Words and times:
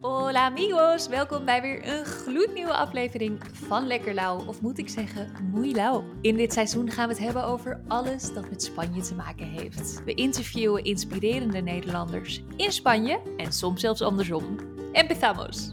Hola 0.00 0.44
amigos, 0.44 1.08
welkom 1.08 1.44
bij 1.44 1.62
weer 1.62 1.88
een 1.88 2.04
gloednieuwe 2.04 2.72
aflevering 2.72 3.40
van 3.52 3.86
Lekker 3.86 4.14
Lauw, 4.14 4.46
of 4.46 4.60
moet 4.60 4.78
ik 4.78 4.88
zeggen 4.88 5.32
Moei 5.52 5.74
Lauw. 5.74 6.04
In 6.20 6.36
dit 6.36 6.52
seizoen 6.52 6.90
gaan 6.90 7.08
we 7.08 7.14
het 7.14 7.22
hebben 7.22 7.44
over 7.44 7.80
alles 7.88 8.32
dat 8.32 8.50
met 8.50 8.62
Spanje 8.62 9.02
te 9.02 9.14
maken 9.14 9.46
heeft. 9.46 10.04
We 10.04 10.14
interviewen 10.14 10.84
inspirerende 10.84 11.60
Nederlanders 11.60 12.42
in 12.56 12.72
Spanje 12.72 13.20
en 13.36 13.52
soms 13.52 13.80
zelfs 13.80 14.02
andersom. 14.02 14.56
Empezamos! 14.92 15.70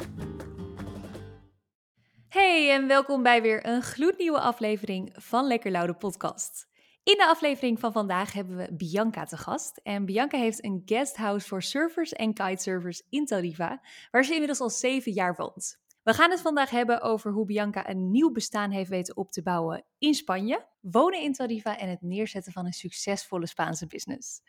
Hey 2.27 2.71
en 2.71 2.87
welkom 2.87 3.23
bij 3.23 3.41
weer 3.41 3.65
een 3.67 3.81
gloednieuwe 3.81 4.39
aflevering 4.39 5.13
van 5.13 5.47
Lekker 5.47 5.71
Lauw 5.71 5.85
de 5.85 5.93
podcast. 5.93 6.67
In 7.07 7.17
de 7.17 7.27
aflevering 7.27 7.79
van 7.79 7.91
vandaag 7.91 8.33
hebben 8.33 8.57
we 8.57 8.73
Bianca 8.73 9.25
te 9.25 9.37
gast. 9.37 9.79
En 9.83 10.05
Bianca 10.05 10.37
heeft 10.37 10.63
een 10.63 10.81
guesthouse 10.85 11.47
voor 11.47 11.63
surfers 11.63 12.13
en 12.13 12.33
kitesurfers 12.33 13.03
in 13.09 13.25
Tarifa, 13.25 13.81
waar 14.11 14.23
ze 14.23 14.31
inmiddels 14.31 14.59
al 14.59 14.69
zeven 14.69 15.11
jaar 15.11 15.35
woont. 15.35 15.79
We 16.03 16.13
gaan 16.13 16.31
het 16.31 16.41
vandaag 16.41 16.69
hebben 16.69 17.01
over 17.01 17.31
hoe 17.31 17.45
Bianca 17.45 17.89
een 17.89 18.11
nieuw 18.11 18.31
bestaan 18.31 18.71
heeft 18.71 18.89
weten 18.89 19.17
op 19.17 19.31
te 19.31 19.41
bouwen 19.41 19.85
in 19.97 20.13
Spanje, 20.13 20.65
wonen 20.81 21.21
in 21.21 21.33
Tarifa 21.33 21.77
en 21.77 21.89
het 21.89 22.01
neerzetten 22.01 22.51
van 22.51 22.65
een 22.65 22.73
succesvolle 22.73 23.47
Spaanse 23.47 23.87
business. 23.87 24.41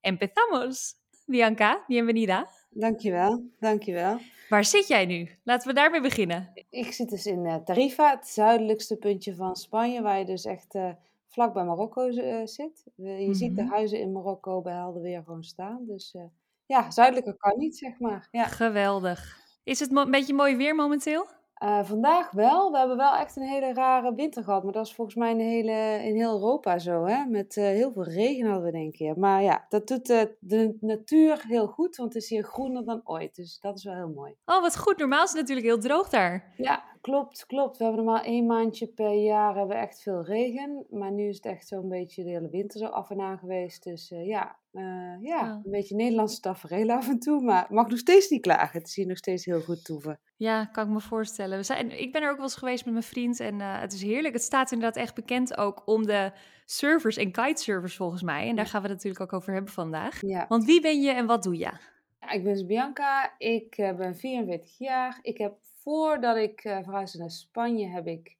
Empezamos! 0.00 0.94
Bianca, 1.26 1.84
bienvenida. 1.86 2.48
Dankjewel, 2.70 3.44
dankjewel. 3.58 4.18
Waar 4.48 4.64
zit 4.64 4.88
jij 4.88 5.06
nu? 5.06 5.38
Laten 5.44 5.68
we 5.68 5.74
daarmee 5.74 6.00
beginnen. 6.00 6.50
Ik 6.70 6.92
zit 6.92 7.10
dus 7.10 7.26
in 7.26 7.44
uh, 7.44 7.56
Tarifa, 7.56 8.10
het 8.10 8.28
zuidelijkste 8.28 8.96
puntje 8.96 9.34
van 9.34 9.56
Spanje, 9.56 10.02
waar 10.02 10.18
je 10.18 10.24
dus 10.24 10.44
echt... 10.44 10.74
Uh, 10.74 10.90
vlak 11.30 11.54
bij 11.54 11.64
Marokko 11.64 12.08
uh, 12.08 12.40
zit. 12.44 12.84
je 12.94 13.34
ziet 13.34 13.56
de 13.56 13.62
mhm. 13.62 13.72
huizen 13.72 14.00
in 14.00 14.12
Marokko 14.12 14.60
bij 14.60 14.74
helder 14.74 15.02
weer 15.02 15.22
gewoon 15.22 15.42
staan. 15.42 15.84
Dus 15.86 16.14
uh, 16.14 16.22
ja, 16.66 16.90
zuidelijker 16.90 17.36
kan 17.36 17.58
niet, 17.58 17.76
zeg 17.76 17.98
maar. 17.98 18.28
Ja. 18.30 18.44
Geweldig. 18.44 19.38
Is 19.64 19.80
het 19.80 19.96
een 19.96 20.10
beetje 20.10 20.34
mooi 20.34 20.56
weer 20.56 20.74
momenteel? 20.74 21.26
Uh, 21.64 21.84
vandaag 21.84 22.30
wel. 22.30 22.70
We 22.70 22.78
hebben 22.78 22.96
wel 22.96 23.14
echt 23.14 23.36
een 23.36 23.42
hele 23.42 23.72
rare 23.72 24.14
winter 24.14 24.44
gehad. 24.44 24.64
Maar 24.64 24.72
dat 24.72 24.86
is 24.86 24.94
volgens 24.94 25.16
mij 25.16 25.30
in, 25.30 25.38
hele, 25.38 26.04
in 26.04 26.14
heel 26.14 26.32
Europa 26.32 26.78
zo. 26.78 27.04
Hè? 27.04 27.24
Met 27.24 27.54
heel 27.54 27.92
veel 27.92 28.04
regen 28.04 28.46
hadden 28.46 28.64
we 28.64 28.70
denk 28.70 28.96
ik. 28.96 29.16
Maar 29.16 29.42
ja, 29.42 29.66
dat 29.68 29.86
doet 29.86 30.06
de 30.40 30.76
natuur 30.80 31.44
heel 31.46 31.66
goed. 31.66 31.96
Want 31.96 32.14
het 32.14 32.22
is 32.22 32.28
hier 32.28 32.42
groener 32.42 32.84
dan 32.84 33.00
ooit. 33.04 33.34
Dus 33.34 33.58
dat 33.60 33.76
is 33.76 33.84
wel 33.84 33.94
heel 33.94 34.12
mooi. 34.14 34.34
Oh, 34.44 34.60
wat 34.60 34.78
goed. 34.78 34.98
Normaal 34.98 35.24
is 35.24 35.30
het 35.30 35.40
natuurlijk 35.40 35.66
heel 35.66 35.78
droog 35.78 36.08
daar. 36.08 36.54
Ja, 36.56 36.84
Klopt, 37.00 37.46
klopt. 37.46 37.76
We 37.76 37.84
hebben 37.84 38.04
normaal 38.04 38.24
één 38.24 38.46
maandje 38.46 38.86
per 38.86 39.12
jaar 39.12 39.56
hebben 39.56 39.76
we 39.76 39.82
echt 39.82 40.02
veel 40.02 40.24
regen. 40.24 40.86
Maar 40.90 41.12
nu 41.12 41.28
is 41.28 41.36
het 41.36 41.46
echt 41.46 41.66
zo'n 41.66 41.88
beetje 41.88 42.24
de 42.24 42.30
hele 42.30 42.48
winter 42.48 42.78
zo 42.78 42.86
af 42.86 43.10
en 43.10 43.20
aan 43.20 43.38
geweest. 43.38 43.82
Dus 43.82 44.10
uh, 44.10 44.26
ja, 44.26 44.56
uh, 44.72 45.22
ja, 45.22 45.60
een 45.64 45.70
beetje 45.70 45.94
Nederlandse 45.94 46.40
tafereel 46.40 46.90
af 46.90 47.08
en 47.08 47.18
toe. 47.18 47.42
Maar 47.42 47.66
mag 47.70 47.88
nog 47.88 47.98
steeds 47.98 48.28
niet 48.28 48.40
klagen. 48.40 48.78
Het 48.78 48.88
is 48.88 48.96
hier 48.96 49.06
nog 49.06 49.16
steeds 49.16 49.44
heel 49.44 49.60
goed 49.60 49.84
toeven. 49.84 50.20
Ja, 50.36 50.64
kan 50.64 50.86
ik 50.86 50.92
me 50.92 51.00
voorstellen. 51.00 51.56
We 51.58 51.64
zijn, 51.64 52.00
ik 52.00 52.12
ben 52.12 52.22
er 52.22 52.30
ook 52.30 52.36
wel 52.36 52.44
eens 52.44 52.56
geweest 52.56 52.84
met 52.84 52.92
mijn 52.92 53.04
vriend 53.04 53.40
en 53.40 53.54
uh, 53.54 53.80
het 53.80 53.92
is 53.92 54.02
heerlijk. 54.02 54.34
Het 54.34 54.42
staat 54.42 54.72
inderdaad 54.72 55.02
echt 55.02 55.14
bekend 55.14 55.56
ook 55.56 55.82
om 55.84 56.06
de 56.06 56.32
servers 56.64 57.16
en 57.16 57.32
kitesurfers 57.32 57.96
volgens 57.96 58.22
mij. 58.22 58.48
En 58.48 58.56
daar 58.56 58.66
gaan 58.66 58.82
we 58.82 58.88
het 58.88 58.96
natuurlijk 58.96 59.22
ook 59.22 59.32
over 59.32 59.52
hebben 59.52 59.72
vandaag. 59.72 60.20
Ja. 60.20 60.46
Want 60.48 60.64
wie 60.64 60.80
ben 60.80 61.00
je 61.00 61.10
en 61.10 61.26
wat 61.26 61.42
doe 61.42 61.58
je? 61.58 61.72
Ja, 62.20 62.30
ik 62.30 62.44
ben 62.44 62.66
Bianca, 62.66 63.34
ik 63.38 63.74
ben 63.76 64.16
44 64.16 64.78
jaar. 64.78 65.18
Ik 65.22 65.38
heb 65.38 65.54
voordat 65.82 66.36
ik 66.36 66.64
uh, 66.64 66.78
verhuisde 66.82 67.18
naar 67.18 67.30
Spanje, 67.30 67.88
heb 67.88 68.06
ik 68.06 68.38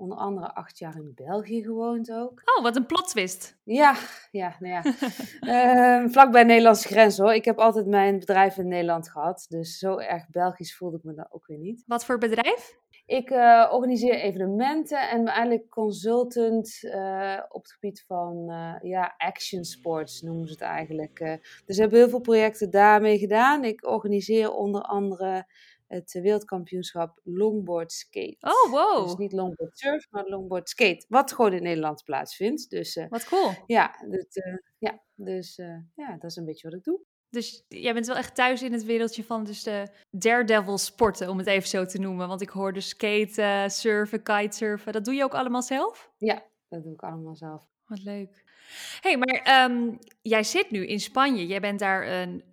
onder 0.00 0.18
andere 0.18 0.54
acht 0.54 0.78
jaar 0.78 0.96
in 0.96 1.12
België 1.14 1.62
gewoond 1.62 2.12
ook. 2.12 2.42
Oh, 2.56 2.62
wat 2.62 2.76
een 2.76 2.86
plot 2.86 3.12
Ja, 3.64 3.96
ja, 4.30 4.56
nou 4.58 4.74
ja. 4.74 4.84
uh, 6.04 6.10
vlakbij 6.10 6.42
de 6.42 6.48
Nederlandse 6.48 6.88
grens 6.88 7.18
hoor. 7.18 7.34
Ik 7.34 7.44
heb 7.44 7.58
altijd 7.58 7.86
mijn 7.86 8.18
bedrijf 8.18 8.56
in 8.56 8.68
Nederland 8.68 9.10
gehad. 9.10 9.46
Dus 9.48 9.78
zo 9.78 9.98
erg 9.98 10.28
Belgisch 10.28 10.76
voelde 10.76 10.96
ik 10.96 11.02
me 11.02 11.14
dan 11.14 11.26
ook 11.30 11.46
weer 11.46 11.58
niet. 11.58 11.84
Wat 11.86 12.04
voor 12.04 12.18
bedrijf? 12.18 12.78
Ik 13.06 13.30
uh, 13.30 13.68
organiseer 13.72 14.14
evenementen 14.14 15.08
en 15.08 15.24
ben 15.24 15.32
eigenlijk 15.32 15.68
consultant 15.68 16.78
uh, 16.82 17.40
op 17.48 17.62
het 17.62 17.72
gebied 17.72 18.04
van 18.06 18.44
ja, 18.82 19.14
action 19.16 19.64
sports 19.64 20.22
noemen 20.22 20.46
ze 20.46 20.52
het 20.52 20.62
eigenlijk. 20.62 21.18
dus 21.64 21.76
we 21.76 21.82
hebben 21.82 21.98
heel 21.98 22.08
veel 22.08 22.20
projecten 22.20 22.70
daarmee 22.70 23.18
gedaan. 23.18 23.64
Ik 23.64 23.86
organiseer 23.86 24.52
onder 24.52 24.82
andere 24.82 25.46
het 25.90 26.12
wereldkampioenschap 26.12 27.20
longboard 27.24 27.92
skate. 27.92 28.36
Oh, 28.40 28.70
wow. 28.70 29.04
Dus 29.04 29.16
niet 29.16 29.32
longboard 29.32 29.78
surf, 29.78 30.06
maar 30.10 30.24
longboard 30.24 30.68
skate. 30.68 31.04
Wat 31.08 31.32
gewoon 31.32 31.52
in 31.52 31.62
Nederland 31.62 32.04
plaatsvindt. 32.04 32.70
Dus, 32.70 32.96
uh, 32.96 33.08
wat 33.08 33.24
cool. 33.24 33.52
Ja, 33.66 34.04
dat, 34.08 34.36
uh, 34.46 34.56
ja, 34.78 35.02
dus 35.14 35.58
uh, 35.58 35.76
ja, 35.94 36.12
dat 36.12 36.30
is 36.30 36.36
een 36.36 36.44
beetje 36.44 36.68
wat 36.68 36.78
ik 36.78 36.84
doe. 36.84 37.00
Dus 37.30 37.64
jij 37.68 37.92
bent 37.92 38.06
wel 38.06 38.16
echt 38.16 38.34
thuis 38.34 38.62
in 38.62 38.72
het 38.72 38.84
wereldje 38.84 39.24
van 39.24 39.44
dus 39.44 39.62
de 39.62 39.88
daredevil 40.10 40.78
sporten, 40.78 41.28
om 41.28 41.38
het 41.38 41.46
even 41.46 41.68
zo 41.68 41.84
te 41.84 41.98
noemen. 41.98 42.28
Want 42.28 42.40
ik 42.40 42.48
hoorde 42.48 42.80
skaten, 42.80 43.70
surfen, 43.70 44.22
kitesurfen. 44.22 44.92
Dat 44.92 45.04
doe 45.04 45.14
je 45.14 45.24
ook 45.24 45.34
allemaal 45.34 45.62
zelf? 45.62 46.10
Ja, 46.18 46.42
dat 46.68 46.82
doe 46.82 46.92
ik 46.92 47.02
allemaal 47.02 47.34
zelf. 47.34 47.68
Wat 47.84 48.02
leuk. 48.02 48.44
hey, 49.00 49.16
maar 49.16 49.64
um, 49.70 49.98
jij 50.22 50.42
zit 50.42 50.70
nu 50.70 50.86
in 50.86 51.00
Spanje. 51.00 51.46
Jij 51.46 51.60
bent 51.60 51.78
daar 51.78 52.06
een, 52.06 52.44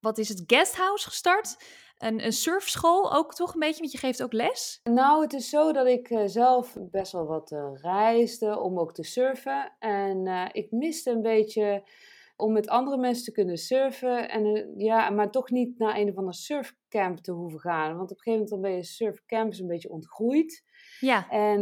wat 0.00 0.18
is 0.18 0.28
het, 0.28 0.42
guesthouse 0.46 1.08
gestart? 1.08 1.56
Een, 1.98 2.24
een 2.24 2.32
surfschool 2.32 3.14
ook 3.14 3.34
toch 3.34 3.54
een 3.54 3.60
beetje, 3.60 3.80
want 3.80 3.92
je 3.92 3.98
geeft 3.98 4.22
ook 4.22 4.32
les? 4.32 4.80
Nou, 4.82 5.22
het 5.22 5.32
is 5.32 5.48
zo 5.48 5.72
dat 5.72 5.86
ik 5.86 6.10
uh, 6.10 6.22
zelf 6.24 6.76
best 6.80 7.12
wel 7.12 7.26
wat 7.26 7.50
uh, 7.50 7.70
reisde 7.74 8.58
om 8.60 8.78
ook 8.78 8.94
te 8.94 9.02
surfen. 9.02 9.72
En 9.78 10.26
uh, 10.26 10.48
ik 10.52 10.70
miste 10.70 11.10
een 11.10 11.22
beetje 11.22 11.88
om 12.36 12.52
met 12.52 12.68
andere 12.68 12.96
mensen 12.96 13.24
te 13.24 13.32
kunnen 13.32 13.56
surfen. 13.56 14.28
En, 14.28 14.74
ja, 14.76 15.10
maar 15.10 15.30
toch 15.30 15.50
niet 15.50 15.78
naar 15.78 15.96
een 15.96 16.08
of 16.08 16.16
ander 16.16 16.34
surfcamp 16.34 17.18
te 17.18 17.32
hoeven 17.32 17.60
gaan. 17.60 17.96
Want 17.96 18.10
op 18.10 18.16
een 18.16 18.22
gegeven 18.22 18.32
moment 18.32 18.50
dan 18.50 18.60
ben 18.60 18.72
je 18.72 18.84
surfcamps 18.84 19.58
een 19.58 19.66
beetje 19.66 19.90
ontgroeid. 19.90 20.64
Ja. 21.00 21.28
En 21.28 21.60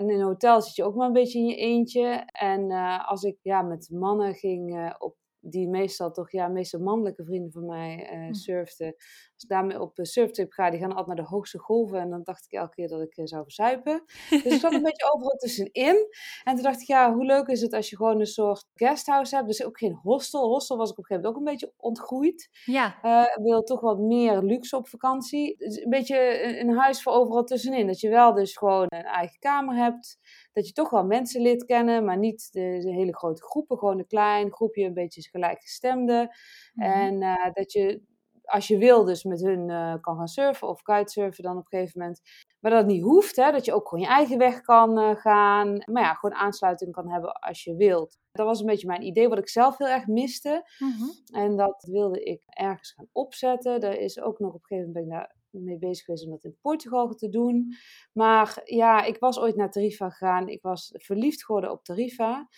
in 0.00 0.10
een 0.10 0.22
hotel 0.22 0.62
zit 0.62 0.74
je 0.74 0.84
ook 0.84 0.94
maar 0.94 1.06
een 1.06 1.12
beetje 1.12 1.38
in 1.38 1.46
je 1.46 1.56
eentje. 1.56 2.28
En 2.32 2.70
als 3.06 3.22
ik 3.22 3.38
ja, 3.42 3.62
met 3.62 3.88
mannen 3.90 4.34
ging 4.34 4.94
op 4.98 5.16
die 5.50 5.68
meestal 5.68 6.10
toch, 6.10 6.30
ja, 6.30 6.48
meestal 6.48 6.80
mannelijke 6.80 7.24
vrienden 7.24 7.52
van 7.52 7.66
mij 7.66 8.10
uh, 8.14 8.32
surfden. 8.32 8.94
Als 9.34 9.42
ik 9.42 9.48
daarmee 9.48 9.80
op 9.80 9.92
surftrip 9.94 10.52
ga, 10.52 10.70
die 10.70 10.80
gaan 10.80 10.88
altijd 10.88 11.06
naar 11.06 11.16
de 11.16 11.30
hoogste 11.30 11.58
golven. 11.58 12.00
En 12.00 12.10
dan 12.10 12.22
dacht 12.22 12.44
ik 12.44 12.52
elke 12.52 12.74
keer 12.74 12.88
dat 12.88 13.00
ik 13.00 13.16
uh, 13.16 13.26
zou 13.26 13.42
verzuipen. 13.42 14.02
Dus 14.30 14.44
ik 14.44 14.60
zat 14.60 14.72
een 14.72 14.82
beetje 14.90 15.12
overal 15.12 15.36
tussenin. 15.36 16.06
En 16.44 16.54
toen 16.54 16.62
dacht 16.62 16.80
ik, 16.80 16.86
ja, 16.86 17.14
hoe 17.14 17.24
leuk 17.24 17.46
is 17.46 17.60
het 17.60 17.72
als 17.72 17.90
je 17.90 17.96
gewoon 17.96 18.20
een 18.20 18.26
soort 18.26 18.64
guesthouse 18.74 19.34
hebt. 19.34 19.46
Dus 19.46 19.64
ook 19.64 19.78
geen 19.78 19.94
hostel. 19.94 20.48
Hostel 20.48 20.76
was 20.76 20.90
ik 20.90 20.98
op 20.98 20.98
een 20.98 21.04
gegeven 21.04 21.32
moment 21.32 21.52
ook 21.52 21.60
een 21.60 21.68
beetje 21.68 21.74
ontgroeid. 21.76 22.48
Ja. 22.64 22.98
Uh, 23.02 23.22
ik 23.22 23.42
wil 23.42 23.62
toch 23.62 23.80
wat 23.80 23.98
meer 23.98 24.42
luxe 24.42 24.76
op 24.76 24.88
vakantie. 24.88 25.56
Dus 25.56 25.76
een 25.76 25.90
beetje 25.90 26.44
een, 26.44 26.68
een 26.68 26.76
huis 26.76 27.02
voor 27.02 27.12
overal 27.12 27.44
tussenin. 27.44 27.86
Dat 27.86 28.00
je 28.00 28.08
wel 28.08 28.34
dus 28.34 28.56
gewoon 28.56 28.86
een 28.88 29.04
eigen 29.04 29.38
kamer 29.38 29.76
hebt 29.76 30.18
dat 30.58 30.66
je 30.66 30.72
toch 30.72 30.90
wel 30.90 31.04
mensen 31.04 31.42
leert 31.42 31.64
kennen, 31.64 32.04
maar 32.04 32.18
niet 32.18 32.48
de, 32.52 32.78
de 32.80 32.92
hele 32.92 33.16
grote 33.16 33.42
groepen. 33.42 33.78
Gewoon 33.78 33.98
een 33.98 34.06
klein 34.06 34.52
groepje, 34.52 34.84
een 34.84 34.94
beetje 34.94 35.28
gelijkgestemde. 35.28 36.36
Mm 36.74 36.82
En 36.82 37.22
uh, 37.22 37.50
dat 37.52 37.72
je, 37.72 38.02
als 38.44 38.68
je 38.68 38.78
wil, 38.78 39.04
dus 39.04 39.24
met 39.24 39.40
hun 39.40 39.68
uh, 39.68 39.94
kan 40.00 40.16
gaan 40.16 40.28
surfen 40.28 40.68
of 40.68 40.82
kitesurfen 40.82 41.42
dan 41.42 41.56
op 41.56 41.62
een 41.62 41.78
gegeven 41.78 42.00
moment. 42.00 42.20
Maar 42.60 42.70
dat 42.70 42.80
het 42.80 42.90
niet 42.90 43.02
hoeft, 43.02 43.36
hè, 43.36 43.52
dat 43.52 43.64
je 43.64 43.74
ook 43.74 43.88
gewoon 43.88 44.04
je 44.04 44.10
eigen 44.10 44.38
weg 44.38 44.60
kan 44.60 44.98
uh, 44.98 45.16
gaan. 45.16 45.82
Maar 45.84 46.02
ja, 46.02 46.14
gewoon 46.14 46.36
aansluiting 46.36 46.92
kan 46.92 47.10
hebben 47.10 47.32
als 47.32 47.64
je 47.64 47.76
wilt. 47.76 48.18
Dat 48.32 48.46
was 48.46 48.60
een 48.60 48.66
beetje 48.66 48.86
mijn 48.86 49.02
idee, 49.02 49.28
wat 49.28 49.38
ik 49.38 49.48
zelf 49.48 49.78
heel 49.78 49.88
erg 49.88 50.06
miste. 50.06 50.70
Mm 50.78 50.92
-hmm. 50.92 51.10
En 51.42 51.56
dat 51.56 51.86
wilde 51.90 52.22
ik 52.22 52.42
ergens 52.46 52.92
gaan 52.92 53.08
opzetten. 53.12 53.80
Er 53.80 54.00
is 54.00 54.20
ook 54.20 54.38
nog 54.38 54.54
op 54.54 54.60
een 54.60 54.66
gegeven 54.66 54.92
moment 54.92 55.08
ben 55.08 55.18
ik 55.18 55.22
daar 55.22 55.37
mee 55.62 55.78
bezig 55.78 56.04
geweest 56.04 56.24
om 56.24 56.30
dat 56.30 56.44
in 56.44 56.56
Portugal 56.60 57.14
te 57.14 57.28
doen. 57.28 57.74
Maar 58.12 58.60
ja, 58.64 59.04
ik 59.04 59.18
was 59.18 59.38
ooit 59.38 59.56
naar 59.56 59.70
Tarifa 59.70 60.10
gegaan. 60.10 60.48
Ik 60.48 60.62
was 60.62 60.94
verliefd 60.96 61.44
geworden 61.44 61.70
op 61.70 61.84
Tarifa. 61.84 62.48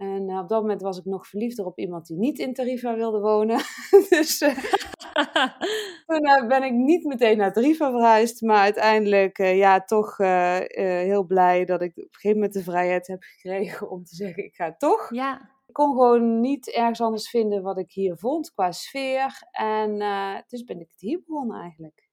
En 0.00 0.28
uh, 0.28 0.38
op 0.38 0.48
dat 0.48 0.60
moment 0.60 0.82
was 0.82 0.98
ik 0.98 1.04
nog 1.04 1.26
verliefder 1.26 1.66
op 1.66 1.78
iemand 1.78 2.06
die 2.06 2.16
niet 2.16 2.38
in 2.38 2.54
Tarifa 2.54 2.96
wilde 2.96 3.20
wonen. 3.20 3.56
dus 4.08 4.40
uh, 4.40 4.58
toen 6.06 6.26
uh, 6.26 6.46
ben 6.46 6.62
ik 6.62 6.72
niet 6.72 7.04
meteen 7.04 7.36
naar 7.36 7.52
Tarifa 7.52 7.90
verhuisd. 7.90 8.40
Maar 8.40 8.58
uiteindelijk 8.58 9.38
ja, 9.38 9.84
toch 9.84 10.16
heel 10.16 11.24
blij 11.24 11.64
dat 11.64 11.82
ik 11.82 11.90
op 11.90 12.02
een 12.02 12.08
gegeven 12.10 12.36
moment 12.36 12.52
de 12.52 12.62
vrijheid 12.62 13.06
heb 13.06 13.22
gekregen 13.22 13.90
om 13.90 14.04
te 14.04 14.14
zeggen 14.14 14.44
ik 14.44 14.54
ga 14.54 14.74
toch. 14.76 15.14
Ja. 15.14 15.58
Ik 15.66 15.76
kon 15.76 15.90
gewoon 15.90 16.40
niet 16.40 16.70
ergens 16.70 17.00
anders 17.00 17.30
vinden 17.30 17.62
wat 17.62 17.78
ik 17.78 17.92
hier 17.92 18.16
vond 18.16 18.52
qua 18.52 18.72
sfeer. 18.72 19.48
En 19.50 19.98
dus 20.48 20.64
ben 20.64 20.80
ik 20.80 20.90
het 20.90 21.00
hier 21.00 21.22
begonnen 21.26 21.60
eigenlijk. 21.60 22.09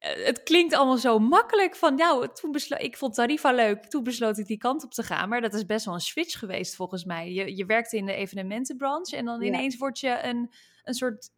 Eh, 0.00 0.24
het 0.24 0.42
klinkt 0.42 0.74
allemaal 0.74 0.96
zo 0.96 1.18
makkelijk 1.18 1.76
van, 1.76 1.94
nou, 1.94 2.28
toen 2.32 2.52
besloot, 2.52 2.82
ik 2.82 2.96
vond 2.96 3.14
Tarifa 3.14 3.52
leuk, 3.52 3.84
toen 3.84 4.02
besloot 4.02 4.38
ik 4.38 4.46
die 4.46 4.58
kant 4.58 4.84
op 4.84 4.90
te 4.90 5.02
gaan. 5.02 5.28
Maar 5.28 5.40
dat 5.40 5.54
is 5.54 5.66
best 5.66 5.84
wel 5.84 5.94
een 5.94 6.00
switch 6.00 6.38
geweest 6.38 6.76
volgens 6.76 7.04
mij. 7.04 7.32
Je, 7.32 7.56
je 7.56 7.64
werkte 7.64 7.96
in 7.96 8.06
de 8.06 8.14
evenementenbranche 8.14 9.16
en 9.16 9.24
dan 9.24 9.42
ineens 9.42 9.76
word 9.76 9.98
je 9.98 10.18
een, 10.22 10.50
een 10.84 10.94
soort, 10.94 11.30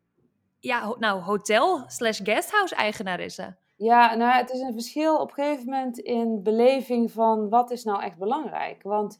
ja, 0.60 0.94
nou, 0.98 1.20
hotel 1.20 1.84
slash 1.86 2.20
guesthouse 2.22 2.74
eigenaresse. 2.74 3.56
Ja, 3.76 4.14
nou, 4.14 4.32
het 4.32 4.50
is 4.50 4.60
een 4.60 4.72
verschil 4.72 5.16
op 5.16 5.28
een 5.28 5.44
gegeven 5.44 5.64
moment 5.64 5.98
in 5.98 6.42
beleving 6.42 7.12
van 7.12 7.48
wat 7.48 7.70
is 7.70 7.84
nou 7.84 8.02
echt 8.02 8.18
belangrijk. 8.18 8.82
Want 8.82 9.18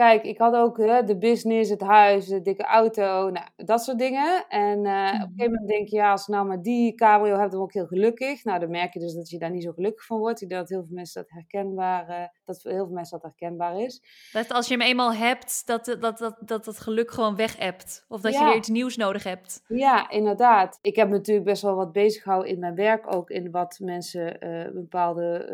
Kijk, 0.00 0.24
ik 0.24 0.38
had 0.38 0.54
ook 0.54 0.76
hè, 0.76 1.02
de 1.04 1.18
business, 1.18 1.70
het 1.70 1.80
huis, 1.80 2.26
de 2.26 2.42
dikke 2.42 2.64
auto, 2.64 3.30
nou, 3.30 3.46
dat 3.56 3.82
soort 3.82 3.98
dingen. 3.98 4.44
En 4.48 4.84
uh, 4.84 5.20
op 5.22 5.28
een 5.28 5.34
gegeven 5.36 5.50
gegeven 5.50 5.52
moment 5.52 5.68
denk 5.68 5.88
je, 5.88 5.96
ja, 5.96 6.10
als 6.10 6.20
ik 6.20 6.34
nou 6.34 6.46
maar 6.46 6.62
die 6.62 6.94
cabrio 6.94 7.38
heb, 7.38 7.50
dan 7.50 7.58
word 7.58 7.74
ik 7.74 7.80
heel 7.80 7.86
gelukkig. 7.86 8.44
Nou, 8.44 8.60
dan 8.60 8.70
merk 8.70 8.92
je 8.92 9.00
dus 9.00 9.14
dat 9.14 9.30
je 9.30 9.38
daar 9.38 9.50
niet 9.50 9.62
zo 9.62 9.72
gelukkig 9.72 10.06
van 10.06 10.18
wordt. 10.18 10.40
Ik 10.40 10.48
denk 10.48 10.60
dat 10.60 10.70
heel 10.70 10.84
veel 10.86 10.94
mensen 10.94 11.22
dat 11.22 11.30
herkenbaar, 11.30 12.32
dat 12.54 12.72
heel 12.72 12.84
veel 12.84 12.94
mensen 12.94 13.20
dat 13.20 13.30
herkenbaar 13.30 13.80
is. 13.80 14.02
Dat 14.32 14.52
als 14.52 14.68
je 14.68 14.76
hem 14.76 14.82
eenmaal 14.82 15.14
hebt, 15.14 15.66
dat 15.66 15.84
dat, 15.84 16.18
dat, 16.18 16.36
dat, 16.40 16.64
dat 16.64 16.80
geluk 16.80 17.10
gewoon 17.10 17.36
weg 17.36 17.58
hebt. 17.58 18.04
Of 18.08 18.20
dat 18.20 18.34
je 18.34 18.44
weer 18.44 18.56
iets 18.56 18.68
nieuws 18.68 18.96
nodig 18.96 19.22
hebt. 19.22 19.64
Ja, 19.68 20.10
inderdaad. 20.10 20.78
Ik 20.82 20.96
heb 20.96 21.08
natuurlijk 21.08 21.46
best 21.46 21.62
wel 21.62 21.74
wat 21.74 21.92
bezig 21.92 22.22
gehouden 22.22 22.52
in 22.52 22.58
mijn 22.58 22.74
werk 22.74 23.14
ook. 23.14 23.30
In 23.30 23.50
wat 23.50 23.78
mensen 23.82 24.46
uh, 24.46 24.72
bepaalde 24.72 25.48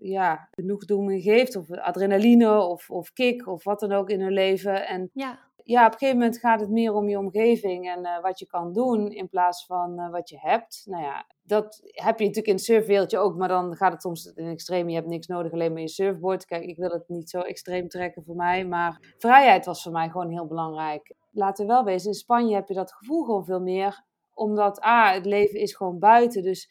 uh, 0.00 0.10
ja, 0.10 0.48
genoegdoening 0.50 1.22
geeft. 1.22 1.56
Of 1.56 1.70
adrenaline 1.70 2.60
of, 2.60 2.90
of 2.90 3.12
kick 3.12 3.46
of 3.46 3.64
wat 3.64 3.80
dan 3.80 3.92
ook 3.92 4.10
in 4.10 4.20
hun 4.20 4.32
leven. 4.32 4.86
En 4.86 5.10
ja 5.12 5.38
ja, 5.64 5.86
op 5.86 5.92
een 5.92 5.98
gegeven 5.98 6.18
moment 6.18 6.38
gaat 6.38 6.60
het 6.60 6.70
meer 6.70 6.94
om 6.94 7.08
je 7.08 7.18
omgeving 7.18 7.88
en 7.88 7.98
uh, 7.98 8.20
wat 8.20 8.38
je 8.38 8.46
kan 8.46 8.72
doen 8.72 9.10
in 9.10 9.28
plaats 9.28 9.66
van 9.66 10.00
uh, 10.00 10.10
wat 10.10 10.28
je 10.28 10.38
hebt. 10.40 10.82
Nou 10.84 11.02
ja, 11.02 11.26
dat 11.42 11.80
heb 11.82 12.18
je 12.18 12.26
natuurlijk 12.26 12.46
in 12.46 12.54
het 12.54 12.64
surfwereldje 12.64 13.18
ook, 13.18 13.36
maar 13.36 13.48
dan 13.48 13.76
gaat 13.76 13.92
het 13.92 14.02
soms 14.02 14.32
in 14.34 14.46
extreem. 14.46 14.88
Je 14.88 14.94
hebt 14.94 15.06
niks 15.08 15.26
nodig, 15.26 15.52
alleen 15.52 15.72
maar 15.72 15.80
je 15.80 15.88
surfboard. 15.88 16.44
Kijk, 16.44 16.64
ik 16.64 16.76
wil 16.76 16.90
het 16.90 17.08
niet 17.08 17.30
zo 17.30 17.40
extreem 17.40 17.88
trekken 17.88 18.24
voor 18.24 18.36
mij, 18.36 18.66
maar 18.66 19.14
vrijheid 19.18 19.64
was 19.64 19.82
voor 19.82 19.92
mij 19.92 20.08
gewoon 20.08 20.30
heel 20.30 20.46
belangrijk. 20.46 21.14
Laten 21.30 21.66
we 21.66 21.72
wel 21.72 21.84
wezen, 21.84 22.08
in 22.08 22.14
Spanje 22.14 22.54
heb 22.54 22.68
je 22.68 22.74
dat 22.74 22.92
gevoel 22.92 23.24
gewoon 23.24 23.44
veel 23.44 23.60
meer, 23.60 24.04
omdat 24.34 24.84
A, 24.84 25.12
het 25.12 25.26
leven 25.26 25.60
is 25.60 25.74
gewoon 25.74 25.98
buiten, 25.98 26.42
dus 26.42 26.70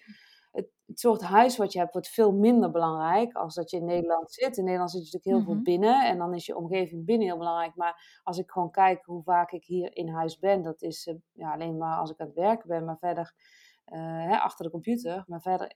het 0.91 0.99
soort 0.99 1.21
huis 1.21 1.57
wat 1.57 1.73
je 1.73 1.79
hebt 1.79 1.93
wordt 1.93 2.07
veel 2.07 2.31
minder 2.31 2.71
belangrijk 2.71 3.33
als 3.33 3.55
dat 3.55 3.69
je 3.69 3.77
in 3.77 3.85
Nederland 3.85 4.31
zit. 4.31 4.57
In 4.57 4.63
Nederland 4.63 4.91
zit 4.91 4.99
je 4.99 5.05
natuurlijk 5.05 5.37
heel 5.37 5.53
veel 5.53 5.61
mhm. 5.61 5.63
binnen 5.63 6.05
en 6.05 6.17
dan 6.17 6.33
is 6.33 6.45
je 6.45 6.55
omgeving 6.55 7.05
binnen 7.05 7.27
heel 7.27 7.37
belangrijk. 7.37 7.75
Maar 7.75 8.21
als 8.23 8.37
ik 8.37 8.51
gewoon 8.51 8.71
kijk 8.71 9.05
hoe 9.05 9.23
vaak 9.23 9.51
ik 9.51 9.65
hier 9.65 9.95
in 9.95 10.09
huis 10.09 10.39
ben, 10.39 10.61
dat 10.61 10.81
is 10.81 11.07
uh, 11.07 11.15
ja, 11.33 11.53
alleen 11.53 11.77
maar 11.77 11.97
als 11.97 12.11
ik 12.11 12.19
aan 12.19 12.27
het 12.27 12.35
werken 12.35 12.67
ben, 12.67 12.85
maar 12.85 12.97
verder 12.97 13.33
uh, 13.85 13.99
hè, 13.99 14.37
achter 14.37 14.65
de 14.65 14.71
computer. 14.71 15.23
Maar 15.27 15.41
verder 15.41 15.73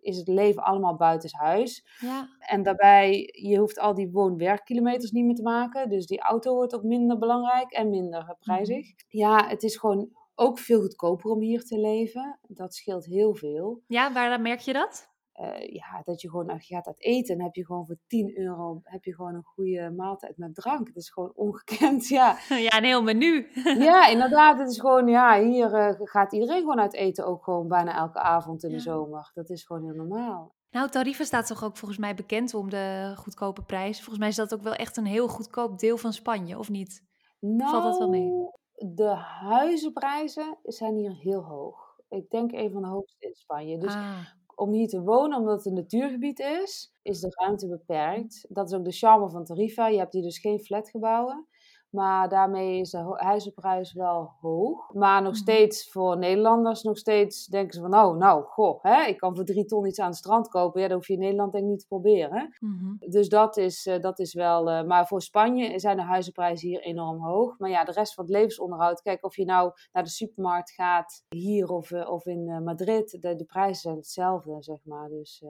is 0.00 0.16
het 0.16 0.28
leven 0.28 0.62
allemaal 0.62 0.96
buitenshuis. 0.96 1.86
Ja. 2.00 2.28
En 2.38 2.62
daarbij, 2.62 3.30
je 3.32 3.58
hoeft 3.58 3.78
al 3.78 3.94
die 3.94 4.10
woon-werkkilometers 4.10 5.10
niet 5.10 5.24
meer 5.24 5.34
te 5.34 5.42
maken. 5.42 5.88
Dus 5.88 6.06
die 6.06 6.20
auto 6.20 6.54
wordt 6.54 6.74
ook 6.74 6.82
minder 6.82 7.18
belangrijk 7.18 7.72
en 7.72 7.90
minder 7.90 8.36
prijzig. 8.40 8.86
Mhm. 8.86 8.94
Ja, 9.08 9.48
het 9.48 9.62
is 9.62 9.76
gewoon 9.76 10.10
ook 10.38 10.58
veel 10.58 10.80
goedkoper 10.80 11.30
om 11.30 11.40
hier 11.40 11.64
te 11.64 11.78
leven. 11.78 12.38
Dat 12.48 12.74
scheelt 12.74 13.04
heel 13.04 13.34
veel. 13.34 13.82
Ja, 13.86 14.12
waar 14.12 14.40
merk 14.40 14.60
je 14.60 14.72
dat? 14.72 15.08
Uh, 15.40 15.72
ja, 15.72 16.02
dat 16.04 16.20
je 16.20 16.30
gewoon, 16.30 16.50
als 16.50 16.68
je 16.68 16.74
gaat 16.74 16.86
uit 16.86 17.02
eten, 17.02 17.42
heb 17.42 17.54
je 17.54 17.66
gewoon 17.66 17.86
voor 17.86 17.98
10 18.06 18.38
euro 18.38 18.80
heb 18.82 19.04
je 19.04 19.14
gewoon 19.14 19.34
een 19.34 19.42
goede 19.42 19.90
maaltijd 19.90 20.36
met 20.36 20.54
drank. 20.54 20.86
Het 20.86 20.96
is 20.96 21.10
gewoon 21.10 21.32
ongekend, 21.34 22.08
ja. 22.18 22.38
Ja, 22.66 22.76
een 22.76 22.84
heel 22.84 23.02
menu. 23.02 23.46
ja, 23.88 24.06
inderdaad. 24.06 24.58
Het 24.58 24.70
is 24.70 24.80
gewoon, 24.80 25.08
ja, 25.08 25.40
hier 25.42 25.72
uh, 25.72 25.94
gaat 25.98 26.32
iedereen 26.32 26.60
gewoon 26.60 26.80
uit 26.80 26.94
eten, 26.94 27.26
ook 27.26 27.44
gewoon 27.44 27.68
bijna 27.68 27.96
elke 27.96 28.18
avond 28.18 28.64
in 28.64 28.70
de 28.70 28.80
zomer. 28.80 29.30
Dat 29.34 29.50
is 29.50 29.64
gewoon 29.64 29.84
heel 29.84 29.94
normaal. 29.94 30.54
Nou, 30.70 30.88
Tarifa 30.88 31.24
staat 31.24 31.46
toch 31.46 31.64
ook 31.64 31.76
volgens 31.76 32.00
mij 32.00 32.14
bekend 32.14 32.54
om 32.54 32.70
de 32.70 33.12
goedkope 33.16 33.62
prijs. 33.62 33.96
Volgens 33.96 34.18
mij 34.18 34.28
is 34.28 34.36
dat 34.36 34.54
ook 34.54 34.62
wel 34.62 34.74
echt 34.74 34.96
een 34.96 35.06
heel 35.06 35.28
goedkoop 35.28 35.78
deel 35.78 35.96
van 35.96 36.12
Spanje, 36.12 36.58
of 36.58 36.68
niet? 36.68 37.06
Nou, 37.40 37.70
Valt 37.70 37.82
dat 37.82 37.98
wel 37.98 38.08
mee? 38.08 38.30
De 38.78 39.14
huizenprijzen 39.40 40.58
zijn 40.62 40.94
hier 40.94 41.14
heel 41.16 41.42
hoog. 41.42 41.96
Ik 42.08 42.30
denk 42.30 42.52
een 42.52 42.70
van 42.70 42.82
de 42.82 42.88
hoogste 42.88 43.26
in 43.26 43.34
Spanje. 43.34 43.78
Dus 43.78 43.94
ah. 43.94 44.18
om 44.54 44.72
hier 44.72 44.88
te 44.88 45.00
wonen, 45.00 45.38
omdat 45.38 45.56
het 45.56 45.66
een 45.66 45.74
natuurgebied 45.74 46.38
is, 46.38 46.92
is 47.02 47.20
de 47.20 47.28
ruimte 47.30 47.68
beperkt. 47.68 48.46
Dat 48.48 48.70
is 48.70 48.76
ook 48.76 48.84
de 48.84 48.92
charme 48.92 49.30
van 49.30 49.44
Tarifa. 49.44 49.88
Je 49.88 49.98
hebt 49.98 50.12
hier 50.12 50.22
dus 50.22 50.38
geen 50.38 50.60
flatgebouwen. 50.60 51.46
Maar 51.90 52.28
daarmee 52.28 52.80
is 52.80 52.90
de 52.90 53.14
huizenprijs 53.16 53.92
wel 53.92 54.32
hoog. 54.40 54.92
Maar 54.92 55.22
nog 55.22 55.32
mhm. 55.32 55.40
steeds 55.40 55.90
voor 55.90 56.18
Nederlanders, 56.18 56.82
nog 56.82 56.98
steeds 56.98 57.46
denken 57.46 57.74
ze 57.74 57.80
van, 57.80 57.94
oh, 57.94 58.16
nou, 58.16 58.44
goh, 58.44 58.82
hè, 58.82 59.02
ik 59.02 59.16
kan 59.16 59.36
voor 59.36 59.44
drie 59.44 59.64
ton 59.64 59.86
iets 59.86 60.00
aan 60.00 60.08
het 60.08 60.16
strand 60.16 60.48
kopen. 60.48 60.80
Ja, 60.80 60.88
dat 60.88 60.96
hoef 60.96 61.06
je 61.06 61.12
in 61.12 61.18
Nederland 61.18 61.52
denk 61.52 61.64
ik 61.64 61.70
niet 61.70 61.80
te 61.80 61.86
proberen. 61.86 62.56
Mhm. 62.58 63.10
Dus 63.10 63.28
dat 63.28 63.56
is, 63.56 63.86
uh, 63.86 64.00
dat 64.00 64.18
is 64.18 64.34
wel, 64.34 64.70
uh, 64.70 64.82
maar 64.82 65.06
voor 65.06 65.22
Spanje 65.22 65.78
zijn 65.78 65.96
de 65.96 66.02
huizenprijzen 66.02 66.68
hier 66.68 66.80
enorm 66.80 67.24
hoog. 67.24 67.58
Maar 67.58 67.70
ja, 67.70 67.84
de 67.84 67.92
rest 67.92 68.14
van 68.14 68.24
het 68.24 68.32
levensonderhoud, 68.32 69.02
kijk 69.02 69.24
of 69.24 69.36
je 69.36 69.44
nou 69.44 69.72
naar 69.92 70.02
de 70.02 70.10
supermarkt 70.10 70.70
gaat, 70.70 71.24
hier 71.28 71.68
of, 71.68 71.90
uh, 71.90 72.10
of 72.10 72.26
in 72.26 72.62
Madrid, 72.64 73.18
de, 73.20 73.34
de 73.34 73.44
prijzen 73.44 73.80
zijn 73.80 73.96
hetzelfde, 73.96 74.56
zeg 74.62 74.78
maar. 74.84 75.08
Dus 75.08 75.42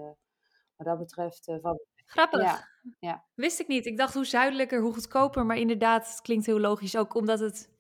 wat 0.76 0.86
dat 0.86 0.98
betreft 0.98 1.52
van 1.60 1.78
Grappig. 2.08 2.40
Ja, 2.40 2.68
ja. 2.98 3.24
Wist 3.34 3.60
ik 3.60 3.68
niet. 3.68 3.86
Ik 3.86 3.96
dacht 3.96 4.14
hoe 4.14 4.24
zuidelijker, 4.24 4.80
hoe 4.80 4.92
goedkoper. 4.92 5.46
Maar 5.46 5.56
inderdaad, 5.56 6.08
het 6.08 6.20
klinkt 6.20 6.46
heel 6.46 6.60
logisch. 6.60 6.96
Ook 6.96 7.14
omdat 7.14 7.40
het, 7.40 7.70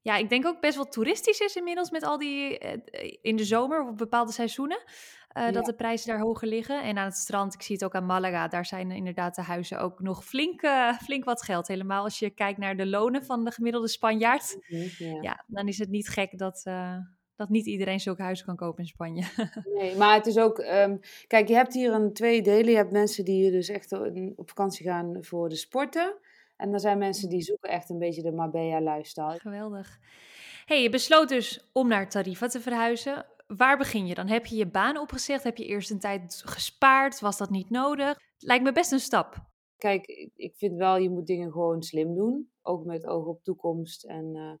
ja, 0.00 0.16
ik 0.16 0.28
denk 0.28 0.46
ook 0.46 0.60
best 0.60 0.76
wel 0.76 0.88
toeristisch 0.88 1.40
is 1.40 1.56
inmiddels 1.56 1.90
met 1.90 2.02
al 2.02 2.18
die, 2.18 2.58
eh, 2.58 3.16
in 3.22 3.36
de 3.36 3.44
zomer 3.44 3.86
of 3.86 3.94
bepaalde 3.94 4.32
seizoenen. 4.32 4.82
Uh, 5.36 5.52
Dat 5.52 5.64
de 5.64 5.74
prijzen 5.74 6.08
daar 6.08 6.20
hoger 6.20 6.48
liggen. 6.48 6.82
En 6.82 6.98
aan 6.98 7.04
het 7.04 7.16
strand, 7.16 7.54
ik 7.54 7.62
zie 7.62 7.74
het 7.74 7.84
ook 7.84 7.94
aan 7.94 8.06
Malaga, 8.06 8.48
daar 8.48 8.66
zijn 8.66 8.90
inderdaad 8.90 9.34
de 9.34 9.42
huizen 9.42 9.80
ook 9.80 10.00
nog 10.00 10.24
flink, 10.24 10.62
uh, 10.62 10.92
flink 10.92 11.24
wat 11.24 11.42
geld. 11.42 11.68
Helemaal 11.68 12.04
als 12.04 12.18
je 12.18 12.30
kijkt 12.30 12.58
naar 12.58 12.76
de 12.76 12.86
lonen 12.86 13.24
van 13.24 13.44
de 13.44 13.50
gemiddelde 13.50 13.88
Spanjaard. 13.88 14.56
Ja, 14.98 15.18
ja 15.20 15.44
dan 15.46 15.68
is 15.68 15.78
het 15.78 15.88
niet 15.88 16.08
gek 16.08 16.38
dat, 16.38 16.62
dat 17.38 17.48
niet 17.48 17.66
iedereen 17.66 18.00
zulke 18.00 18.22
huizen 18.22 18.46
kan 18.46 18.56
kopen 18.56 18.82
in 18.82 18.88
Spanje. 18.88 19.24
nee, 19.78 19.96
maar 19.96 20.14
het 20.14 20.26
is 20.26 20.38
ook... 20.38 20.58
Um, 20.58 21.00
kijk, 21.26 21.48
je 21.48 21.54
hebt 21.54 21.74
hier 21.74 21.92
een 21.92 22.12
twee 22.12 22.42
delen. 22.42 22.70
Je 22.70 22.76
hebt 22.76 22.92
mensen 22.92 23.24
die 23.24 23.50
dus 23.50 23.68
echt 23.68 23.92
op 24.36 24.48
vakantie 24.48 24.86
gaan 24.86 25.16
voor 25.20 25.48
de 25.48 25.56
sporten. 25.56 26.14
En 26.56 26.72
er 26.72 26.80
zijn 26.80 26.98
mensen 26.98 27.28
die 27.28 27.42
zoeken 27.42 27.70
echt 27.70 27.90
een 27.90 27.98
beetje 27.98 28.22
de 28.22 28.32
Marbella-lifestyle. 28.32 29.38
Geweldig. 29.38 29.98
hey, 30.66 30.82
je 30.82 30.90
besloot 30.90 31.28
dus 31.28 31.68
om 31.72 31.88
naar 31.88 32.08
Tarifa 32.08 32.46
te 32.46 32.60
verhuizen. 32.60 33.26
Waar 33.46 33.78
begin 33.78 34.06
je 34.06 34.14
dan? 34.14 34.26
Heb 34.28 34.46
je 34.46 34.56
je 34.56 34.66
baan 34.66 34.98
opgezegd? 34.98 35.44
Heb 35.44 35.56
je 35.56 35.66
eerst 35.66 35.90
een 35.90 35.98
tijd 35.98 36.42
gespaard? 36.44 37.20
Was 37.20 37.38
dat 37.38 37.50
niet 37.50 37.70
nodig? 37.70 38.18
Lijkt 38.38 38.64
me 38.64 38.72
best 38.72 38.92
een 38.92 39.00
stap. 39.00 39.36
Kijk, 39.76 40.06
ik 40.36 40.56
vind 40.56 40.76
wel, 40.76 40.96
je 40.96 41.10
moet 41.10 41.26
dingen 41.26 41.52
gewoon 41.52 41.82
slim 41.82 42.14
doen. 42.14 42.50
Ook 42.62 42.84
met 42.84 43.06
oog 43.06 43.26
op 43.26 43.44
toekomst 43.44 44.04
en... 44.04 44.34
Uh, 44.34 44.52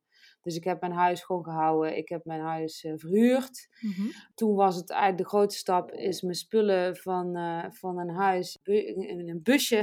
dus 0.42 0.56
ik 0.56 0.64
heb 0.64 0.80
mijn 0.80 0.92
huis 0.92 1.22
gewoon 1.22 1.44
gehouden. 1.44 1.96
Ik 1.96 2.08
heb 2.08 2.24
mijn 2.24 2.40
huis 2.40 2.84
uh, 2.84 2.92
verhuurd. 2.96 3.68
Mm-hmm. 3.80 4.12
Toen 4.34 4.54
was 4.54 4.76
het 4.76 4.90
eigenlijk 4.90 5.22
de 5.22 5.28
grootste 5.28 5.60
stap, 5.60 5.90
is 5.92 6.22
mijn 6.22 6.34
spullen 6.34 6.96
van, 6.96 7.36
uh, 7.36 7.64
van 7.70 7.98
een 7.98 8.14
huis 8.14 8.58
in 8.62 9.28
een 9.28 9.42
busje 9.42 9.82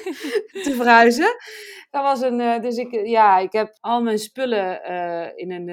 te 0.64 0.72
verhuizen. 0.76 1.36
Dat 1.90 2.02
was 2.02 2.20
een, 2.20 2.40
uh, 2.40 2.60
dus 2.60 2.76
ik, 2.76 3.06
ja, 3.06 3.38
ik 3.38 3.52
heb 3.52 3.76
al 3.80 4.02
mijn 4.02 4.18
spullen 4.18 4.84
in, 5.36 5.52
een, 5.52 5.68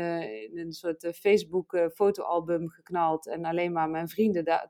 in 0.51 0.57
een 0.57 0.71
soort 0.71 1.07
Facebook 1.15 1.89
fotoalbum 1.93 2.69
geknald. 2.69 3.27
En 3.27 3.45
alleen 3.45 3.71
maar 3.71 3.89
mijn 3.89 4.07
vrienden 4.07 4.45
daar 4.45 4.69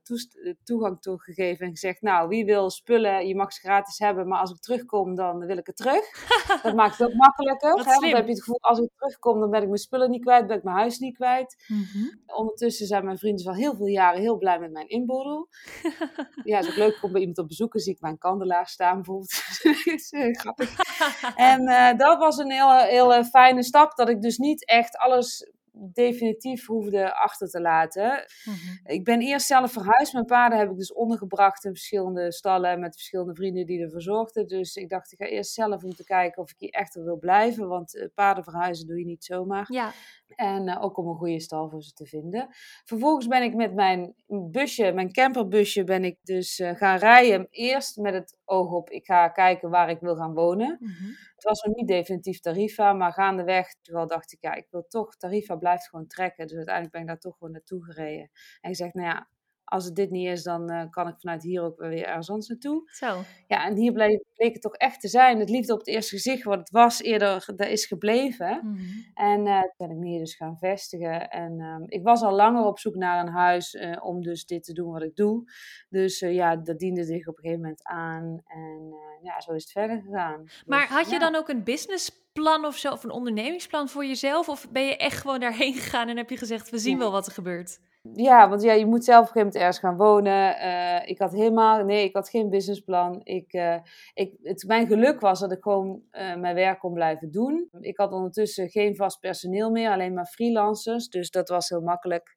toegang 0.64 1.02
toe 1.02 1.22
gegeven. 1.22 1.66
En 1.66 1.72
gezegd, 1.72 2.02
nou, 2.02 2.28
wie 2.28 2.46
wil 2.46 2.70
spullen, 2.70 3.28
je 3.28 3.36
mag 3.36 3.54
ze 3.54 3.60
gratis 3.60 4.00
hebben. 4.00 4.28
Maar 4.28 4.40
als 4.40 4.52
ik 4.52 4.60
terugkom, 4.60 5.16
dan 5.16 5.46
wil 5.46 5.58
ik 5.58 5.66
het 5.66 5.78
terug. 5.78 6.04
dat 6.64 6.76
maakt 6.76 6.98
het 6.98 7.08
ook 7.08 7.14
makkelijker. 7.14 7.70
Hè? 7.70 7.76
Want 7.76 8.02
dan 8.02 8.04
heb 8.04 8.26
je 8.26 8.32
het 8.32 8.44
gevoel, 8.44 8.62
als 8.62 8.80
ik 8.80 8.90
terugkom, 8.98 9.45
dan 9.46 9.54
ben 9.54 9.62
ik 9.62 9.68
mijn 9.68 9.80
spullen 9.80 10.10
niet 10.10 10.22
kwijt, 10.22 10.48
ben 10.48 10.58
ik 10.58 10.64
mijn 10.64 10.78
huis 10.78 10.98
niet 11.00 11.16
kwijt. 11.16 11.64
Mhm. 11.68 12.06
Ondertussen 12.26 12.88
zijn 12.88 13.06
mijn 13.06 13.18
vrienden 13.18 13.46
al 13.46 13.54
heel 13.54 13.76
veel 13.76 13.86
jaren 13.86 14.22
heel 14.22 14.38
blij 14.38 14.60
met 14.60 14.72
mijn 14.72 14.90
inboedel. 14.90 15.48
ja, 16.44 16.58
het 16.58 16.66
is 16.66 16.72
ook 16.72 16.78
leuk 16.78 17.04
om 17.04 17.12
bij 17.12 17.20
iemand 17.20 17.38
op 17.38 17.48
bezoek, 17.48 17.80
zie 17.80 17.94
ik 17.94 18.02
mijn 18.02 18.18
kandelaar 18.18 18.68
staan 18.68 18.96
bijvoorbeeld. 18.96 19.32
is 19.96 20.12
uh, 20.12 20.36
grappig. 20.36 20.76
en 21.52 21.62
uh, 21.62 21.98
dat 21.98 22.18
was 22.18 22.38
een 22.38 22.52
hele, 22.52 22.86
hele 22.90 23.26
fijne 23.26 23.64
stap, 23.64 23.96
dat 23.96 24.10
ik 24.10 24.22
dus 24.22 24.38
niet 24.38 24.66
echt 24.66 24.98
alles 24.98 25.52
definitief 25.78 26.66
hoefde 26.66 27.16
achter 27.16 27.50
te 27.50 27.62
laten. 27.62 28.26
Mhm. 28.44 28.94
Ik 28.94 29.04
ben 29.04 29.22
eerst 29.22 29.48
zelf 29.48 29.72
verhuisd. 29.72 30.14
Mijn 30.14 30.26
paarden 30.26 30.60
heb 30.60 30.70
ik 30.70 30.78
dus 30.78 30.94
ondergebracht 30.94 31.66
in 31.66 31.72
verschillende 31.72 32.32
stallen 32.32 32.80
met 32.80 32.96
verschillende 32.96 33.36
vrienden 33.36 33.66
die 33.66 33.82
ervoor 33.82 34.02
zorgden. 34.02 34.48
Dus 34.48 34.76
ik 34.76 34.90
dacht, 34.90 35.12
ik 35.12 35.18
ga 35.18 35.26
eerst 35.26 35.54
zelf 35.54 35.84
om 35.84 35.96
te 35.96 36.04
kijken 36.04 36.42
of 36.42 36.52
ik 36.52 36.56
hier 36.58 36.70
echt 36.70 36.96
wil 36.96 37.18
blijven. 37.18 37.68
Want 37.68 37.96
uh, 37.96 38.06
paarden 38.14 38.44
verhuizen 38.44 38.88
doe 38.88 39.00
je 39.00 39.06
niet 39.06 39.24
zomaar. 39.24 39.66
Ja. 39.70 39.92
En 40.28 40.68
uh, 40.68 40.84
ook 40.84 40.98
om 40.98 41.08
een 41.08 41.16
goede 41.16 41.40
stal 41.40 41.70
voor 41.70 41.84
ze 41.84 41.94
te 41.94 42.06
vinden. 42.06 42.48
Vervolgens 42.84 43.28
ben 43.28 43.44
ik 43.44 43.56
met 43.56 43.74
mijn 43.74 44.14
busje, 44.52 44.92
mijn 44.92 45.12
camperbusje, 45.12 45.84
ben 45.84 46.04
ik 46.04 46.18
dus 46.24 46.60
uh, 46.60 46.76
gaan 46.76 46.98
rijden. 46.98 47.48
Eerst 47.50 47.98
met 47.98 48.14
het 48.14 48.38
oog 48.46 48.72
op, 48.72 48.90
ik 48.90 49.06
ga 49.06 49.28
kijken 49.28 49.70
waar 49.70 49.90
ik 49.90 50.00
wil 50.00 50.16
gaan 50.16 50.34
wonen. 50.34 50.78
Mm 50.80 50.88
-hmm. 50.88 51.16
Was 51.46 51.62
nog 51.62 51.76
niet 51.76 51.88
definitief 51.88 52.40
Tarifa, 52.40 52.94
maar 52.94 53.14
gaandeweg 53.14 53.76
terwijl 53.82 54.08
dacht 54.08 54.32
ik, 54.32 54.42
ja, 54.42 54.54
ik 54.54 54.68
wil 54.70 54.88
toch, 54.88 55.18
Tarifa 55.18 55.56
blijft 55.56 55.90
gewoon 55.90 56.08
trekken. 56.08 56.48
Dus 56.48 56.56
uiteindelijk 56.56 56.94
ben 56.94 57.02
ik 57.02 57.08
daar 57.08 57.20
toch 57.20 57.38
gewoon 57.38 57.54
naartoe 57.54 57.84
gereden. 57.84 58.30
En 58.62 58.70
ik 58.70 58.76
zeg, 58.76 58.94
nou 58.94 59.08
ja, 59.08 59.30
als 59.66 59.86
het 59.86 59.96
dit 59.96 60.10
niet 60.10 60.28
is, 60.28 60.44
dan 60.44 60.72
uh, 60.72 60.84
kan 60.90 61.08
ik 61.08 61.16
vanuit 61.20 61.44
hier 61.44 61.62
ook 61.62 61.80
weer 61.80 62.06
ergens 62.06 62.30
anders 62.30 62.50
naartoe. 62.50 62.90
Zo. 62.92 63.22
Ja, 63.48 63.66
en 63.66 63.76
hier 63.76 63.92
bleek, 63.92 64.24
bleek, 64.34 64.54
het 64.54 64.62
toch 64.62 64.76
echt 64.76 65.02
te 65.02 65.08
zijn. 65.08 65.40
Het 65.40 65.50
liefde 65.50 65.74
op 65.74 65.80
het 65.80 65.88
eerste 65.88 66.16
gezicht, 66.16 66.44
wat 66.44 66.60
het 66.60 66.70
was 66.70 67.02
eerder, 67.02 67.44
dat 67.56 67.68
is 67.68 67.86
gebleven. 67.86 68.60
Mm 68.64 68.76
-hmm. 68.76 69.06
En 69.14 69.46
uh, 69.46 69.62
toen 69.62 69.74
ben 69.78 69.90
ik 69.90 69.98
me 69.98 70.08
hier 70.08 70.20
dus 70.20 70.36
gaan 70.36 70.58
vestigen. 70.58 71.30
En 71.30 71.60
uh, 71.60 71.76
ik 71.86 72.04
was 72.04 72.22
al 72.22 72.36
langer 72.36 72.64
op 72.64 72.80
zoek 72.80 72.96
naar 72.96 73.26
een 73.26 73.34
huis 73.34 73.74
uh, 73.74 74.06
om 74.06 74.22
dus 74.22 74.46
dit 74.46 74.64
te 74.64 74.74
doen 74.74 74.92
wat 74.92 75.04
ik 75.04 75.16
doe. 75.16 75.44
Dus 75.90 76.20
ja, 76.20 76.56
dat 76.56 76.80
diende 76.80 77.04
zich 77.04 77.28
op 77.28 77.38
een 77.38 77.44
gegeven 77.44 77.62
moment 77.62 77.84
aan. 77.84 78.42
En 78.46 78.94
ja, 79.22 79.42
zo 79.42 79.52
is 79.52 79.64
het 79.64 79.72
verder 79.72 80.02
gegaan. 80.02 80.44
Maar 80.66 80.88
dus, 80.88 80.96
had 80.96 81.06
je 81.06 81.14
ja. 81.14 81.20
dan 81.20 81.36
ook 81.36 81.50
een 81.50 81.64
business 81.64 82.24
plan 82.34 82.66
of 82.66 82.78
zo, 82.78 82.92
of 82.92 83.04
een 83.04 83.12
ondernemingsplan 83.12 83.90
voor 83.90 84.06
jezelf? 84.06 84.50
Of 84.50 84.70
ben 84.70 84.86
je 84.86 84.98
echt 84.98 85.22
gewoon 85.22 85.40
daarheen 85.40 85.74
gegaan 85.74 86.08
en 86.08 86.18
heb 86.18 86.30
je 86.30 86.38
gezegd, 86.38 86.70
we 86.70 86.78
zien 86.78 86.98
wel 86.98 87.12
wat 87.12 87.26
er 87.26 87.32
gebeurt? 87.32 87.80
Ja, 88.14 88.50
want 88.50 88.62
ja, 88.62 88.74
je 88.74 88.86
moet 88.86 89.04
zelf 89.04 89.30
op 89.30 89.36
een 89.36 89.42
gegeven 89.42 89.48
moment 89.48 89.56
ergens 89.56 89.80
gaan 89.80 89.98
wonen. 89.98 90.60
Eh, 90.60 91.10
ik 91.10 91.20
had 91.20 91.32
helemaal, 91.32 91.84
nee, 91.84 92.04
ik 92.04 92.16
had 92.16 92.30
geen 92.30 92.50
businessplan. 92.50 93.22
Ik, 93.24 93.54
uh, 93.54 93.78
ik, 94.14 94.34
het, 94.44 94.64
mijn 94.68 94.88
geluk 94.88 95.20
was 95.20 95.40
dat 95.40 95.52
ik 95.52 95.64
gewoon 95.64 96.02
uh, 96.12 96.36
mijn 96.36 96.56
werk 96.56 96.80
kon 96.80 96.94
blijven 96.94 97.32
doen. 97.32 97.70
Ik 97.80 97.98
had 97.98 98.12
ondertussen 98.12 98.70
geen 98.70 98.96
vast 98.96 99.20
personeel 99.20 99.72
meer, 99.72 99.90
alleen 99.90 100.14
maar 100.14 100.26
freelancers. 100.26 101.10
Dus 101.10 101.30
dat 101.32 101.50
was 101.50 101.70
heel 101.70 101.82
makkelijk. 101.82 102.36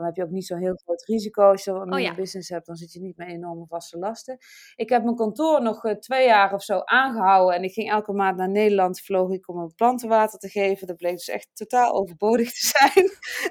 Dan 0.00 0.08
heb 0.08 0.18
je 0.18 0.24
ook 0.24 0.30
niet 0.30 0.46
zo'n 0.46 0.58
heel 0.58 0.80
groot 0.84 1.04
risico. 1.04 1.42
Als 1.42 1.64
je 1.64 1.70
een 1.70 2.08
oh, 2.08 2.14
business 2.14 2.48
hebt, 2.48 2.66
dan 2.66 2.76
zit 2.76 2.92
je 2.92 3.00
niet 3.00 3.16
met 3.16 3.28
enorme 3.28 3.66
vaste 3.66 3.98
lasten. 3.98 4.38
Ik 4.74 4.88
heb 4.88 5.04
mijn 5.04 5.16
kantoor 5.16 5.62
nog 5.62 5.84
uh, 5.84 5.92
twee 5.92 6.26
jaar 6.26 6.54
of 6.54 6.62
zo 6.62 6.78
aangehouden. 6.78 7.56
En 7.56 7.62
ik 7.62 7.72
ging 7.72 7.90
elke 7.90 8.12
maand 8.12 8.36
naar 8.36 8.50
Nederland, 8.50 9.00
vloog 9.00 9.30
ik 9.30 9.48
om 9.48 9.56
mijn 9.56 9.74
planten 9.74 10.08
water 10.08 10.38
te 10.38 10.48
geven. 10.48 10.86
Dat 10.86 10.96
bleek 10.96 11.12
dus 11.12 11.28
echt 11.28 11.48
totaal 11.52 11.92
overbodig 11.92 12.52
te 12.52 12.66
zijn. 12.76 13.06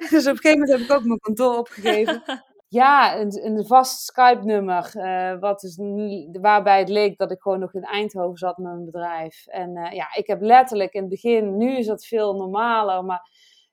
dus 0.09 0.27
op 0.27 0.33
een 0.33 0.39
gegeven 0.39 0.59
moment 0.59 0.69
heb 0.69 0.79
ik 0.79 0.91
ook 0.91 1.05
mijn 1.05 1.19
kantoor 1.19 1.57
opgegeven. 1.57 2.23
Ja, 2.71 3.19
een, 3.19 3.45
een 3.45 3.65
vast 3.65 3.99
Skype-nummer, 3.99 4.91
uh, 4.95 5.39
wat 5.39 5.59
dus, 5.59 5.79
waarbij 6.41 6.79
het 6.79 6.89
leek 6.89 7.17
dat 7.17 7.31
ik 7.31 7.41
gewoon 7.41 7.59
nog 7.59 7.73
in 7.73 7.83
Eindhoven 7.83 8.37
zat 8.37 8.57
met 8.57 8.71
mijn 8.71 8.85
bedrijf. 8.85 9.47
En 9.47 9.77
uh, 9.77 9.91
ja, 9.91 10.13
ik 10.15 10.27
heb 10.27 10.41
letterlijk 10.41 10.93
in 10.93 11.01
het 11.01 11.09
begin, 11.09 11.57
nu 11.57 11.77
is 11.77 11.85
dat 11.85 12.05
veel 12.05 12.35
normaler, 12.35 13.05
maar 13.05 13.21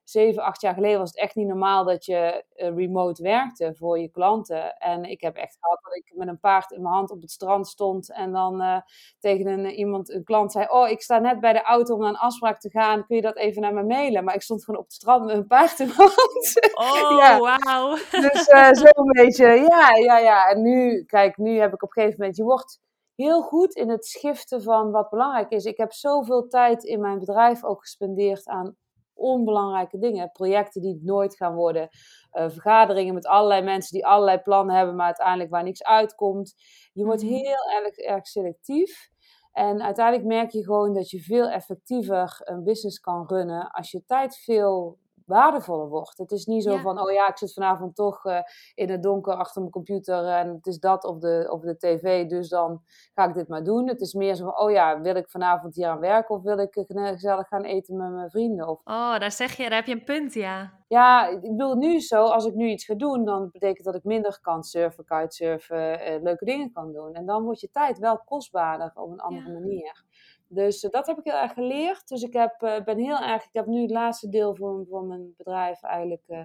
zeven, 0.09 0.43
acht 0.43 0.61
jaar 0.61 0.75
geleden 0.75 0.99
was 0.99 1.09
het 1.09 1.19
echt 1.19 1.35
niet 1.35 1.47
normaal 1.47 1.85
dat 1.85 2.05
je 2.05 2.45
uh, 2.57 2.77
remote 2.77 3.23
werkte 3.23 3.75
voor 3.79 3.99
je 3.99 4.09
klanten. 4.09 4.77
En 4.77 5.05
ik 5.05 5.21
heb 5.21 5.37
echt 5.37 5.57
gehad 5.61 5.79
dat 5.83 5.97
ik 5.97 6.13
met 6.15 6.29
een 6.29 6.41
paard 6.41 6.71
in 6.71 6.83
mijn 6.83 6.95
hand 6.95 7.11
op 7.11 7.21
het 7.21 7.31
strand 7.31 7.67
stond 7.69 8.13
en 8.13 8.33
dan 8.33 8.63
uh, 8.63 8.81
tegen 9.19 9.47
een, 9.47 9.67
iemand, 9.71 10.13
een 10.13 10.25
klant 10.25 10.53
zei: 10.53 10.67
Oh, 10.69 10.89
ik 10.89 11.03
sta 11.03 11.19
net 11.19 11.41
bij 11.41 11.53
de 11.53 11.63
auto 11.63 11.95
om 11.95 12.01
naar 12.01 12.09
een 12.09 12.17
afspraak 12.17 12.61
te 12.61 12.71
gaan. 12.71 13.07
Kun 13.07 13.17
je 13.17 13.23
dat 13.23 13.37
even 13.37 13.63
naar 13.63 13.75
me 13.75 13.83
mailen? 13.83 14.25
Maar 14.25 14.35
ik 14.35 14.43
stond 14.43 14.65
gewoon 14.65 14.81
op 14.81 14.87
het 14.87 14.95
strand 14.95 15.25
met 15.25 15.37
een 15.37 15.47
paard 15.47 15.79
in 15.79 15.87
mijn 15.87 15.99
hand. 15.99 16.55
Oh, 16.77 17.19
ja. 17.19 17.39
wauw. 17.39 17.95
Dus 18.11 18.49
uh, 18.49 18.69
zo'n 18.73 19.13
beetje, 19.13 19.47
ja, 19.47 19.95
ja, 19.95 20.19
ja. 20.19 20.49
En 20.49 20.63
nu, 20.63 21.05
kijk, 21.05 21.37
nu 21.37 21.59
heb 21.59 21.73
ik 21.73 21.83
op 21.83 21.89
een 21.89 22.03
gegeven 22.03 22.19
moment, 22.19 22.37
je 22.37 22.43
wordt 22.43 22.81
heel 23.15 23.43
goed 23.43 23.75
in 23.75 23.89
het 23.89 24.07
schiften 24.07 24.63
van 24.63 24.91
wat 24.91 25.11
belangrijk 25.11 25.51
is. 25.51 25.65
Ik 25.65 25.77
heb 25.77 25.93
zoveel 25.93 26.49
tijd 26.49 26.85
in 26.85 27.01
mijn 27.01 27.19
bedrijf 27.19 27.65
ook 27.65 27.81
gespendeerd 27.81 28.47
aan 28.47 28.77
onbelangrijke 29.17 29.99
dingen. 29.99 30.33
Projecten 30.33 30.83
die 30.83 31.01
nooit 31.03 31.37
gaan 31.37 31.55
worden. 31.55 31.89
Uh, 32.33 32.49
vergaderingen 32.49 33.15
met 33.15 33.27
allerlei 33.27 33.63
mensen 33.63 33.93
die 33.93 34.07
allerlei 34.07 34.39
plannen 34.39 34.77
hebben, 34.77 34.97
maar 34.97 35.07
uiteindelijk 35.07 35.51
waar 35.51 35.63
niks 35.63 35.85
uitkomt. 35.85 36.55
Je 36.93 37.05
wordt 37.05 37.23
mhm. 37.23 37.33
heel 37.33 37.83
erg, 37.83 37.97
erg 37.97 38.27
selectief. 38.27 39.11
En 39.53 39.83
uiteindelijk 39.83 40.27
merk 40.27 40.51
je 40.51 40.65
gewoon 40.65 40.95
dat 40.95 41.11
je 41.11 41.21
veel 41.21 41.49
effectiever 41.49 42.41
een 42.45 42.65
business 42.65 43.01
kan 43.01 43.27
runnen 43.27 43.71
als 43.71 43.91
je 43.91 44.05
tijd 44.07 44.37
veel 44.37 44.99
waardevoller 45.27 45.89
wordt. 45.89 46.19
Het 46.19 46.31
is 46.31 46.47
niet 46.47 46.63
zo 46.63 46.77
van, 46.77 47.01
oh 47.01 47.13
ja, 47.13 47.29
ik 47.29 47.39
zit 47.39 47.53
vanavond 47.53 47.95
toch 47.95 48.25
uh, 48.25 48.39
in 48.75 48.91
het 48.91 49.03
donker 49.03 49.35
achter 49.35 49.61
mijn 49.61 49.73
computer 49.73 50.27
en 50.27 50.49
het 50.49 50.67
is 50.67 50.79
dat 50.79 51.05
of 51.05 51.19
de, 51.19 51.49
of 51.51 51.61
de 51.61 51.77
tv, 51.77 52.29
dus 52.29 52.49
dan 52.49 52.83
ga 53.15 53.25
ik 53.29 53.35
dit 53.35 53.49
maar 53.49 53.65
doen. 53.65 53.89
Het 53.89 54.01
is 54.01 54.15
meer 54.15 54.35
zo 54.35 54.45
van, 54.45 54.61
oh 54.61 54.71
ja, 54.71 55.01
wil 55.01 55.17
ik 55.17 55.31
vanavond 55.31 55.75
hier 55.75 55.89
aan 55.89 56.01
werken 56.01 56.35
of 56.35 56.43
wil 56.43 56.59
ik 56.59 56.85
gezellig 56.87 57.49
gaan 57.49 57.65
eten 57.65 57.97
met 57.97 58.11
mijn 58.11 58.31
vrienden? 58.31 58.69
Of... 58.69 58.81
Oh, 58.85 59.19
daar 59.19 59.33
zeg 59.33 59.57
je, 59.57 59.63
daar 59.63 59.79
heb 59.79 59.87
je 59.87 59.93
een 59.93 60.05
punt, 60.05 60.35
ja. 60.35 60.73
Ja, 60.89 61.29
ik 61.29 61.41
bedoel 61.41 61.75
nu 61.75 62.01
zo, 62.01 62.25
als 62.25 62.45
ik 62.45 62.55
nu 62.55 62.69
iets 62.69 62.85
ga 62.85 62.95
doen, 62.95 63.25
dan 63.25 63.49
betekent 63.53 63.85
dat 63.85 63.95
ik 63.95 64.05
minder 64.05 64.39
kan 64.41 64.63
surfen, 64.63 65.05
kitesurfen, 65.05 66.13
uh, 66.13 66.23
leuke 66.23 66.45
dingen 66.45 66.73
kan 66.73 66.93
doen. 66.93 67.15
En 67.15 67.27
dan 67.27 67.43
wordt 67.43 67.61
je 67.61 67.71
tijd 67.71 67.99
wel 67.99 68.19
kostbaarder 68.25 68.91
op 68.95 69.11
een 69.11 69.21
andere 69.21 69.53
manier. 69.53 70.05
Dus 70.49 70.85
uh, 70.85 70.91
dat 70.91 71.07
heb 71.07 71.19
ik 71.19 71.25
heel 71.25 71.41
erg 71.41 71.53
geleerd. 71.53 72.09
Dus 72.09 72.23
ik 72.23 72.33
heb, 72.33 72.63
uh, 72.63 72.85
ben 72.85 72.99
heel 72.99 73.19
erg, 73.19 73.45
ik 73.45 73.53
heb 73.53 73.67
nu 73.67 73.81
het 73.81 73.91
laatste 73.91 74.29
deel 74.29 74.55
van, 74.55 74.87
van 74.91 75.07
mijn 75.07 75.35
bedrijf 75.37 75.83
eigenlijk 75.83 76.23
uh, 76.27 76.43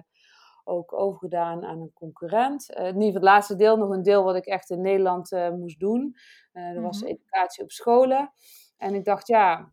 ook 0.64 0.92
overgedaan 0.92 1.64
aan 1.64 1.80
een 1.80 1.92
concurrent. 1.94 2.68
niet 2.76 3.12
van 3.12 3.14
het 3.14 3.22
laatste 3.22 3.56
deel, 3.56 3.76
nog 3.76 3.90
een 3.90 4.02
deel 4.02 4.24
wat 4.24 4.36
ik 4.36 4.46
echt 4.46 4.70
in 4.70 4.80
Nederland 4.80 5.30
moest 5.30 5.80
doen. 5.80 6.16
dat 6.52 6.82
was 6.82 7.00
mhm. 7.00 7.10
educatie 7.10 7.62
op 7.62 7.70
scholen. 7.70 8.32
En 8.76 8.94
ik 8.94 9.04
dacht, 9.04 9.26
ja, 9.26 9.72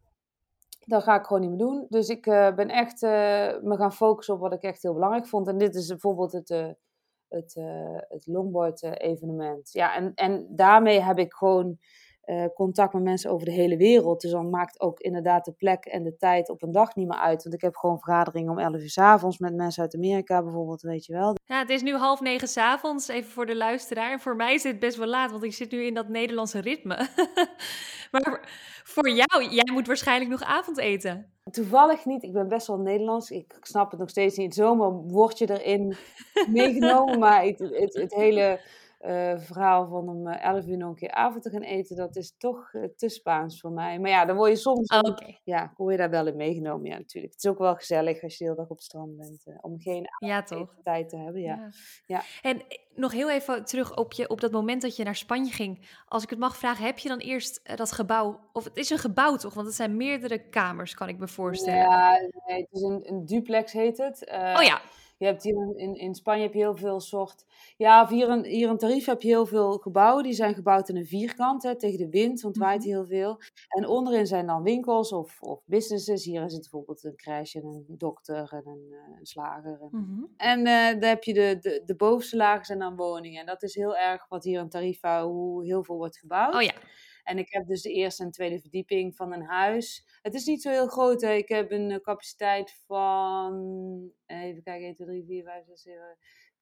dat 0.85 1.03
ga 1.03 1.19
ik 1.19 1.25
gewoon 1.25 1.41
niet 1.41 1.49
meer 1.49 1.59
doen. 1.59 1.85
Dus 1.89 2.09
ik 2.09 2.23
ben 2.55 2.69
echt 2.69 3.01
me 3.01 3.75
gaan 3.77 3.93
focussen 3.93 4.33
op 4.33 4.39
wat 4.39 4.53
ik 4.53 4.61
echt 4.61 4.81
heel 4.81 4.93
belangrijk 4.93 5.27
vond. 5.27 5.47
En 5.47 5.57
dit 5.57 5.75
is 5.75 5.87
bijvoorbeeld 5.87 6.31
het, 6.31 6.49
het, 7.27 7.55
het 8.07 8.27
longboard 8.27 8.83
evenement. 8.83 9.71
Ja, 9.71 9.95
en, 9.95 10.13
en 10.15 10.47
daarmee 10.49 11.01
heb 11.01 11.17
ik 11.17 11.33
gewoon 11.33 11.79
uh, 12.29 12.45
contact 12.53 12.93
met 12.93 13.03
mensen 13.03 13.31
over 13.31 13.45
de 13.45 13.51
hele 13.51 13.77
wereld. 13.77 14.21
Dus 14.21 14.31
dan 14.31 14.49
maakt 14.49 14.79
ook 14.79 14.99
inderdaad 14.99 15.45
de 15.45 15.51
plek 15.51 15.85
en 15.85 16.03
de 16.03 16.15
tijd 16.17 16.49
op 16.49 16.63
een 16.63 16.71
dag 16.71 16.95
niet 16.95 17.07
meer 17.07 17.17
uit. 17.17 17.43
Want 17.43 17.55
ik 17.55 17.61
heb 17.61 17.75
gewoon 17.75 17.99
vergaderingen 17.99 18.51
om 18.51 18.59
11 18.59 18.81
uur 18.81 18.89
s 18.89 18.97
avonds 18.97 19.37
met 19.37 19.55
mensen 19.55 19.83
uit 19.83 19.95
Amerika 19.95 20.43
bijvoorbeeld, 20.43 20.81
weet 20.81 21.05
je 21.05 21.13
wel. 21.13 21.35
Ja, 21.45 21.59
het 21.59 21.69
is 21.69 21.81
nu 21.81 21.95
half 21.95 22.21
negen 22.21 22.47
s 22.47 22.57
avonds, 22.57 23.07
even 23.07 23.31
voor 23.31 23.45
de 23.45 23.55
luisteraar. 23.55 24.11
En 24.11 24.19
voor 24.19 24.35
mij 24.35 24.53
is 24.53 24.63
het 24.63 24.79
best 24.79 24.97
wel 24.97 25.07
laat, 25.07 25.31
want 25.31 25.43
ik 25.43 25.53
zit 25.53 25.71
nu 25.71 25.83
in 25.85 25.93
dat 25.93 26.07
Nederlandse 26.07 26.59
ritme. 26.59 26.95
maar 28.11 28.49
voor 28.83 29.09
jou, 29.09 29.49
jij 29.49 29.69
moet 29.73 29.87
waarschijnlijk 29.87 30.31
nog 30.31 30.43
avondeten. 30.43 31.33
Toevallig 31.51 32.05
niet. 32.05 32.23
Ik 32.23 32.33
ben 32.33 32.47
best 32.47 32.67
wel 32.67 32.77
Nederlands. 32.77 33.31
Ik 33.31 33.57
snap 33.61 33.91
het 33.91 33.99
nog 33.99 34.09
steeds 34.09 34.37
niet. 34.37 34.53
Zomaar 34.53 34.91
word 34.91 35.37
je 35.37 35.59
erin 35.59 35.95
meegenomen. 36.59 37.19
maar 37.19 37.43
het, 37.43 37.59
het, 37.59 37.93
het 37.93 38.13
hele 38.13 38.59
uh, 38.99 39.39
verhaal 39.39 39.87
van 39.87 40.09
om 40.09 40.27
11 40.27 40.65
uur 40.67 40.77
nog 40.77 40.89
een 40.89 40.95
keer 40.95 41.11
avond 41.11 41.43
te 41.43 41.49
gaan 41.49 41.61
eten, 41.61 41.95
dat 41.95 42.15
is 42.15 42.35
toch 42.37 42.73
uh, 42.73 42.83
te 42.95 43.09
Spaans 43.09 43.59
voor 43.59 43.71
mij. 43.71 43.99
Maar 43.99 44.09
ja, 44.09 44.25
dan 44.25 44.35
word 44.35 44.51
je 44.51 44.57
soms, 44.57 44.87
oh, 44.87 45.17
ja, 45.43 45.73
word 45.77 45.91
je 45.91 45.97
daar 45.97 46.09
wel 46.09 46.27
in 46.27 46.35
meegenomen, 46.35 46.89
ja 46.89 46.97
natuurlijk. 46.97 47.33
Het 47.33 47.43
is 47.43 47.49
ook 47.49 47.57
wel 47.57 47.75
gezellig 47.75 48.23
als 48.23 48.31
je 48.31 48.37
de 48.37 48.43
hele 48.43 48.55
dag 48.55 48.69
op 48.69 48.75
het 48.75 48.85
strand 48.85 49.17
bent, 49.17 49.41
uh, 49.45 49.55
om 49.61 49.79
geen 49.79 50.05
ja, 50.17 50.43
toch? 50.43 50.75
tijd 50.83 51.09
te 51.09 51.17
hebben, 51.17 51.41
ja. 51.41 51.55
ja. 51.55 51.71
ja. 52.05 52.49
En 52.49 52.61
nog 52.95 53.11
heel 53.11 53.29
even 53.29 53.65
terug 53.65 53.97
op, 53.97 54.13
je, 54.13 54.29
op 54.29 54.41
dat 54.41 54.51
moment 54.51 54.81
dat 54.81 54.95
je 54.95 55.03
naar 55.03 55.15
Spanje 55.15 55.51
ging. 55.51 55.87
Als 56.07 56.23
ik 56.23 56.29
het 56.29 56.39
mag 56.39 56.57
vragen, 56.57 56.85
heb 56.85 56.99
je 56.99 57.09
dan 57.09 57.19
eerst 57.19 57.77
dat 57.77 57.91
gebouw, 57.91 58.39
of 58.53 58.63
het 58.63 58.77
is 58.77 58.89
een 58.89 58.97
gebouw 58.97 59.35
toch? 59.35 59.53
Want 59.53 59.67
het 59.67 59.75
zijn 59.75 59.97
meerdere 59.97 60.49
kamers, 60.49 60.93
kan 60.93 61.09
ik 61.09 61.17
me 61.17 61.27
voorstellen. 61.27 61.79
Ja, 61.79 62.29
nee, 62.47 62.61
het 62.61 62.71
is 62.71 62.81
een, 62.81 63.01
een 63.09 63.25
duplex 63.25 63.71
heet 63.71 63.97
het. 63.97 64.29
oh 64.29 64.63
ja. 64.63 64.81
Je 65.19 65.25
hebt 65.25 65.43
hier 65.43 65.73
in, 65.75 65.95
in 65.95 66.15
Spanje 66.15 66.43
heb 66.43 66.53
je 66.53 66.59
heel 66.59 66.75
veel 66.75 66.99
soort. 66.99 67.45
Ja, 67.77 68.07
hier 68.07 68.29
in, 68.29 68.45
hier 68.45 68.69
in 68.69 68.77
Tarief 68.77 69.05
heb 69.05 69.21
je 69.21 69.27
heel 69.27 69.45
veel 69.45 69.77
gebouwen. 69.77 70.23
Die 70.23 70.33
zijn 70.33 70.53
gebouwd 70.53 70.89
in 70.89 70.95
een 70.95 71.05
vierkant 71.05 71.63
hè, 71.63 71.77
tegen 71.77 71.97
de 71.97 72.09
wind, 72.09 72.41
want 72.41 72.55
het 72.55 72.63
waait 72.63 72.79
mhm. 72.79 72.89
heel 72.89 73.05
veel. 73.05 73.41
En 73.67 73.87
onderin 73.87 74.27
zijn 74.27 74.45
dan 74.45 74.63
winkels 74.63 75.11
of, 75.11 75.41
of 75.41 75.61
businesses. 75.65 76.25
Hier 76.25 76.43
is 76.43 76.53
het 76.53 76.61
bijvoorbeeld 76.61 77.03
een 77.03 77.15
crèche, 77.15 77.59
een 77.61 77.85
dokter 77.87 78.53
en 78.53 78.67
een, 78.67 78.87
uh, 78.89 79.19
een 79.19 79.25
slager. 79.25 79.79
En, 79.81 79.89
mm 79.91 80.05
-hmm. 80.05 80.33
en 80.37 80.59
uh, 80.59 81.01
dan 81.01 81.09
heb 81.09 81.23
je 81.23 81.33
de, 81.33 81.57
de, 81.61 81.81
de 81.85 81.95
bovenste 81.95 82.37
lagen 82.37 82.65
zijn 82.65 82.79
dan 82.79 82.95
woningen. 82.95 83.39
En 83.39 83.45
dat 83.45 83.63
is 83.63 83.75
heel 83.75 83.97
erg 83.97 84.27
wat 84.27 84.43
hier 84.43 84.59
in 84.59 84.69
Tarifa, 84.69 85.25
hoe 85.25 85.65
heel 85.65 85.83
veel 85.83 85.97
wordt 85.97 86.17
gebouwd. 86.17 86.55
Oh 86.55 86.61
ja. 86.61 86.73
En 87.23 87.37
ik 87.37 87.53
heb 87.53 87.67
dus 87.67 87.81
de 87.81 87.91
eerste 87.91 88.23
en 88.23 88.31
tweede 88.31 88.59
verdieping 88.59 89.15
van 89.15 89.33
een 89.33 89.45
huis. 89.45 90.05
Het 90.21 90.33
is 90.33 90.45
niet 90.45 90.61
zo 90.61 90.69
heel 90.69 90.87
groot. 90.87 91.21
Hè. 91.21 91.31
Ik 91.31 91.49
heb 91.49 91.71
een 91.71 91.91
eh, 91.91 91.99
capaciteit 91.99 92.81
van, 92.85 93.53
even 94.25 94.63
kijken, 94.63 94.85
1, 94.85 94.95
2, 94.95 95.07
3, 95.07 95.25
4, 95.25 95.43
5, 95.43 95.65
6, 95.65 95.81
7, 95.81 96.17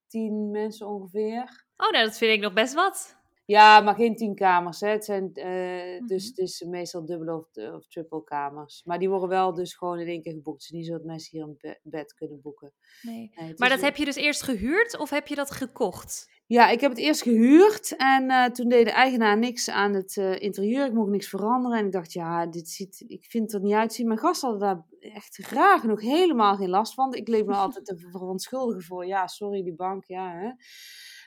10 0.08 0.52
mensen 0.52 0.88
ongeveer. 0.88 1.66
Oh, 1.78 1.92
nou, 1.92 2.06
dat 2.06 2.18
vind 2.18 2.34
ik 2.34 2.40
nog 2.40 2.54
best 2.54 2.74
wat. 2.74 3.17
Ja, 3.48 3.80
maar 3.80 3.96
geen 3.96 4.16
tien 4.16 4.36
kamers. 4.36 4.80
Hè. 4.80 4.88
Het 4.89 5.06
zijn, 5.06 5.32
uh, 5.34 6.00
mm 6.00 6.08
Dus 6.08 6.25
het 6.25 6.38
is 6.38 6.62
meestal 6.62 7.06
dubbele 7.06 7.36
of, 7.36 7.74
of 7.74 7.88
triple 7.88 8.24
kamers. 8.24 8.82
Maar 8.86 9.00
die 9.00 9.10
worden 9.10 9.30
wel 9.30 9.54
dus 9.54 9.74
gewoon 9.74 10.00
in 10.00 10.08
één 10.08 10.22
keer 10.22 10.34
geboekt. 10.34 10.62
Het 10.62 10.72
is 10.72 10.77
niet 10.77 10.86
zo 10.86 10.92
dat 10.92 11.04
mensen 11.04 11.38
hier 11.38 11.48
een 11.48 11.77
bed 11.84 12.13
kunnen 12.13 12.42
boeken. 12.42 12.74
Nee. 13.01 13.32
nee 13.36 13.54
maar 13.56 13.70
dat 13.70 13.82
heb 13.82 13.96
je 13.96 14.06
dus 14.06 14.16
eerst 14.16 14.42
gehuurd 14.42 14.98
of 14.98 15.10
heb 15.10 15.27
je 15.27 15.36
dat 15.36 15.51
gekocht? 15.51 16.36
Ja, 16.46 16.70
ik 16.70 16.82
heb 16.82 16.92
het 16.92 17.00
eerst 17.00 17.22
gehuurd 17.22 17.96
en 17.96 18.24
uh, 18.24 18.46
toen 18.46 18.70
deed 18.70 18.86
de 18.86 18.92
eigenaar 18.92 19.38
niks 19.38 19.70
aan 19.70 19.94
het 19.94 20.16
uh, 20.16 20.42
interieur. 20.42 20.86
Ik 20.86 20.94
mocht 20.94 21.10
niks 21.10 21.30
veranderen 21.30 21.80
en 21.80 21.86
ik 21.86 21.92
dacht, 21.92 22.13
ja, 22.13 22.46
dit 22.46 22.70
ziet, 22.70 23.04
ik 23.08 23.25
vind 23.25 23.44
het 23.44 23.54
er 23.54 23.68
niet 23.68 23.75
uitzien. 23.75 24.08
Mijn 24.08 24.20
gasten 24.20 24.50
hadden 24.50 24.68
daar 24.68 25.12
echt 25.12 25.36
graag 25.36 25.84
nog 25.84 26.01
helemaal 26.01 26.56
geen 26.56 26.70
last 26.70 26.94
van. 26.94 27.13
Ik 27.13 27.27
leek 27.27 27.46
me 27.46 27.54
altijd 27.54 27.86
te 27.86 27.98
verontschuldigen 27.98 28.84
voor, 28.84 29.06
ja, 29.06 29.27
sorry, 29.27 29.63
die 29.63 29.75
bank, 29.75 30.06
ja. 30.06 30.32
Hè. 30.32 30.51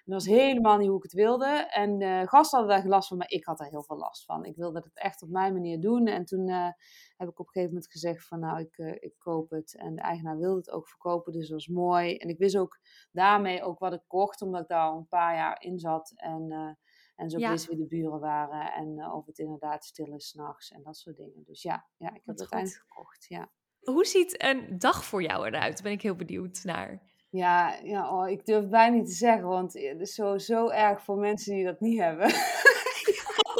Dat 0.04 0.14
was 0.14 0.26
helemaal 0.26 0.78
niet 0.78 0.88
hoe 0.88 0.96
ik 0.96 1.02
het 1.02 1.12
wilde. 1.12 1.46
En 1.70 1.98
de 1.98 2.22
gasten 2.26 2.58
hadden 2.58 2.76
daar 2.76 2.86
last 2.86 3.08
van, 3.08 3.16
maar 3.16 3.30
ik 3.30 3.44
had 3.44 3.58
daar 3.58 3.68
heel 3.68 3.82
veel 3.82 3.96
last 3.96 4.24
van. 4.24 4.44
Ik 4.44 4.56
wilde 4.56 4.78
het 4.78 4.90
echt 4.94 5.22
op 5.22 5.28
mijn 5.28 5.52
manier 5.52 5.80
doen. 5.80 6.06
En 6.06 6.24
toen 6.24 6.48
uh, 6.48 6.68
heb 7.16 7.28
ik 7.28 7.38
op 7.38 7.46
een 7.46 7.52
gegeven 7.52 7.74
moment 7.74 7.90
gezegd 7.90 8.26
van, 8.26 8.40
nou, 8.40 8.60
ik, 8.60 8.78
uh, 8.78 8.92
ik 8.92 9.14
koop 9.18 9.50
het. 9.50 9.76
En 9.76 9.94
de 9.94 10.00
eigenaar 10.00 10.38
wilde 10.38 10.56
het 10.56 10.70
ook 10.70 10.88
verkopen, 10.88 11.32
dus 11.32 11.42
dat 11.42 11.50
was 11.50 11.66
mooi. 11.66 12.16
En 12.16 12.28
ik 12.28 12.38
wist 12.38 12.56
ook 12.56 12.78
daarmee 13.12 13.62
ook 13.62 13.78
wat 13.78 13.92
ik 13.92 14.02
kocht, 14.06 14.42
omdat 14.42 14.60
ik 14.62 14.68
daar 14.68 14.88
al 14.88 14.96
een 14.96 15.08
paar 15.08 15.34
jaar 15.34 15.62
in 15.62 15.78
zat. 15.78 16.12
En, 16.16 16.46
uh, 16.50 16.70
en 17.14 17.30
zo 17.30 17.38
ja. 17.38 17.50
wist 17.50 17.66
wie 17.66 17.76
de 17.76 17.86
buren 17.86 18.20
waren 18.20 18.72
en 18.72 19.12
of 19.12 19.26
het 19.26 19.38
inderdaad 19.38 19.84
stil 19.84 20.14
is 20.14 20.28
s'nachts 20.28 20.70
en 20.70 20.82
dat 20.82 20.96
soort 20.96 21.16
dingen. 21.16 21.44
Dus 21.44 21.62
ja, 21.62 21.86
ja 21.96 22.08
ik 22.08 22.14
heb 22.14 22.26
het 22.26 22.40
uiteindelijk 22.40 22.84
gekocht, 22.88 23.26
ja. 23.28 23.50
Hoe 23.80 24.06
ziet 24.06 24.42
een 24.42 24.78
dag 24.78 25.04
voor 25.04 25.22
jou 25.22 25.46
eruit? 25.46 25.82
Ben 25.82 25.92
ik 25.92 26.02
heel 26.02 26.16
benieuwd 26.16 26.64
naar. 26.64 27.02
Ja, 27.30 27.78
ja 27.82 28.10
oh, 28.10 28.28
ik 28.28 28.46
durf 28.46 28.68
bijna 28.68 28.96
niet 28.96 29.06
te 29.06 29.14
zeggen, 29.14 29.48
want 29.48 29.72
het 29.72 30.00
is 30.00 30.14
zo, 30.14 30.38
zo 30.38 30.68
erg 30.68 31.02
voor 31.02 31.16
mensen 31.16 31.54
die 31.54 31.64
dat 31.64 31.80
niet 31.80 32.00
hebben. 32.00 32.26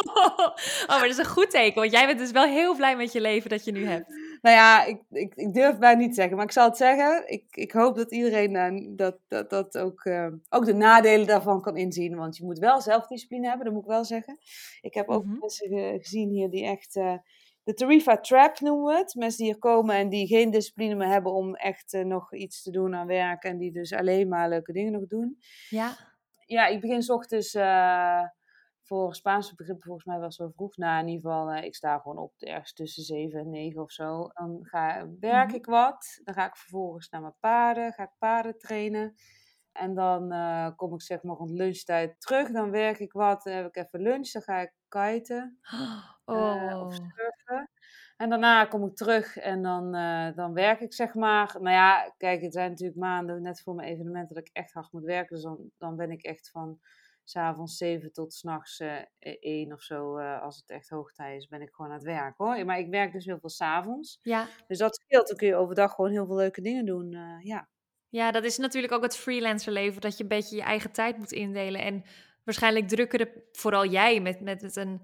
oh, 0.05 0.89
maar 0.89 1.01
dat 1.01 1.11
is 1.11 1.19
een 1.19 1.27
goed 1.27 1.51
teken, 1.51 1.81
want 1.81 1.93
jij 1.93 2.07
bent 2.07 2.19
dus 2.19 2.31
wel 2.31 2.47
heel 2.47 2.77
blij 2.77 2.97
met 2.97 3.13
je 3.13 3.21
leven 3.21 3.51
dat 3.51 3.65
je 3.65 3.73
nu 3.73 3.87
hebt. 3.87 4.15
Nou 4.43 4.57
ja, 4.57 4.85
ik, 4.85 5.03
ik, 5.11 5.35
ik 5.35 5.55
durf 5.55 5.71
het 5.71 5.79
bijna 5.79 6.01
niet 6.01 6.09
te 6.09 6.15
zeggen, 6.15 6.37
maar 6.37 6.45
ik 6.45 6.53
zal 6.53 6.69
het 6.69 6.77
zeggen. 6.77 7.31
Ik, 7.33 7.45
ik 7.51 7.73
hoop 7.73 7.97
dat 7.97 8.13
iedereen 8.13 8.55
uh, 8.55 8.97
dat, 8.97 9.19
dat, 9.29 9.51
dat 9.51 9.79
ook, 9.79 10.05
uh, 10.05 10.27
ook 10.49 10.65
de 10.65 10.75
nadelen 10.75 11.27
daarvan 11.27 11.61
kan 11.61 11.77
inzien. 11.77 12.17
Want 12.17 12.37
je 12.37 12.45
moet 12.45 12.59
wel 12.59 12.81
zelfdiscipline 12.81 13.47
hebben, 13.47 13.65
dat 13.65 13.75
moet 13.75 13.85
ik 13.85 13.91
wel 13.91 14.05
zeggen. 14.05 14.39
Ik 14.81 14.95
heb 14.95 15.09
ook 15.09 15.25
mm 15.25 15.31
-hmm. 15.31 15.39
mensen 15.41 16.01
gezien 16.01 16.29
hier 16.29 16.51
die 16.51 16.65
echt... 16.65 16.97
Uh, 16.97 17.15
de 17.71 17.77
Tarifa 17.77 18.17
Trap 18.17 18.61
noemen 18.61 18.85
we 18.85 18.99
het. 18.99 19.15
Mensen 19.15 19.39
die 19.39 19.47
hier 19.53 19.59
komen 19.59 19.95
en 19.95 20.09
die 20.09 20.27
geen 20.27 20.51
discipline 20.51 20.95
meer 20.95 21.09
hebben 21.09 21.33
om 21.33 21.55
echt 21.55 21.93
nog 21.93 22.35
iets 22.35 22.63
te 22.63 22.71
doen 22.71 22.95
aan 22.95 23.07
werk. 23.07 23.45
En 23.45 23.59
die 23.59 23.73
dus 23.73 23.93
alleen 23.93 24.29
maar 24.29 24.49
leuke 24.49 24.73
dingen 24.73 24.93
nog 24.93 25.07
doen. 25.07 25.39
Ja. 25.69 25.97
Ja, 26.47 26.67
ik 26.67 26.81
begin 26.81 27.03
s 27.03 27.11
ochtends 27.11 27.55
voor 28.91 29.15
Spaanse 29.15 29.55
begrippen 29.55 29.85
volgens 29.85 30.07
mij 30.07 30.19
wel 30.19 30.33
zo 30.33 30.49
vroeg. 30.49 30.77
Nou, 30.77 31.01
in 31.01 31.09
ieder 31.09 31.31
geval, 31.31 31.53
uh, 31.53 31.65
ik 31.65 31.75
sta 31.75 31.99
gewoon 31.99 32.19
op 32.19 32.33
ergens 32.39 32.73
tussen 32.73 33.03
7 33.03 33.41
en 33.41 33.51
9 33.51 33.83
of 33.83 33.93
zo. 33.93 34.29
Dan 34.33 34.59
ga, 34.63 35.09
werk 35.21 35.43
mm-hmm. 35.43 35.55
ik 35.55 35.67
wat. 35.67 36.21
Dan 36.25 36.35
ga 36.35 36.47
ik 36.47 36.57
vervolgens 36.57 37.09
naar 37.09 37.21
mijn 37.21 37.37
paarden. 37.41 37.93
Ga 37.93 38.03
ik 38.03 38.15
paarden 38.19 38.59
trainen. 38.59 39.15
En 39.73 39.95
dan 39.95 40.33
uh, 40.33 40.71
kom 40.77 40.95
ik 40.95 41.03
zeg 41.03 41.23
maar 41.23 41.37
rond 41.37 41.51
lunchtijd 41.51 42.21
terug. 42.21 42.51
Dan 42.51 42.71
werk 42.71 42.99
ik 42.99 43.13
wat. 43.13 43.43
Dan 43.43 43.55
heb 43.55 43.67
ik 43.67 43.77
even 43.77 44.01
lunch. 44.01 44.31
Dan 44.31 44.43
ga 44.43 44.61
ik 44.61 44.73
kiten. 44.91 45.59
Oh. 46.25 46.37
Uh, 46.37 46.83
of 46.87 46.95
surfen. 46.95 47.71
En 48.17 48.29
daarna 48.31 48.65
kom 48.65 48.85
ik 48.85 48.97
terug 48.97 49.37
en 49.37 49.63
dan, 49.63 49.93
dan 50.35 50.53
werk 50.53 50.81
ik 50.81 50.95
zeg 50.95 51.15
maar. 51.15 51.57
Nou 51.61 51.75
ja, 51.75 52.15
kijk, 52.17 52.41
het 52.43 52.53
zijn 52.53 52.71
natuurlijk 52.71 52.99
maanden 52.99 53.43
net 53.43 53.61
voor 53.61 53.75
mijn 53.75 53.89
evenement 53.89 54.29
dat 54.29 54.39
ik 54.39 54.51
echt 54.53 54.73
hard 54.73 54.93
moet 54.93 55.05
werken. 55.05 55.35
Dus 55.35 55.45
dan, 55.45 55.71
dan 55.79 55.97
ben 55.97 56.11
ik 56.11 56.23
echt 56.23 56.51
van 56.51 56.81
s'avonds 57.31 57.77
7 57.77 58.13
tot 58.13 58.35
s'nachts 58.35 58.81
uh, 58.81 58.97
1 59.19 59.73
of 59.73 59.83
zo, 59.83 60.19
uh, 60.19 60.43
als 60.43 60.57
het 60.57 60.71
echt 60.71 60.89
hoogtij 60.89 61.37
is, 61.37 61.49
ben 61.49 61.63
ik 61.63 61.75
gewoon 61.75 61.91
aan 61.91 61.97
het 61.97 62.07
werk 62.07 62.37
hoor. 62.37 62.65
Maar 62.65 62.79
ik 62.79 62.91
werk 62.91 63.13
dus 63.13 63.25
heel 63.25 63.39
veel 63.39 63.49
s'avonds. 63.49 64.19
Ja. 64.23 64.47
Dus 64.67 64.79
dat 64.79 64.95
scheelt. 64.95 65.29
Dan 65.29 65.37
kun 65.37 65.47
je 65.47 65.55
overdag 65.55 65.95
gewoon 65.95 66.11
heel 66.11 66.27
veel 66.27 66.37
leuke 66.37 66.61
dingen 66.61 66.85
doen. 66.85 67.13
Uh, 67.13 67.37
ja. 67.41 67.69
ja, 68.09 68.31
dat 68.31 68.45
is 68.45 68.59
natuurlijk 68.59 68.93
ook 68.93 69.03
het 69.03 69.17
freelancerleven, 69.17 70.01
dat 70.01 70.17
je 70.17 70.23
een 70.23 70.29
beetje 70.29 70.57
je 70.57 70.63
eigen 70.63 70.93
tijd 70.93 71.19
moet 71.19 71.33
indelen. 71.33 71.81
En 71.81 72.05
waarschijnlijk 72.45 72.89
drukkere, 72.89 73.45
vooral 73.53 73.87
jij 73.87 74.21
met, 74.21 74.41
met, 74.41 74.63
met 74.63 74.77
een. 74.77 75.03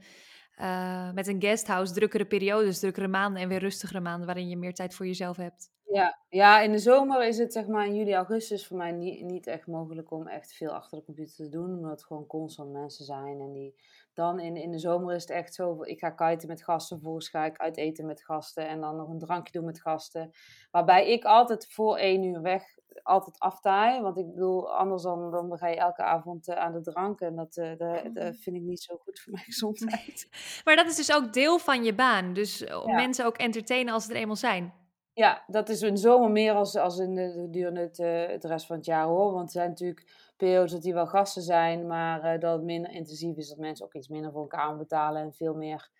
Uh, 0.61 1.12
met 1.12 1.26
een 1.26 1.40
guesthouse 1.40 1.93
drukkere 1.93 2.26
periodes, 2.26 2.78
drukkere 2.78 3.09
maanden 3.09 3.43
en 3.43 3.49
weer 3.49 3.59
rustigere 3.59 4.00
maanden 4.00 4.26
waarin 4.26 4.49
je 4.49 4.57
meer 4.57 4.75
tijd 4.75 4.95
voor 4.95 5.07
jezelf 5.07 5.37
hebt. 5.37 5.71
Ja, 5.85 6.19
ja, 6.28 6.61
in 6.61 6.73
de 6.73 6.78
zomer 6.78 7.26
is 7.26 7.38
het 7.38 7.52
zeg 7.52 7.66
maar 7.66 7.87
in 7.87 7.97
juli, 7.97 8.14
augustus 8.14 8.66
voor 8.66 8.76
mij 8.76 8.93
niet, 8.93 9.23
niet 9.23 9.47
echt 9.47 9.66
mogelijk 9.66 10.11
om 10.11 10.26
echt 10.26 10.52
veel 10.52 10.71
achter 10.71 10.99
de 10.99 11.05
computer 11.05 11.37
te 11.37 11.49
doen. 11.49 11.76
Omdat 11.76 11.90
het 11.90 12.05
gewoon 12.05 12.26
constant 12.26 12.73
mensen 12.73 13.05
zijn. 13.05 13.40
En 13.40 13.52
die 13.52 13.75
dan 14.16 14.40
in, 14.40 14.56
in 14.56 14.70
de 14.70 14.78
zomer 14.78 15.14
is 15.14 15.23
het 15.23 15.30
echt 15.30 15.54
zo, 15.54 15.82
ik 15.82 15.99
ga 15.99 16.11
kiten 16.11 16.49
met 16.49 16.62
gasten, 16.62 16.96
vervolgens 16.96 17.28
ga 17.28 17.44
ik 17.44 17.56
uit 17.56 17.76
eten 17.76 18.06
met 18.06 18.25
gasten 18.25 18.68
en 18.68 18.80
dan 18.80 18.96
nog 18.96 19.08
een 19.08 19.18
drankje 19.18 19.52
doen 19.52 19.64
met 19.64 19.80
gasten. 19.80 20.30
Waarbij 20.70 21.12
ik 21.12 21.25
altijd 21.25 21.66
voor 21.73 21.96
één 21.96 22.23
uur 22.23 22.42
weg, 22.42 22.62
altijd 23.02 23.38
aftaai. 23.38 24.00
Want 24.00 24.18
ik 24.18 24.26
bedoel, 24.26 24.73
anders 24.73 25.02
dan, 25.02 25.30
dan 25.30 25.58
ga 25.58 25.68
je 25.68 25.76
elke 25.76 26.02
avond 26.02 26.49
uh, 26.49 26.54
aan 26.54 26.73
de 26.73 26.80
drank. 26.80 27.20
En 27.20 27.37
dat, 27.37 27.56
uh, 27.56 27.75
vind 28.14 28.56
ik 28.56 28.62
niet 28.62 28.82
zo 28.82 28.96
goed 28.96 29.20
voor 29.20 29.32
mijn 29.32 29.44
gezondheid. 29.52 30.28
Maar 30.64 30.76
dat 30.76 30.87
is 30.87 30.96
dus 30.96 31.14
ook 31.14 31.32
deel 31.32 31.58
van 31.58 31.85
je 31.85 31.94
baan. 31.94 32.32
Dus 32.32 32.64
om 32.64 32.90
ja. 32.90 32.94
mensen 32.94 33.26
ook 33.26 33.37
entertainen 33.37 33.94
als 33.94 34.04
ze 34.04 34.11
er 34.11 34.16
eenmaal 34.16 34.37
zijn. 34.37 34.73
Ja, 35.12 35.44
dat 35.46 35.68
is 35.68 35.82
in 35.82 35.94
de 35.94 36.00
zomer 36.00 36.30
meer 36.30 36.52
als, 36.52 36.76
als 36.76 36.99
in 36.99 37.14
de 37.14 37.32
gedurende 37.32 37.80
het, 37.80 37.99
uh, 37.99 38.26
het 38.26 38.44
rest 38.44 38.66
van 38.66 38.76
het 38.76 38.85
jaar 38.85 39.06
hoor. 39.06 39.32
Want 39.32 39.46
er 39.46 39.52
zijn 39.52 39.68
natuurlijk 39.68 40.25
dat 40.37 40.83
die 40.83 40.95
wel 40.95 41.07
gasten 41.07 41.43
zijn, 41.43 41.87
maar 41.87 42.35
uh, 42.35 42.40
dat 42.40 42.57
het 42.57 42.64
minder 42.64 42.90
intensief 42.90 43.37
is. 43.37 43.49
Dat 43.49 43.59
mensen 43.59 43.87
ook 43.87 43.95
iets 43.95 44.09
minder 44.09 44.33
voor 44.33 44.43
een 44.43 44.49
kamer 44.49 44.76
betalen 44.76 45.23
en 45.23 45.33
veel 45.33 45.55
meer. 45.55 45.90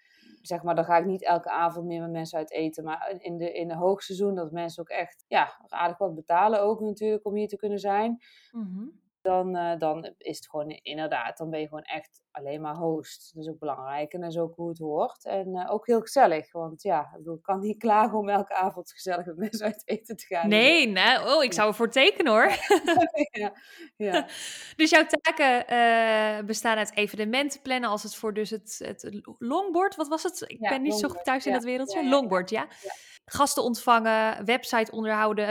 Zeg 0.43 0.63
maar, 0.63 0.75
dan 0.75 0.85
ga 0.85 0.97
ik 0.97 1.05
niet 1.05 1.25
elke 1.25 1.51
avond 1.51 1.87
meer 1.87 2.01
met 2.01 2.11
mensen 2.11 2.39
uit 2.39 2.51
eten. 2.51 2.85
Maar 2.85 3.15
in 3.19 3.37
de, 3.37 3.53
in 3.53 3.69
de 3.69 3.75
hoogseizoen 3.75 4.35
dat 4.35 4.53
mensen 4.53 4.83
ook 4.83 4.89
echt 4.89 5.25
ja, 5.29 5.61
aardig 5.69 5.99
wat 5.99 6.15
betalen 6.15 6.63
ook 6.63 6.81
natuurlijk 6.81 7.27
om 7.27 7.35
hier 7.35 7.49
te 7.49 7.57
kunnen 7.57 7.79
zijn. 7.79 8.19
-hmm. 8.51 9.05
Dan, 9.27 9.57
uh, 9.57 9.79
dan 9.79 10.15
is 10.19 10.37
het 10.37 10.49
gewoon 10.49 10.71
inderdaad, 10.71 11.39
dan 11.39 11.51
ben 11.51 11.61
je 11.61 11.69
gewoon 11.69 11.83
echt 11.83 12.23
alleen 12.31 12.61
maar 12.61 12.77
host. 12.77 13.35
Dat 13.35 13.45
is 13.45 13.51
ook 13.51 13.59
belangrijk 13.59 14.13
en 14.13 14.21
dat 14.21 14.31
is 14.31 14.39
ook 14.39 14.57
hoe 14.57 14.69
het 14.69 14.79
hoort. 14.79 15.25
En 15.25 15.49
uh, 15.49 15.71
ook 15.71 15.87
heel 15.87 16.01
gezellig, 16.01 16.53
want 16.53 16.83
ja, 16.83 17.01
ik, 17.01 17.17
bedoel, 17.17 17.35
ik 17.35 17.43
kan 17.43 17.61
niet 17.61 17.79
klagen 17.87 18.19
om 18.19 18.29
elke 18.29 18.55
avond 18.55 18.93
gezellig 18.93 19.27
met 19.27 19.37
mensen 19.37 19.67
uit 19.67 19.83
eten 19.85 20.17
te 20.17 20.27
gaan. 20.27 20.49
Nee, 20.49 20.87
nee. 20.89 21.35
oh, 21.35 21.45
ik 21.45 21.53
zou 21.53 21.69
ervoor 21.69 21.91
tekenen 21.91 22.33
hoor. 22.33 22.53
ja, 23.43 23.53
ja. 23.97 24.27
dus 24.77 24.91
jouw 24.91 25.07
taken 25.07 25.73
uh, 25.73 26.47
bestaan 26.47 26.77
uit 26.77 26.97
evenementen 26.97 27.63
plannen, 27.63 27.91
als 27.91 28.03
het 28.03 28.15
voor 28.15 28.35
dus 28.35 28.51
het, 28.51 28.79
het 28.85 29.21
longboard, 29.39 29.97
wat 29.97 30.09
was 30.09 30.23
het? 30.23 30.45
Ik 30.47 30.61
ja, 30.61 30.69
ben 30.69 30.83
niet 30.83 30.91
longboard, 30.91 31.13
zo 31.13 31.17
goed 31.17 31.25
thuis 31.25 31.47
in 31.47 31.53
dat 31.53 31.65
wereldje. 31.65 32.09
longboard, 32.09 32.51
ja. 32.51 32.67
Gasten 33.25 33.63
ontvangen, 33.63 34.45
website 34.45 34.93
onderhouden, 34.93 35.47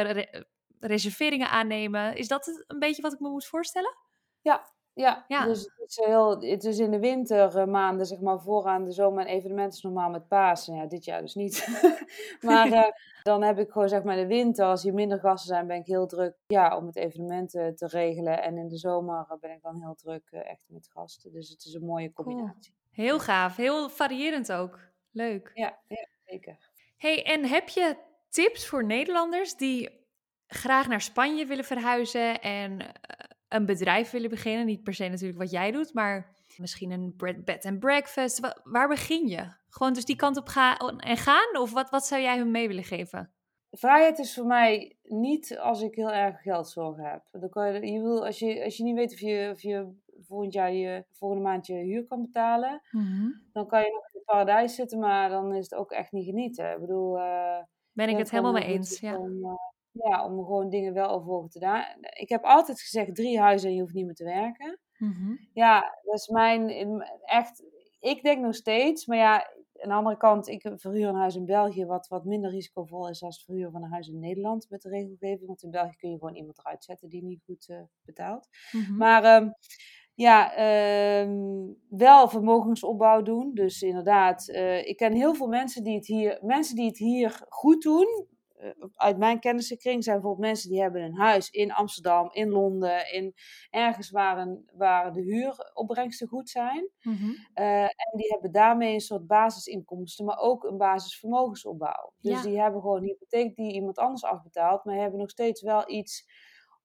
reserveringen 0.88 1.50
aannemen. 1.50 2.16
Is 2.16 2.28
dat 2.28 2.64
een 2.68 2.80
beetje 2.80 3.02
wat 3.02 3.14
ik 3.14 3.20
me 3.20 3.30
moet 3.30 3.46
voorstellen? 3.46 3.96
Ja, 4.42 4.74
ja, 4.96 5.26
Ja. 5.28 5.46
dus 5.46 5.64
het 5.64 5.90
is, 5.90 6.06
heel, 6.06 6.42
het 6.42 6.64
is 6.64 6.80
in 6.80 6.92
de 6.92 7.00
wintermaanden, 7.00 8.06
zeg 8.06 8.20
maar, 8.20 8.40
vooraan 8.40 8.84
de 8.84 8.92
zomer 8.92 9.26
en 9.26 9.34
evenementen 9.34 9.78
is 9.78 9.84
normaal 9.84 10.10
met 10.10 10.28
Pasen. 10.28 10.76
Ja, 10.76 10.86
dit 10.86 11.06
jaar 11.06 11.22
dus 11.22 11.36
niet. 11.36 11.68
maar 12.48 12.72
eh, 12.72 12.92
dan 13.24 13.44
heb 13.44 13.60
ik 13.60 13.72
gewoon, 13.72 13.90
zeg 13.90 14.04
maar, 14.04 14.16
de 14.16 14.28
winter, 14.28 14.66
als 14.66 14.84
hier 14.84 14.94
minder 14.94 15.20
gasten 15.20 15.48
zijn, 15.48 15.68
ben 15.68 15.78
ik 15.78 15.86
heel 15.86 16.08
druk 16.08 16.36
ja, 16.48 16.78
om 16.78 16.86
het 16.86 16.96
evenementen 16.96 17.76
te 17.76 17.88
regelen. 17.88 18.42
En 18.42 18.58
in 18.58 18.68
de 18.68 18.78
zomer 18.78 19.38
ben 19.40 19.52
ik 19.52 19.62
dan 19.62 19.82
heel 19.82 19.96
druk 19.96 20.28
uh, 20.32 20.50
echt 20.50 20.64
met 20.68 20.90
gasten. 20.94 21.32
Dus 21.32 21.50
het 21.50 21.66
is 21.66 21.74
een 21.74 21.86
mooie 21.86 22.14
combinatie. 22.14 22.74
Cool. 22.74 23.06
Heel 23.06 23.20
gaaf, 23.20 23.56
heel 23.56 23.90
variërend 23.90 24.52
ook. 24.52 24.80
Leuk. 25.12 25.52
Ja, 25.54 25.80
ja 25.88 26.08
zeker. 26.26 26.58
Hey, 26.98 27.26
en 27.26 27.46
heb 27.46 27.70
je 27.70 27.98
tips 28.30 28.68
voor 28.68 28.86
Nederlanders 28.86 29.56
die 29.56 30.05
graag 30.48 30.88
naar 30.88 31.02
Spanje 31.02 31.46
willen 31.46 31.66
verhuizen 31.66 32.42
en 32.42 32.72
uh, 32.72 32.88
een 33.48 33.66
bedrijf 33.66 34.12
willen 34.12 34.30
beginnen? 34.30 34.66
Niet 34.66 34.84
per 34.84 34.94
se 34.94 35.08
natuurlijk 35.08 35.40
wat 35.40 35.52
jij 35.52 35.72
doet, 35.72 35.94
maar 35.94 36.36
misschien 36.58 36.92
een 36.92 37.16
bed 37.46 37.66
and 37.66 37.80
breakfast. 37.80 38.40
Waar, 38.40 38.60
waar 38.64 38.88
begin 38.88 39.28
je? 39.28 39.54
Gewoon 39.70 39.94
dus 39.94 40.06
die 40.06 40.16
kant 40.16 40.38
op 40.38 40.48
gaan 40.48 41.00
en 41.00 41.18
gaan? 41.18 41.58
Of 41.58 41.72
wat, 41.72 41.90
wat 41.90 42.06
zou 42.06 42.22
jij 42.22 42.38
hun 42.38 42.52
mee 42.52 42.68
willen 42.68 42.84
geven? 42.84 43.30
Vrijheid 43.72 44.20
is 44.20 44.34
voor 44.34 44.46
mij 44.46 44.98
niet 45.04 45.58
als 45.58 45.82
ik 45.82 45.96
heel 45.96 46.12
erg 46.12 46.42
geldzorgen 46.42 47.04
heb. 47.04 47.24
Dan 47.32 47.50
kan 47.50 47.74
je, 47.74 47.92
je 47.92 48.02
wil, 48.02 48.26
als, 48.26 48.40
je, 48.40 48.64
als 48.64 48.78
je 48.78 48.84
niet 48.84 48.96
weet 48.96 49.14
of 49.14 49.20
je, 49.20 49.50
of 49.52 49.62
je 49.62 49.94
volgend 50.20 50.54
jaar 50.54 50.74
je 50.74 51.06
volgende 51.12 51.44
maand 51.44 51.66
je 51.66 51.74
huur 51.74 52.06
kan 52.06 52.22
betalen, 52.22 52.82
mm 52.92 53.02
-hmm. 53.02 53.42
dan 53.54 53.68
kan 53.68 53.80
je 53.80 53.92
nog 53.92 54.04
in 54.04 54.10
het 54.14 54.26
paradijs 54.26 54.76
zitten, 54.76 55.00
maar 55.00 55.30
dan 55.30 55.54
is 55.54 55.70
het 55.70 55.80
ook 55.80 55.92
echt 55.92 56.12
niet 56.12 56.26
genieten. 56.26 56.72
Ik 56.72 56.80
bedoel, 56.80 57.18
uh, 57.18 57.58
ben 57.92 58.10
ik 58.10 58.18
het 58.18 58.32
helemaal 58.32 58.54
mee 58.54 58.66
eens. 58.66 59.00
Ja. 59.00 59.14
Uh, 59.14 59.54
ja, 60.04 60.26
om 60.26 60.46
gewoon 60.46 60.70
dingen 60.70 60.94
wel 60.94 61.10
overwogen 61.10 61.50
te 61.50 61.60
doen. 61.60 62.10
Ik 62.20 62.30
heb 62.30 62.44
altijd 62.44 62.82
gezegd 62.82 63.16
drie 63.16 63.40
huizen 63.40 63.70
en 63.70 63.76
je 63.76 63.82
hoeft 63.82 63.94
niet 63.94 64.06
meer 64.06 64.16
te 64.16 64.24
werken. 64.24 64.80
Mm 64.98 65.12
-hmm. 65.12 65.48
Ja, 65.54 66.00
dat 66.04 66.16
is 66.16 66.28
mijn 66.28 66.70
echt. 67.26 67.64
Ik 68.00 68.24
denk 68.24 68.42
nog 68.42 68.56
steeds, 68.56 69.06
maar 69.06 69.18
ja, 69.18 69.48
aan 69.82 69.90
de 69.90 69.96
andere 69.96 70.18
kant, 70.18 70.48
ik 70.48 70.72
verhuur 70.76 71.08
een 71.08 71.16
huis 71.16 71.36
in 71.36 71.46
België 71.46 71.86
wat, 71.86 72.08
wat 72.08 72.26
minder 72.26 72.52
risicovol 72.52 73.10
is 73.10 73.20
dan 73.20 73.30
het 73.30 73.44
verhuren 73.44 73.72
van 73.72 73.84
een 73.84 73.92
huis 73.92 74.08
in 74.08 74.20
Nederland 74.20 74.70
met 74.70 74.82
de 74.82 74.90
regelgeving. 74.90 75.48
Want 75.48 75.64
in 75.64 75.72
België 75.72 75.96
kun 75.96 76.10
je 76.10 76.18
gewoon 76.18 76.36
iemand 76.36 76.58
eruit 76.58 76.84
zetten 76.84 77.10
die 77.10 77.24
niet 77.24 77.44
goed 77.46 77.68
uh, 77.70 77.78
betaalt. 78.06 78.48
Mm 78.72 78.82
-hmm. 78.82 78.98
Maar 78.98 79.42
um, 79.42 79.54
ja, 80.14 80.52
um, 81.22 81.78
wel 81.90 82.30
vermogensopbouw 82.30 83.22
doen. 83.22 83.54
Dus 83.54 83.82
inderdaad, 83.82 84.50
uh, 84.50 84.88
ik 84.88 84.98
ken 84.98 85.14
heel 85.14 85.34
veel 85.34 85.48
mensen 85.48 85.84
die 85.84 85.96
het 85.96 86.08
hier, 86.08 86.40
mensen 86.42 86.76
die 86.76 86.88
het 86.88 86.98
hier 86.98 87.46
goed 87.50 87.82
doen. 87.82 88.28
Uh, 88.62 88.70
uit 88.96 89.18
mijn 89.18 89.40
kennissenkring 89.40 90.04
zijn 90.04 90.16
bijvoorbeeld 90.16 90.48
mensen 90.48 90.70
die 90.70 90.82
hebben 90.82 91.02
een 91.02 91.16
huis 91.16 91.50
in 91.50 91.72
Amsterdam, 91.74 92.30
in 92.32 92.50
Londen, 92.50 93.14
in 93.14 93.34
ergens 93.70 94.10
waar, 94.10 94.38
een, 94.38 94.70
waar 94.74 95.14
de 95.14 95.22
huuropbrengsten 95.22 96.28
goed 96.28 96.50
zijn. 96.50 96.90
Mm 97.02 97.16
-hmm. 97.16 97.36
uh, 97.56 97.82
en 97.84 98.12
die 98.12 98.32
hebben 98.32 98.52
daarmee 98.52 98.94
een 98.94 99.00
soort 99.00 99.28
basisinkomsten, 99.28 100.26
maar 100.26 100.38
ook 100.38 100.64
een 100.64 100.78
basisvermogensopbouw. 100.78 102.14
Dus 102.20 102.32
Ja. 102.32 102.42
die 102.42 102.60
hebben 102.60 102.82
gewoon 102.82 102.98
een 102.98 103.08
hypotheek 103.08 103.56
die 103.56 103.74
iemand 103.74 103.98
anders 103.98 104.24
afbetaalt, 104.24 104.84
maar 104.84 104.96
hebben 104.96 105.20
nog 105.20 105.30
steeds 105.30 105.62
wel 105.62 105.90
iets 105.92 106.26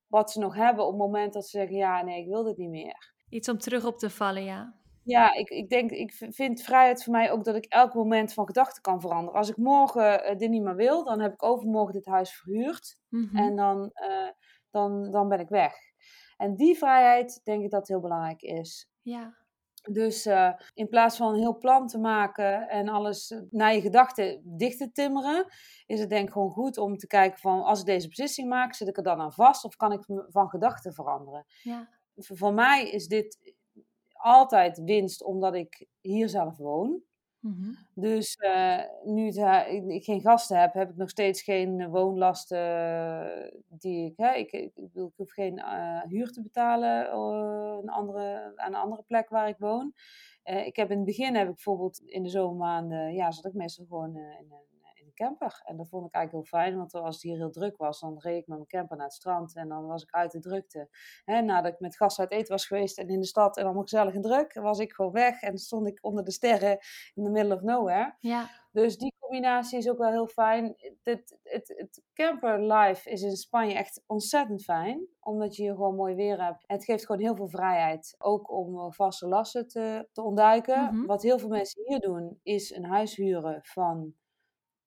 wat 0.06 0.30
ze 0.30 0.38
nog 0.38 0.54
hebben 0.54 0.84
op 0.84 0.90
het 0.90 1.00
moment 1.00 1.32
dat 1.32 1.48
ze 1.48 1.58
zeggen, 1.58 1.76
ja 1.76 2.02
nee, 2.02 2.20
ik 2.20 2.28
wil 2.28 2.42
dit 2.42 2.56
niet 2.56 2.70
meer. 2.70 3.12
Iets 3.28 3.48
om 3.48 3.58
terug 3.58 3.84
op 3.84 3.98
te 3.98 4.10
vallen, 4.10 4.44
ja. 4.44 4.79
Ja, 5.04 5.34
ik, 5.34 5.48
ik 5.48 5.68
denk, 5.68 5.90
ik 5.90 6.12
vind 6.12 6.62
vrijheid 6.62 7.04
voor 7.04 7.12
mij 7.12 7.30
ook 7.30 7.44
dat 7.44 7.54
ik 7.54 7.64
elk 7.64 7.94
moment 7.94 8.32
van 8.32 8.46
gedachten 8.46 8.82
kan 8.82 9.00
veranderen. 9.00 9.38
Als 9.38 9.48
ik 9.48 9.56
morgen 9.56 10.32
uh, 10.32 10.38
dit 10.38 10.50
niet 10.50 10.62
meer 10.62 10.76
wil, 10.76 11.04
dan 11.04 11.20
heb 11.20 11.32
ik 11.32 11.42
overmorgen 11.42 11.92
dit 11.92 12.06
huis 12.06 12.34
verhuurd. 12.34 12.98
Mhm. 13.08 13.36
En 13.36 13.56
dan, 13.56 13.90
uh, 13.94 14.30
dan, 14.70 15.10
dan 15.10 15.28
ben 15.28 15.40
ik 15.40 15.48
weg. 15.48 15.74
En 16.36 16.56
die 16.56 16.78
vrijheid, 16.78 17.40
denk 17.44 17.64
ik 17.64 17.70
dat 17.70 17.88
heel 17.88 18.00
belangrijk 18.00 18.42
is. 18.42 18.88
Ja. 19.02 19.38
Dus 19.90 20.26
uh, 20.26 20.52
in 20.74 20.88
plaats 20.88 21.16
van 21.16 21.32
een 21.32 21.40
heel 21.40 21.58
plan 21.58 21.86
te 21.86 21.98
maken 21.98 22.68
en 22.68 22.88
alles 22.88 23.34
naar 23.50 23.74
je 23.74 23.80
gedachten 23.80 24.42
dicht 24.44 24.78
te 24.78 24.92
timmeren, 24.92 25.46
is 25.86 26.00
het 26.00 26.08
denk 26.08 26.26
ik 26.26 26.32
gewoon 26.32 26.50
goed 26.50 26.78
om 26.78 26.96
te 26.96 27.06
kijken 27.06 27.38
van 27.38 27.62
als 27.62 27.80
ik 27.80 27.86
deze 27.86 28.08
beslissing 28.08 28.48
maak, 28.48 28.74
zit 28.74 28.88
ik 28.88 28.96
er 28.96 29.02
dan 29.02 29.20
aan 29.20 29.32
vast 29.32 29.64
of 29.64 29.76
kan 29.76 29.92
ik 29.92 30.04
van 30.28 30.48
gedachten 30.48 30.92
veranderen? 30.92 31.44
Ja. 31.62 31.88
Voor 32.14 32.54
mij 32.54 32.90
is 32.90 33.06
dit 33.06 33.54
altijd 34.20 34.82
winst 34.84 35.22
omdat 35.22 35.54
ik 35.54 35.86
hier 36.00 36.28
zelf 36.28 36.56
woon. 36.56 37.02
Mhm. 37.40 37.72
Dus 37.94 38.36
uh, 38.36 38.80
nu 39.04 39.26
ik 39.88 40.04
geen 40.04 40.20
gasten 40.20 40.60
heb, 40.60 40.72
heb 40.72 40.90
ik 40.90 40.96
nog 40.96 41.10
steeds 41.10 41.42
geen 41.42 41.88
woonlasten 41.88 42.58
die 43.68 44.04
ik, 44.04 44.16
hè, 44.16 44.32
ik, 44.32 44.52
ik, 44.52 44.72
ik 44.76 45.10
hoef 45.16 45.32
geen 45.32 45.58
uh, 45.58 46.02
huur 46.02 46.32
te 46.32 46.42
betalen 46.42 47.14
een 47.78 47.88
andere, 47.88 48.52
aan 48.56 48.74
een 48.74 48.80
andere 48.80 49.02
plek 49.02 49.28
waar 49.28 49.48
ik 49.48 49.58
woon. 49.58 49.94
ik 50.42 50.76
heb 50.76 50.90
in 50.90 50.96
het 50.96 51.06
begin 51.06 51.34
heb 51.34 51.48
ik 51.48 51.54
bijvoorbeeld 51.54 52.00
in 52.06 52.22
de 52.22 52.28
zomermaanden, 52.28 53.14
ja, 53.14 53.30
zat 53.30 53.44
ik 53.44 53.54
meestal 53.54 53.84
gewoon 53.88 54.16
in 54.16 54.52
camper. 55.20 55.60
En 55.64 55.76
dat 55.76 55.88
vond 55.88 56.06
ik 56.06 56.14
eigenlijk 56.14 56.46
heel 56.48 56.60
fijn, 56.60 56.76
want 56.76 56.94
als 56.94 57.14
het 57.14 57.22
hier 57.22 57.36
heel 57.36 57.50
druk 57.50 57.76
was, 57.76 58.00
dan 58.00 58.18
reed 58.18 58.40
ik 58.40 58.46
met 58.46 58.56
mijn 58.56 58.68
camper 58.68 58.96
naar 58.96 59.06
het 59.06 59.14
strand 59.14 59.56
en 59.56 59.68
dan 59.68 59.86
was 59.86 60.02
ik 60.02 60.10
uit 60.10 60.32
de 60.32 60.40
drukte. 60.40 60.88
Hè, 61.24 61.40
nadat 61.40 61.72
ik 61.72 61.80
met 61.80 61.96
gasten 61.96 62.24
uit 62.24 62.32
eten 62.32 62.52
was 62.52 62.66
geweest 62.66 62.98
en 62.98 63.08
in 63.08 63.20
de 63.20 63.26
stad 63.26 63.56
en 63.56 63.64
allemaal 63.64 63.82
gezellig 63.82 64.14
en 64.14 64.22
druk, 64.22 64.54
was 64.54 64.78
ik 64.78 64.92
gewoon 64.92 65.12
weg 65.12 65.42
en 65.42 65.58
stond 65.58 65.86
ik 65.86 65.98
onder 66.04 66.24
de 66.24 66.30
sterren 66.30 66.78
in 67.14 67.24
the 67.24 67.30
middle 67.30 67.54
of 67.54 67.60
nowhere. 67.60 68.14
Ja. 68.18 68.48
Dus 68.72 68.98
die 68.98 69.14
combinatie 69.18 69.78
is 69.78 69.88
ook 69.88 69.98
wel 69.98 70.10
heel 70.10 70.26
fijn. 70.26 70.74
Het, 71.02 71.38
het, 71.42 71.74
het 71.76 72.02
camper 72.14 72.72
life 72.72 73.10
is 73.10 73.22
in 73.22 73.36
Spanje 73.36 73.74
echt 73.74 74.02
ontzettend 74.06 74.62
fijn, 74.62 75.06
omdat 75.20 75.56
je 75.56 75.62
hier 75.62 75.74
gewoon 75.74 75.94
mooi 75.94 76.14
weer 76.14 76.44
hebt. 76.44 76.64
Het 76.66 76.84
geeft 76.84 77.06
gewoon 77.06 77.20
heel 77.20 77.36
veel 77.36 77.48
vrijheid, 77.48 78.14
ook 78.18 78.50
om 78.50 78.92
vaste 78.92 79.28
lasten 79.28 79.68
te, 79.68 80.08
te 80.12 80.22
ontduiken. 80.22 80.94
Mhm. 80.94 81.06
Wat 81.06 81.22
heel 81.22 81.38
veel 81.38 81.48
mensen 81.48 81.82
hier 81.86 82.00
doen, 82.00 82.38
is 82.42 82.70
een 82.70 82.84
huis 82.84 83.16
huren 83.16 83.58
van 83.62 84.14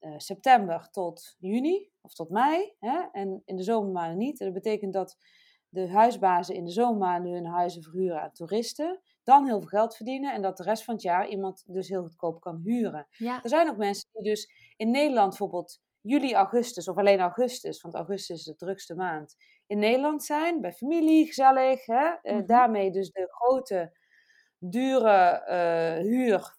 uh, 0.03 0.13
september 0.17 0.89
tot 0.91 1.35
juni 1.39 1.91
of 2.01 2.13
tot 2.13 2.29
mei. 2.29 2.73
Hè? 2.79 3.01
En 3.11 3.41
in 3.45 3.55
de 3.55 3.63
zomermaanden 3.63 4.17
niet. 4.17 4.39
En 4.39 4.45
dat 4.45 4.63
betekent 4.63 4.93
dat 4.93 5.17
de 5.69 5.89
huisbazen 5.89 6.55
in 6.55 6.65
de 6.65 6.71
zomermaanden 6.71 7.31
hun 7.31 7.45
huizen 7.45 7.83
verhuren 7.83 8.21
aan 8.21 8.31
toeristen. 8.31 9.01
Dan 9.23 9.45
heel 9.45 9.59
veel 9.59 9.69
geld 9.69 9.95
verdienen 9.95 10.33
en 10.33 10.41
dat 10.41 10.57
de 10.57 10.63
rest 10.63 10.83
van 10.83 10.93
het 10.93 11.03
jaar 11.03 11.27
iemand 11.27 11.63
dus 11.67 11.89
heel 11.89 12.01
goedkoop 12.01 12.41
kan 12.41 12.61
huren. 12.63 13.07
Er 13.17 13.49
zijn 13.49 13.69
ook 13.69 13.77
mensen 13.77 14.09
die 14.11 14.23
dus 14.23 14.73
in 14.75 14.91
Nederland 14.91 15.29
bijvoorbeeld 15.29 15.81
juli, 16.01 16.33
augustus 16.33 16.87
of 16.87 16.97
alleen 16.97 17.19
augustus, 17.19 17.81
want 17.81 17.95
augustus 17.95 18.37
is 18.37 18.43
de 18.43 18.55
drukste 18.55 18.95
maand, 18.95 19.35
in 19.67 19.79
Nederland 19.79 20.23
zijn, 20.23 20.61
bij 20.61 20.73
familie, 20.73 21.25
gezellig. 21.25 21.85
Hè? 21.85 22.09
Mm 22.23 22.45
daarmee 22.45 22.91
dus 22.91 23.11
de 23.11 23.27
grote, 23.29 23.97
dure 24.57 25.43
uh, 25.49 26.03
huur, 26.03 26.55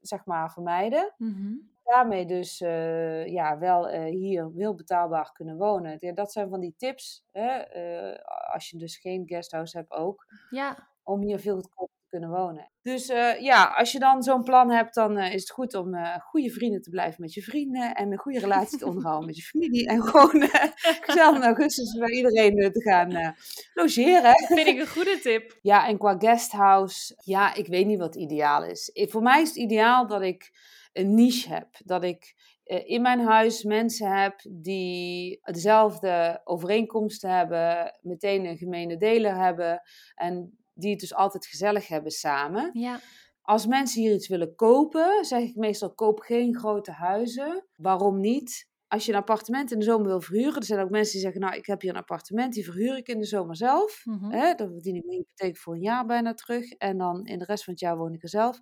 zeg 0.00 0.24
maar, 0.24 0.52
vermijden. 0.52 1.14
Mm 1.16 1.76
daarmee 1.88 2.26
dus 2.26 2.60
uh, 2.60 3.26
ja, 3.26 3.58
wel 3.58 3.94
uh, 3.94 4.04
hier 4.04 4.50
heel 4.56 4.74
betaalbaar 4.74 5.32
kunnen 5.32 5.56
wonen. 5.56 5.96
Ja, 6.00 6.12
dat 6.12 6.32
zijn 6.32 6.48
van 6.48 6.60
die 6.60 6.74
tips, 6.76 7.24
hè, 7.32 7.76
uh, 8.10 8.16
als 8.52 8.70
je 8.70 8.78
dus 8.78 8.96
geen 8.96 9.22
guesthouse 9.26 9.76
hebt 9.76 9.92
ook, 9.92 10.26
ja. 10.50 10.88
om 11.02 11.22
hier 11.22 11.38
veel 11.38 11.54
goedkoper 11.54 11.94
te 12.00 12.08
kunnen 12.08 12.30
wonen. 12.30 12.70
Dus 12.82 13.06
ja, 13.40 13.74
als 13.76 13.92
je 13.92 13.98
dan 13.98 14.22
zo'n 14.22 14.42
plan 14.42 14.70
hebt, 14.70 14.94
dan 14.94 15.18
is 15.18 15.40
het 15.40 15.50
goed 15.50 15.74
om 15.74 15.96
goede 16.20 16.50
vrienden 16.50 16.82
te 16.82 16.90
blijven 16.90 17.20
met 17.20 17.34
je 17.34 17.42
vrienden 17.42 17.94
en 17.94 18.12
een 18.12 18.18
goede 18.18 18.38
relatie 18.38 18.78
te 18.78 18.86
onderhouden 18.86 19.26
met 19.26 19.36
je 19.36 19.42
familie 19.42 19.88
en 19.88 20.02
gewoon 20.02 20.48
gezellig 21.00 21.36
in 21.36 21.44
augustus 21.44 21.98
bij 21.98 22.10
iedereen 22.10 22.72
te 22.72 22.82
gaan 22.82 23.34
logeren. 23.74 24.34
Vind 24.46 24.66
ik 24.66 24.78
een 24.78 24.88
goede 24.88 25.18
tip. 25.18 25.58
Ja, 25.62 25.86
en 25.88 25.98
qua 25.98 26.16
guesthouse, 26.18 27.14
ja, 27.24 27.54
ik 27.54 27.66
weet 27.66 27.86
niet 27.86 27.98
wat 27.98 28.14
ideaal 28.14 28.64
is. 28.64 28.88
Ik, 28.88 29.10
voor 29.10 29.22
mij 29.22 29.42
is 29.42 29.48
het 29.48 29.56
ideaal 29.56 30.06
dat 30.06 30.22
ik 30.22 30.50
een 30.98 31.14
niche 31.14 31.48
heb. 31.48 31.68
Dat 31.84 32.04
ik 32.04 32.34
uh, 32.64 32.88
in 32.88 33.02
mijn 33.02 33.20
huis 33.20 33.62
mensen 33.62 34.20
heb 34.20 34.40
die 34.50 35.38
dezelfde 35.42 36.40
overeenkomsten 36.44 37.36
hebben, 37.36 37.98
meteen 38.00 38.44
een 38.44 38.56
gemene 38.56 38.96
deler 38.96 39.36
hebben 39.36 39.82
en 40.14 40.58
die 40.74 40.90
het 40.90 41.00
dus 41.00 41.14
altijd 41.14 41.46
gezellig 41.46 41.88
hebben 41.88 42.12
samen. 42.12 42.70
Ja. 42.72 43.00
Als 43.42 43.66
mensen 43.66 44.02
hier 44.02 44.14
iets 44.14 44.28
willen 44.28 44.54
kopen, 44.54 45.24
zeg 45.24 45.42
ik 45.42 45.54
meestal 45.54 45.94
koop 45.94 46.20
geen 46.20 46.56
grote 46.56 46.92
huizen. 46.92 47.66
Waarom 47.76 48.20
niet? 48.20 48.66
Als 48.88 49.06
je 49.06 49.12
een 49.12 49.18
appartement 49.18 49.72
in 49.72 49.78
de 49.78 49.84
zomer 49.84 50.06
wil 50.06 50.20
verhuren, 50.20 50.56
er 50.56 50.64
zijn 50.64 50.80
ook 50.80 50.90
mensen 50.90 51.12
die 51.12 51.22
zeggen, 51.22 51.40
nou 51.40 51.56
ik 51.56 51.66
heb 51.66 51.80
hier 51.80 51.90
een 51.90 51.96
appartement, 51.96 52.52
die 52.52 52.64
verhuur 52.64 52.96
ik 52.96 53.08
in 53.08 53.18
de 53.18 53.26
zomer 53.26 53.56
zelf. 53.56 54.00
Mm 54.04 54.18
-hmm. 54.18 54.30
Hè, 54.30 54.54
dan 54.54 54.70
verdien 54.72 54.94
ik 54.94 55.04
mijn 55.04 55.18
hypotheek 55.18 55.56
voor 55.56 55.74
een 55.74 55.80
jaar 55.80 56.06
bijna 56.06 56.34
terug 56.34 56.70
en 56.70 56.98
dan 56.98 57.26
in 57.26 57.38
de 57.38 57.44
rest 57.44 57.64
van 57.64 57.72
het 57.72 57.82
jaar 57.82 57.96
woon 57.96 58.14
ik 58.14 58.22
er 58.22 58.28
zelf. 58.28 58.60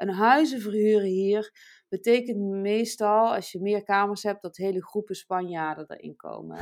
Een 0.00 0.10
huizen 0.10 0.60
verhuren 0.60 1.08
hier 1.08 1.52
betekent 1.88 2.38
meestal, 2.38 3.34
als 3.34 3.52
je 3.52 3.60
meer 3.60 3.82
kamers 3.82 4.22
hebt, 4.22 4.42
dat 4.42 4.56
hele 4.56 4.84
groepen 4.84 5.14
Spanjaarden 5.14 5.90
erin 5.90 6.16
komen. 6.16 6.58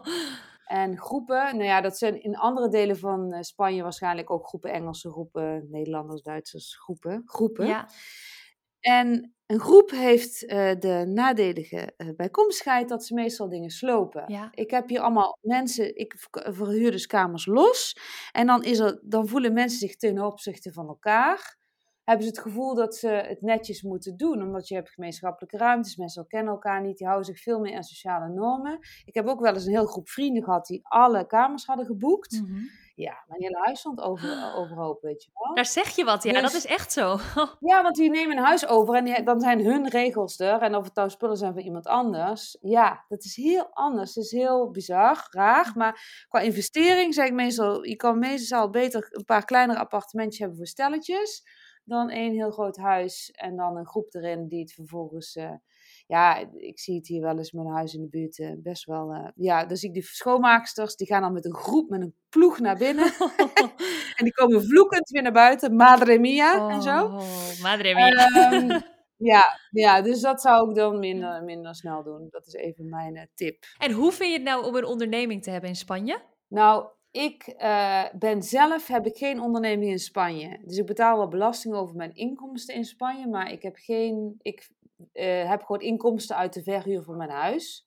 en 0.82 0.98
groepen, 0.98 1.56
nou 1.56 1.64
ja, 1.64 1.80
dat 1.80 1.98
zijn 1.98 2.22
in 2.22 2.36
andere 2.36 2.68
delen 2.68 2.98
van 2.98 3.32
eh, 3.32 3.42
Spanje 3.42 3.82
waarschijnlijk 3.82 4.30
ook 4.30 4.46
groepen 4.46 4.72
Engelse 4.72 5.10
groepen, 5.10 5.66
Nederlanders, 5.70 6.22
Duitsers 6.22 6.76
groepen. 6.76 7.22
groepen. 7.24 7.66
Ja. 7.66 7.88
En 8.80 9.34
een 9.46 9.60
groep 9.60 9.90
heeft 9.90 10.42
uh, 10.42 10.48
de 10.78 11.04
nadelige 11.08 11.92
uh, 11.96 12.08
bijkomstigheid 12.16 12.88
dat 12.88 13.04
ze 13.04 13.14
meestal 13.14 13.48
dingen 13.48 13.70
slopen. 13.70 14.24
Ja. 14.26 14.48
Ik 14.54 14.70
heb 14.70 14.88
hier 14.88 15.00
allemaal 15.00 15.38
mensen, 15.40 15.96
ik 15.96 16.14
verhuur 16.30 16.90
dus 16.90 17.06
kamers 17.06 17.46
los. 17.46 17.96
En 18.32 18.46
dan, 18.46 18.64
is 18.64 18.78
er, 18.78 19.00
dan 19.02 19.28
voelen 19.28 19.52
mensen 19.52 19.78
zich 19.78 19.96
ten 19.96 20.18
opzichte 20.18 20.72
van 20.72 20.88
elkaar 20.88 21.60
hebben 22.04 22.26
ze 22.26 22.30
het 22.30 22.40
gevoel 22.40 22.74
dat 22.74 22.96
ze 22.96 23.08
het 23.08 23.42
netjes 23.42 23.82
moeten 23.82 24.16
doen. 24.16 24.42
Omdat 24.42 24.68
je 24.68 24.74
hebt 24.74 24.90
gemeenschappelijke 24.90 25.56
ruimtes, 25.56 25.96
mensen 25.96 26.26
kennen 26.26 26.52
elkaar 26.52 26.82
niet, 26.82 26.98
die 26.98 27.06
houden 27.06 27.26
zich 27.26 27.42
veel 27.42 27.60
meer 27.60 27.76
aan 27.76 27.82
sociale 27.82 28.28
normen. 28.28 28.78
Ik 29.04 29.14
heb 29.14 29.26
ook 29.26 29.40
wel 29.40 29.54
eens 29.54 29.64
een 29.64 29.72
heel 29.72 29.86
groep 29.86 30.08
vrienden 30.08 30.44
gehad 30.44 30.66
die 30.66 30.80
alle 30.82 31.26
kamers 31.26 31.66
hadden 31.66 31.86
geboekt. 31.86 32.40
Mhm. 32.42 32.60
Ja, 32.94 33.24
mijn 33.26 33.42
hele 33.42 33.58
huis 33.58 33.78
stond 33.78 34.00
over, 34.00 34.52
overhoop, 34.54 35.02
weet 35.02 35.24
je 35.24 35.30
wel. 35.34 35.54
Daar 35.54 35.66
zeg 35.66 35.88
je 35.88 36.04
wat, 36.04 36.22
ja, 36.22 36.32
dat 36.32 36.42
dus 36.42 36.54
is 36.54 36.66
echt 36.66 36.92
zo. 36.92 37.18
ja, 37.70 37.82
want 37.82 37.96
die 37.96 38.10
nemen 38.10 38.36
een 38.36 38.44
huis 38.44 38.66
over 38.66 38.94
en 38.94 39.24
dan 39.24 39.40
zijn 39.40 39.64
hun 39.64 39.88
regels 39.88 40.38
er. 40.38 40.60
En 40.60 40.76
of 40.76 40.84
het 40.84 40.94
nou 40.94 41.10
spullen 41.10 41.36
zijn 41.36 41.52
van 41.52 41.62
iemand 41.62 41.86
anders. 41.86 42.56
Ja, 42.60 43.04
dat 43.08 43.24
is 43.24 43.36
heel 43.36 43.68
anders. 43.72 44.14
Het 44.14 44.24
is 44.24 44.30
heel 44.30 44.70
bizar, 44.70 45.26
raar. 45.30 45.72
Maar 45.74 46.24
qua 46.28 46.40
investering 46.40 47.14
zeg 47.14 47.26
ik 47.26 47.32
meestal, 47.32 47.84
je 47.84 47.96
kan 47.96 48.18
meestal 48.18 48.70
beter 48.70 49.08
een 49.10 49.24
paar 49.24 49.44
kleinere 49.44 49.78
appartementjes 49.78 50.38
hebben 50.38 50.56
voor 50.56 50.66
stelletjes 50.66 51.42
dan 51.84 52.10
één 52.10 52.32
heel 52.32 52.50
groot 52.50 52.76
huis 52.76 53.30
en 53.30 53.56
dan 53.56 53.76
een 53.76 53.86
groep 53.86 54.14
erin 54.14 54.48
die 54.48 54.60
het 54.60 54.72
vervolgens. 54.72 55.36
Uh, 55.36 55.52
ja, 56.06 56.46
ik 56.56 56.78
zie 56.78 56.96
het 56.96 57.06
hier 57.06 57.22
wel 57.22 57.38
eens 57.38 57.52
met 57.52 57.64
een 57.64 57.72
huis 57.72 57.94
in 57.94 58.00
de 58.00 58.08
buurt 58.08 58.38
uh, 58.38 58.52
best 58.56 58.84
wel. 58.84 59.14
Uh, 59.14 59.28
ja, 59.34 59.64
dan 59.64 59.76
zie 59.76 59.88
ik 59.88 59.94
die 59.94 60.02
schoonmaaksters, 60.02 60.96
die 60.96 61.06
gaan 61.06 61.22
dan 61.22 61.32
met 61.32 61.44
een 61.44 61.54
groep, 61.54 61.88
met 61.88 62.00
een 62.00 62.14
ploeg 62.28 62.58
naar 62.58 62.76
binnen. 62.76 63.12
en 64.16 64.24
die 64.24 64.32
komen 64.32 64.64
vloekend 64.64 65.10
weer 65.10 65.22
naar 65.22 65.32
buiten, 65.32 65.76
madre 65.76 66.18
mia 66.18 66.68
en 66.68 66.82
zo. 66.82 67.04
Oh, 67.04 67.62
madre 67.62 67.94
mia. 67.94 68.52
Um, 68.52 68.82
ja, 69.32 69.42
ja, 69.70 70.02
dus 70.02 70.20
dat 70.20 70.40
zou 70.40 70.68
ik 70.68 70.76
dan 70.76 70.98
minder, 70.98 71.44
minder 71.44 71.74
snel 71.74 72.02
doen. 72.02 72.26
Dat 72.30 72.46
is 72.46 72.52
even 72.52 72.88
mijn 72.88 73.30
tip. 73.34 73.64
En 73.78 73.92
hoe 73.92 74.12
vind 74.12 74.30
je 74.30 74.36
het 74.36 74.46
nou 74.46 74.64
om 74.64 74.76
een 74.76 74.84
onderneming 74.84 75.42
te 75.42 75.50
hebben 75.50 75.68
in 75.68 75.76
Spanje? 75.76 76.22
Nou, 76.48 76.86
ik 77.12 77.54
uh, 77.58 78.04
ben 78.12 78.42
zelf, 78.42 78.86
heb 78.86 79.06
ik 79.06 79.16
geen 79.16 79.40
onderneming 79.40 79.90
in 79.90 79.98
Spanje. 79.98 80.58
Dus 80.64 80.76
ik 80.76 80.86
betaal 80.86 81.16
wel 81.16 81.28
belasting 81.28 81.74
over 81.74 81.96
mijn 81.96 82.14
inkomsten 82.14 82.74
in 82.74 82.84
Spanje, 82.84 83.26
maar 83.26 83.52
ik 83.52 83.62
heb 83.62 83.76
geen, 83.76 84.34
ik 84.42 84.70
uh, 85.12 85.48
heb 85.48 85.62
gewoon 85.62 85.80
inkomsten 85.80 86.36
uit 86.36 86.52
de 86.52 86.62
verhuur 86.62 87.02
van 87.02 87.16
mijn 87.16 87.30
huis. 87.30 87.86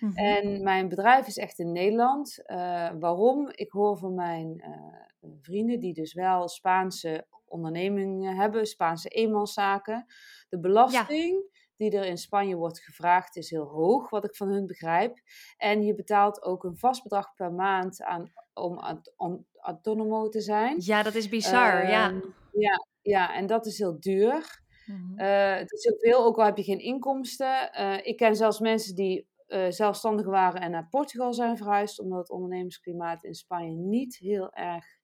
Mm 0.00 0.08
-hmm. 0.08 0.16
En 0.16 0.62
mijn 0.62 0.88
bedrijf 0.88 1.26
is 1.26 1.36
echt 1.36 1.58
in 1.58 1.72
Nederland. 1.72 2.38
Uh, 2.46 2.90
waarom? 2.98 3.48
Ik 3.50 3.70
hoor 3.70 3.98
van 3.98 4.14
mijn 4.14 4.64
vrienden 5.40 5.80
die 5.80 5.94
dus 5.94 6.14
wel 6.14 6.48
Spaanse 6.48 7.26
ondernemingen 7.44 8.36
hebben, 8.36 8.66
Spaanse 8.66 9.08
eenmanszaken. 9.08 10.06
De 10.48 10.60
belasting 10.60 11.34
ja 11.52 11.59
die 11.80 11.98
er 11.98 12.04
in 12.04 12.18
Spanje 12.18 12.56
wordt 12.56 12.80
gevraagd 12.80 13.36
is 13.36 13.50
heel 13.50 13.64
hoog, 13.64 14.10
wat 14.10 14.24
ik 14.24 14.36
van 14.36 14.48
hun 14.48 14.66
begrijp. 14.66 15.20
En 15.56 15.82
je 15.82 15.94
betaalt 15.94 16.42
ook 16.42 16.64
een 16.64 16.76
vast 16.76 17.02
bedrag 17.02 17.34
per 17.34 17.52
maand 17.52 18.02
aan, 18.02 18.32
om, 18.54 18.80
om 19.16 19.46
autonomo 19.60 20.28
te 20.28 20.40
zijn. 20.40 20.76
Ja, 20.78 21.02
dat 21.02 21.14
is 21.14 21.28
bizar, 21.28 21.88
ja. 21.88 22.08
Ehm, 22.08 22.20
ja. 22.52 22.86
Ja, 23.02 23.34
en 23.34 23.46
dat 23.46 23.66
is 23.66 23.78
heel 23.78 24.00
duur. 24.00 24.62
Mm 24.86 25.18
het 25.18 25.72
is 25.72 25.84
heel 25.84 25.98
veel, 25.98 26.24
ook 26.24 26.38
al 26.38 26.44
heb 26.44 26.56
je 26.56 26.62
geen 26.62 26.78
inkomsten. 26.78 27.70
Uh, 27.80 28.06
ik 28.06 28.16
ken 28.16 28.36
zelfs 28.36 28.58
mensen 28.58 28.94
die 28.94 29.28
uh, 29.48 29.70
zelfstandig 29.70 30.26
waren 30.26 30.60
en 30.60 30.70
naar 30.70 30.88
Portugal 30.88 31.32
zijn 31.32 31.56
verhuisd, 31.56 32.00
omdat 32.00 32.18
het 32.18 32.30
ondernemersklimaat 32.30 33.24
in 33.24 33.34
Spanje 33.34 33.74
niet 33.74 34.16
heel 34.16 34.52
erg 34.52 34.99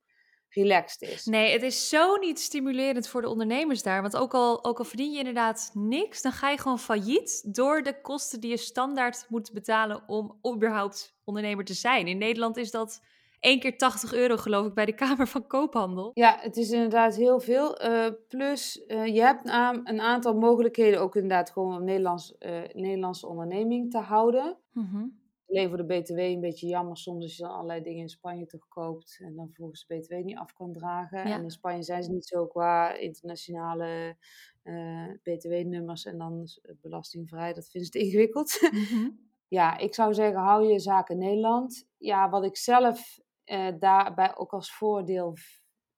relaxed 0.57 1.03
is. 1.03 1.25
Nee, 1.25 1.53
het 1.53 1.63
is 1.63 1.89
zo 1.89 2.17
niet 2.17 2.41
stimulerend 2.41 3.09
voor 3.09 3.21
de 3.21 3.29
ondernemers 3.29 3.83
daar. 3.83 4.03
Want 4.03 4.17
ook 4.17 4.35
al, 4.35 4.65
ook 4.65 4.79
al 4.79 4.85
verdien 4.85 5.13
je 5.13 5.19
inderdaad 5.19 5.71
niks, 5.75 6.23
dan 6.23 6.33
ga 6.33 6.51
je 6.51 6.59
gewoon 6.59 6.79
failliet 6.79 7.55
door 7.55 7.83
de 7.83 8.01
kosten 8.01 8.41
die 8.41 8.51
je 8.51 8.57
standaard 8.57 9.27
moet 9.29 9.53
betalen 9.53 10.03
om 10.07 10.39
überhaupt 10.55 11.17
ondernemer 11.25 11.65
te 11.65 11.75
zijn. 11.75 12.07
In 12.07 12.19
Nederland 12.19 12.57
is 12.57 12.71
dat 12.71 13.03
één 13.41 13.61
keer 13.61 13.77
80 13.77 14.13
euro, 14.13 14.37
geloof 14.37 14.67
ik, 14.67 14.75
bij 14.75 14.85
de 14.85 14.95
Kamer 14.95 15.29
van 15.29 15.47
Koophandel. 15.47 16.11
Ja, 16.15 16.39
het 16.41 16.57
is 16.57 16.71
inderdaad 16.71 17.17
heel 17.17 17.41
veel. 17.41 17.83
Uh, 17.83 18.07
plus, 18.29 18.85
uh, 18.89 19.07
je 19.07 19.21
hebt 19.21 19.49
een, 19.49 19.81
een, 19.85 20.01
aantal 20.01 20.35
mogelijkheden 20.35 21.01
ook 21.01 21.15
inderdaad 21.15 21.51
gewoon 21.51 21.75
een 21.75 21.85
Nederlands, 21.85 22.35
uh, 22.41 22.51
Nederlandse 22.73 23.27
onderneming 23.27 23.91
te 23.91 23.99
houden. 23.99 24.57
Mm 24.73 25.25
alleen 25.49 25.69
voor 25.69 25.77
de 25.77 26.01
BTW 26.01 26.19
een 26.19 26.41
beetje 26.41 26.67
jammer 26.67 26.97
soms 26.97 27.23
als 27.23 27.37
je 27.37 27.43
dan 27.43 27.53
allerlei 27.53 27.83
dingen 27.83 28.01
in 28.01 28.09
Spanje 28.09 28.47
toch 28.47 28.69
koopt 28.69 29.19
en 29.21 29.35
dan 29.35 29.51
volgens 29.53 29.87
de 29.87 29.97
BTW 29.97 30.13
niet 30.13 30.37
af 30.37 30.53
kan 30.53 30.73
dragen. 30.73 31.25
En 31.25 31.43
in 31.43 31.51
Spanje 31.51 31.83
zijn 31.83 32.03
ze 32.03 32.11
niet 32.11 32.27
zo 32.27 32.47
qua 32.47 32.95
internationale 32.95 34.17
uh, 34.65 35.09
BTW-nummers 35.23 36.05
en 36.05 36.19
dan 36.19 36.49
belastingvrij. 36.81 37.53
Dat 37.53 37.69
vinden 37.69 37.91
ze 37.93 37.99
ingewikkeld. 37.99 38.59
Mhm. 38.71 39.11
ja, 39.49 39.79
ik 39.79 39.95
zou 39.95 40.15
zeggen, 40.15 40.41
hou 40.41 40.67
je 40.73 40.79
zaken 40.79 41.19
Nederland. 41.19 41.87
Ja, 41.97 42.31
wat 42.31 42.45
ik 42.45 42.57
zelf 42.57 43.21
uh, 43.45 43.69
daarbij 43.79 44.37
ook 44.37 44.53
als 44.53 44.73
voordeel 44.73 45.35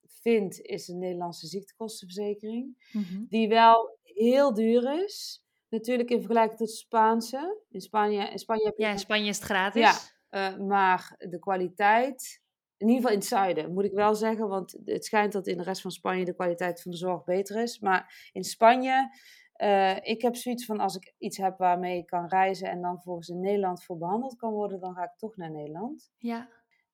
vind, 0.07 0.61
is 0.61 0.87
de 0.87 0.95
Nederlandse 0.95 1.47
ziektekostenverzekering. 1.47 2.91
Mhm. 2.93 3.25
Die 3.29 3.49
wel 3.49 3.99
heel 4.03 4.55
duur 4.55 5.05
is. 5.05 5.45
Natuurlijk 5.69 6.11
in 6.11 6.19
vergelijking 6.19 6.59
tot 6.59 6.71
Spaanse. 6.71 7.63
In 7.71 7.81
Spanje, 7.81 8.31
in 8.31 8.39
Spanje 8.39 8.65
heb 8.65 8.77
je... 8.77 8.83
Ja, 8.83 8.91
in 8.91 8.99
Spanje 8.99 9.29
is 9.29 9.37
het 9.37 9.45
gratis. 9.45 10.11
Ja, 10.31 10.51
uh, 10.51 10.59
maar 10.67 11.15
de 11.19 11.39
kwaliteit, 11.39 12.43
in 12.77 12.87
ieder 12.87 12.97
geval 12.97 13.13
in 13.13 13.19
het 13.19 13.29
zuiden, 13.29 13.73
moet 13.73 13.85
ik 13.85 13.93
wel 13.93 14.15
zeggen. 14.15 14.49
Want 14.49 14.81
het 14.85 15.05
schijnt 15.05 15.33
dat 15.33 15.47
in 15.47 15.57
de 15.57 15.63
rest 15.63 15.81
van 15.81 15.91
Spanje 15.91 16.25
de 16.25 16.35
kwaliteit 16.35 16.83
van 16.83 16.91
de 16.91 16.97
zorg 16.97 17.25
beter 17.25 17.63
is. 17.63 17.79
Maar 17.79 18.31
in 18.33 18.45
Spanje, 18.45 19.11
uh, 19.57 19.97
ik 19.97 20.23
heb 20.23 20.37
zoiets 20.37 20.65
van 20.65 20.81
als 20.81 20.97
ik 20.97 21.15
iets 21.19 21.37
heb 21.37 21.59
waarmee 21.59 21.99
ik 21.99 22.07
kan 22.07 22.27
reizen 22.27 22.69
en 22.71 22.81
dan 22.81 23.03
volgens 23.03 23.29
in 23.29 23.41
Nederland 23.41 23.85
voor 23.85 23.99
behandeld 23.99 24.37
kan 24.37 24.53
worden, 24.53 24.81
dan 24.81 24.95
ga 24.95 25.03
ik 25.03 25.17
toch 25.17 25.37
naar 25.37 25.51
Nederland. 25.51 26.11
Ja. 26.19 26.49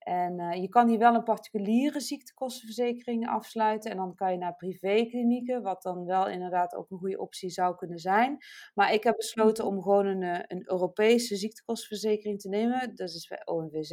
En 0.05 0.39
uh, 0.39 0.53
je 0.61 0.69
kan 0.69 0.87
hier 0.87 0.97
wel 0.97 1.15
een 1.15 1.23
particuliere 1.23 1.99
ziektekostenverzekering 1.99 3.27
afsluiten. 3.27 3.91
En 3.91 3.97
dan 3.97 4.15
kan 4.15 4.31
je 4.31 4.37
naar 4.37 4.55
privéklinieken, 4.55 5.61
wat 5.61 5.81
dan 5.81 6.05
wel 6.05 6.27
inderdaad 6.27 6.75
ook 6.75 6.91
een 6.91 6.97
goede 6.97 7.19
optie 7.19 7.49
zou 7.49 7.75
kunnen 7.75 7.99
zijn. 7.99 8.37
Maar 8.73 8.93
ik 8.93 9.03
heb 9.03 9.15
besloten 9.15 9.65
om 9.65 9.81
gewoon 9.81 10.05
een, 10.05 10.23
eh, 10.23 10.39
een 10.47 10.69
Europese 10.69 11.35
ziektekostenverzekering 11.35 12.39
te 12.39 12.49
nemen. 12.49 12.95
Dat 12.95 13.09
is 13.09 13.27
bij 13.27 13.41
ONVZ. 13.45 13.91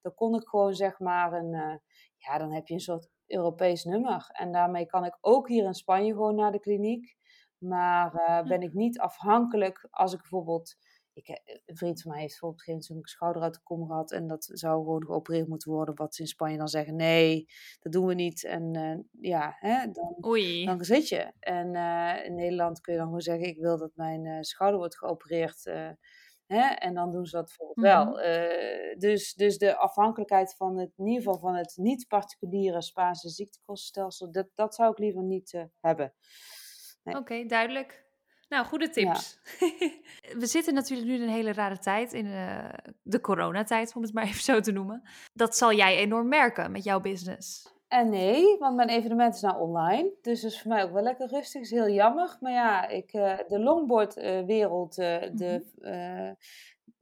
Dan 0.00 0.14
kon 0.14 0.34
ik 0.34 0.48
gewoon 0.48 0.74
zeg 0.74 0.98
maar 0.98 1.32
een, 1.32 1.52
uh, 1.52 1.76
ja, 2.16 2.38
dan 2.38 2.52
heb 2.52 2.66
je 2.66 2.74
een 2.74 2.80
soort 2.80 3.08
Europees 3.26 3.84
nummer. 3.84 4.28
En 4.32 4.52
daarmee 4.52 4.86
kan 4.86 5.04
ik 5.04 5.18
ook 5.20 5.48
hier 5.48 5.64
in 5.64 5.74
Spanje 5.74 6.12
gewoon 6.12 6.34
naar 6.34 6.52
de 6.52 6.60
kliniek. 6.60 7.16
Maar 7.58 8.42
ben 8.46 8.62
ik 8.62 8.72
niet 8.72 8.98
afhankelijk 8.98 9.86
als 9.90 10.12
ik 10.12 10.20
bijvoorbeeld 10.20 10.76
ik, 11.18 11.28
eh, 11.28 11.56
een 11.66 11.76
vriend 11.76 12.02
van 12.02 12.10
mij 12.10 12.20
heeft 12.20 12.30
bijvoorbeeld 12.30 12.62
geen 12.62 12.82
zo'n 12.82 12.98
schouder 13.02 13.42
uit 13.42 13.54
de 13.54 13.60
kom 13.62 13.86
gehad. 13.86 14.12
En 14.12 14.26
dat 14.26 14.50
zou 14.52 14.84
gewoon 14.84 15.04
geopereerd 15.04 15.48
moeten 15.48 15.72
worden. 15.72 15.94
Wat 15.94 16.14
ze 16.14 16.22
in 16.22 16.28
Spanje 16.28 16.56
dan 16.56 16.68
zeggen, 16.68 16.96
nee, 16.96 17.46
dat 17.80 17.92
doen 17.92 18.06
we 18.06 18.14
niet. 18.14 18.44
En 18.44 18.74
uh, 18.74 19.30
ja, 19.30 19.56
hè, 19.58 19.90
dan, 19.90 20.16
dan 20.64 20.84
zit 20.84 21.08
je. 21.08 21.32
En 21.40 21.74
uh, 21.74 22.24
in 22.24 22.34
Nederland 22.34 22.80
kun 22.80 22.92
je 22.92 22.98
dan 22.98 23.08
gewoon 23.08 23.22
zeggen, 23.22 23.46
ik 23.46 23.58
wil 23.58 23.78
dat 23.78 23.90
mijn 23.94 24.24
uh, 24.24 24.38
schouder 24.40 24.78
wordt 24.78 24.98
geopereerd. 24.98 25.64
Hè, 26.46 26.66
en 26.66 26.94
dan 26.94 27.10
doen 27.10 27.26
ze 27.26 27.36
dat 27.36 27.44
bijvoorbeeld 27.46 27.86
wel. 27.86 28.04
Mhm. 28.04 28.98
dus, 28.98 29.34
dus 29.34 29.58
de 29.58 29.76
afhankelijkheid 29.76 30.54
van 30.56 30.78
het, 30.78 30.92
in 30.96 31.06
ieder 31.06 31.22
geval 31.22 31.38
van 31.38 31.54
het 31.54 31.76
niet-particuliere 31.76 32.82
Spaanse 32.82 33.28
ziektekostenstelsel, 33.28 34.32
dat, 34.32 34.48
dat 34.54 34.74
zou 34.74 34.90
ik 34.90 34.98
liever 34.98 35.22
niet 35.22 35.68
hebben. 35.80 36.14
Nee. 37.02 37.16
Oké, 37.16 37.44
duidelijk. 37.44 38.07
Nou, 38.48 38.66
goede 38.66 38.88
tips. 38.88 39.38
we 40.38 40.46
zitten 40.46 40.74
natuurlijk 40.74 41.08
nu 41.08 41.14
in 41.14 41.22
een 41.22 41.28
hele 41.28 41.52
rare 41.52 41.78
tijd, 41.78 42.12
in 42.12 42.26
uh, 42.26 42.68
de 43.02 43.20
coronatijd, 43.20 43.96
om 43.96 44.02
het 44.02 44.12
maar 44.12 44.24
even 44.28 44.42
zo 44.42 44.60
te 44.60 44.72
noemen. 44.72 45.02
Dat 45.32 45.56
zal 45.56 45.72
jij 45.72 45.96
enorm 45.96 46.28
merken 46.28 46.70
met 46.72 46.84
jouw 46.84 47.00
business. 47.00 47.76
En 47.88 48.08
nee, 48.08 48.58
want 48.58 48.76
mijn 48.76 48.88
evenement 48.88 49.34
is 49.34 49.40
nou 49.40 49.60
online. 49.60 50.12
Dus 50.22 50.40
dat 50.40 50.50
is 50.50 50.60
voor 50.60 50.70
mij 50.70 50.84
ook 50.84 50.92
wel 50.92 51.02
lekker 51.02 51.28
rustig. 51.28 51.60
is 51.60 51.70
heel 51.70 51.88
jammer. 51.88 52.36
Maar 52.40 52.52
ja, 52.52 52.88
ik, 52.88 53.12
uh, 53.12 53.38
de 53.48 53.58
longboardwereld 53.58 54.98
uh, 54.98 55.16
de, 55.32 55.64
mhm. 55.80 56.34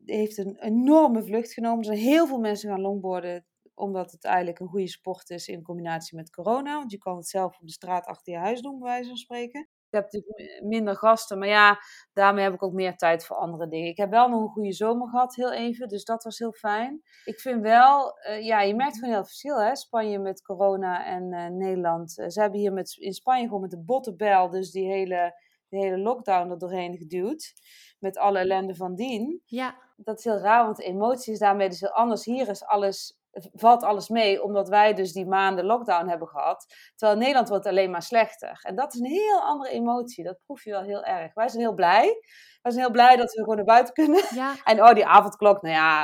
heeft 0.04 0.38
een 0.38 0.56
enorme 0.59 1.22
vlucht 1.22 1.52
genomen. 1.52 1.78
Er 1.78 1.85
zijn 1.85 1.98
heel 1.98 2.26
veel 2.26 2.38
mensen 2.38 2.70
gaan 2.70 2.80
longboarden 2.80 3.44
omdat 3.74 4.12
het 4.12 4.24
eigenlijk 4.24 4.59
een 4.59 4.68
goede 4.68 4.88
sport 4.88 5.30
is 5.30 5.48
in 5.48 5.62
combinatie 5.62 6.16
met 6.16 6.30
corona. 6.30 6.78
Want 6.78 6.90
je 6.90 6.98
kan 6.98 7.16
het 7.16 7.28
zelf 7.28 7.59
op 7.61 7.66
de 7.66 7.72
straat 7.72 8.06
achter 8.06 8.32
je 8.32 8.38
huis 8.38 8.61
doen, 8.61 8.78
bij 8.78 8.88
wijze 8.88 9.09
van 9.09 9.16
spreken. 9.16 9.68
Ik 9.90 10.03
heb 10.03 10.12
natuurlijk 10.12 10.62
minder 10.62 10.96
gasten, 10.96 11.38
maar 11.38 11.49
ja, 11.49 11.79
daarmee 12.12 12.44
heb 12.44 12.53
ik 12.53 12.62
ook 12.62 12.72
meer 12.72 12.96
tijd 12.96 13.27
voor 13.27 13.37
andere 13.37 13.68
dingen. 13.68 13.88
Ik 13.88 13.96
heb 13.96 14.11
wel 14.11 14.29
nog 14.29 14.40
een 14.40 14.49
goede 14.49 14.72
zomer 14.72 15.09
gehad, 15.09 15.35
heel 15.35 15.53
even, 15.53 15.88
dus 15.88 16.05
dat 16.05 16.25
was 16.25 16.38
heel 16.38 16.53
fijn. 16.53 17.03
Ik 17.25 17.40
vind 17.40 17.62
wel, 17.62 18.18
uh, 18.29 18.44
ja, 18.44 18.61
je 18.61 18.75
merkt 18.75 18.99
gewoon 18.99 19.14
heel 19.14 19.25
verschil, 19.25 19.61
hè, 19.61 19.77
Spanje 19.77 20.18
met 20.18 20.42
corona 20.42 21.05
en 21.05 21.33
uh, 21.33 21.46
Nederland. 21.46 22.18
Uh, 22.18 22.29
ze 22.29 22.40
hebben 22.40 22.61
hier 22.61 22.72
met, 22.72 22.96
in 22.99 23.12
Spanje 23.12 23.44
gewoon 23.44 23.61
met 23.61 23.70
de 23.70 23.83
bottenbel, 23.85 24.51
dus 24.51 24.70
die 24.70 24.87
hele, 24.87 25.35
die 25.68 25.81
hele 25.81 25.99
lockdown 25.99 26.51
er 26.51 26.59
doorheen 26.59 26.96
geduwd. 26.96 27.53
Met 27.99 28.18
alle 28.18 28.38
ellende 28.38 28.75
van 28.75 28.94
dien. 28.94 29.42
Ja. 29.44 29.77
Dat 29.96 30.18
is 30.18 30.25
heel 30.25 30.38
raar, 30.38 30.64
want 30.64 30.77
de 30.77 30.85
emotie 30.85 31.33
is 31.33 31.38
daarmee 31.38 31.68
dus 31.68 31.81
heel 31.81 31.90
anders. 31.90 32.25
Hier 32.25 32.49
is 32.49 32.64
alles 32.64 33.18
valt 33.53 33.83
alles 33.83 34.09
mee, 34.09 34.42
omdat 34.42 34.68
wij 34.68 34.94
dus 34.94 35.12
die 35.12 35.27
maanden 35.27 35.64
lockdown 35.64 36.09
hebben 36.09 36.29
gehad. 36.29 36.66
Terwijl 36.94 37.18
Nederland 37.18 37.49
wordt 37.49 37.66
alleen 37.66 37.90
maar 37.90 38.03
slechter. 38.03 38.59
En 38.62 38.77
dat 38.77 38.94
is 38.94 39.01
een 39.01 39.07
heel 39.07 39.40
andere 39.40 39.70
emotie. 39.70 40.25
Dat 40.25 40.38
proef 40.46 40.64
je 40.64 40.70
wel 40.70 40.83
heel 40.83 41.05
erg. 41.05 41.35
Wij 41.35 41.49
zijn 41.49 41.62
heel 41.62 41.75
blij. 41.75 42.20
Wij 42.62 42.72
zijn 42.72 42.85
heel 42.85 42.92
blij 42.92 43.16
dat 43.16 43.33
we 43.33 43.40
gewoon 43.40 43.57
naar 43.57 43.64
buiten 43.64 43.94
kunnen. 43.94 44.22
Ja. 44.35 44.55
En 44.64 44.83
oh, 44.83 44.94
die 44.94 45.07
avondklok, 45.07 45.62
nou 45.62 45.75
ja, 45.75 46.01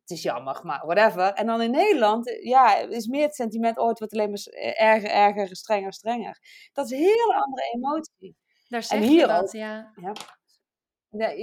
het 0.00 0.10
is 0.10 0.22
jammer, 0.22 0.60
maar 0.62 0.86
whatever. 0.86 1.32
En 1.32 1.46
dan 1.46 1.62
in 1.62 1.70
Nederland, 1.70 2.38
ja, 2.42 2.76
is 2.76 3.06
meer 3.06 3.22
het 3.22 3.34
sentiment, 3.34 3.78
oh, 3.78 3.88
het 3.88 3.98
wordt 3.98 4.14
alleen 4.14 4.30
maar 4.30 4.72
erger, 4.74 5.10
erger, 5.10 5.56
strenger, 5.56 5.92
strenger. 5.92 6.38
Dat 6.72 6.84
is 6.84 6.90
een 6.90 7.04
hele 7.04 7.34
andere 7.34 7.70
emotie. 7.74 8.36
Daar 8.68 8.82
zeg 8.82 8.98
en 8.98 9.04
hier 9.04 9.20
je 9.20 9.26
dat, 9.26 9.52
ja. 9.52 9.92
ja 9.94 10.12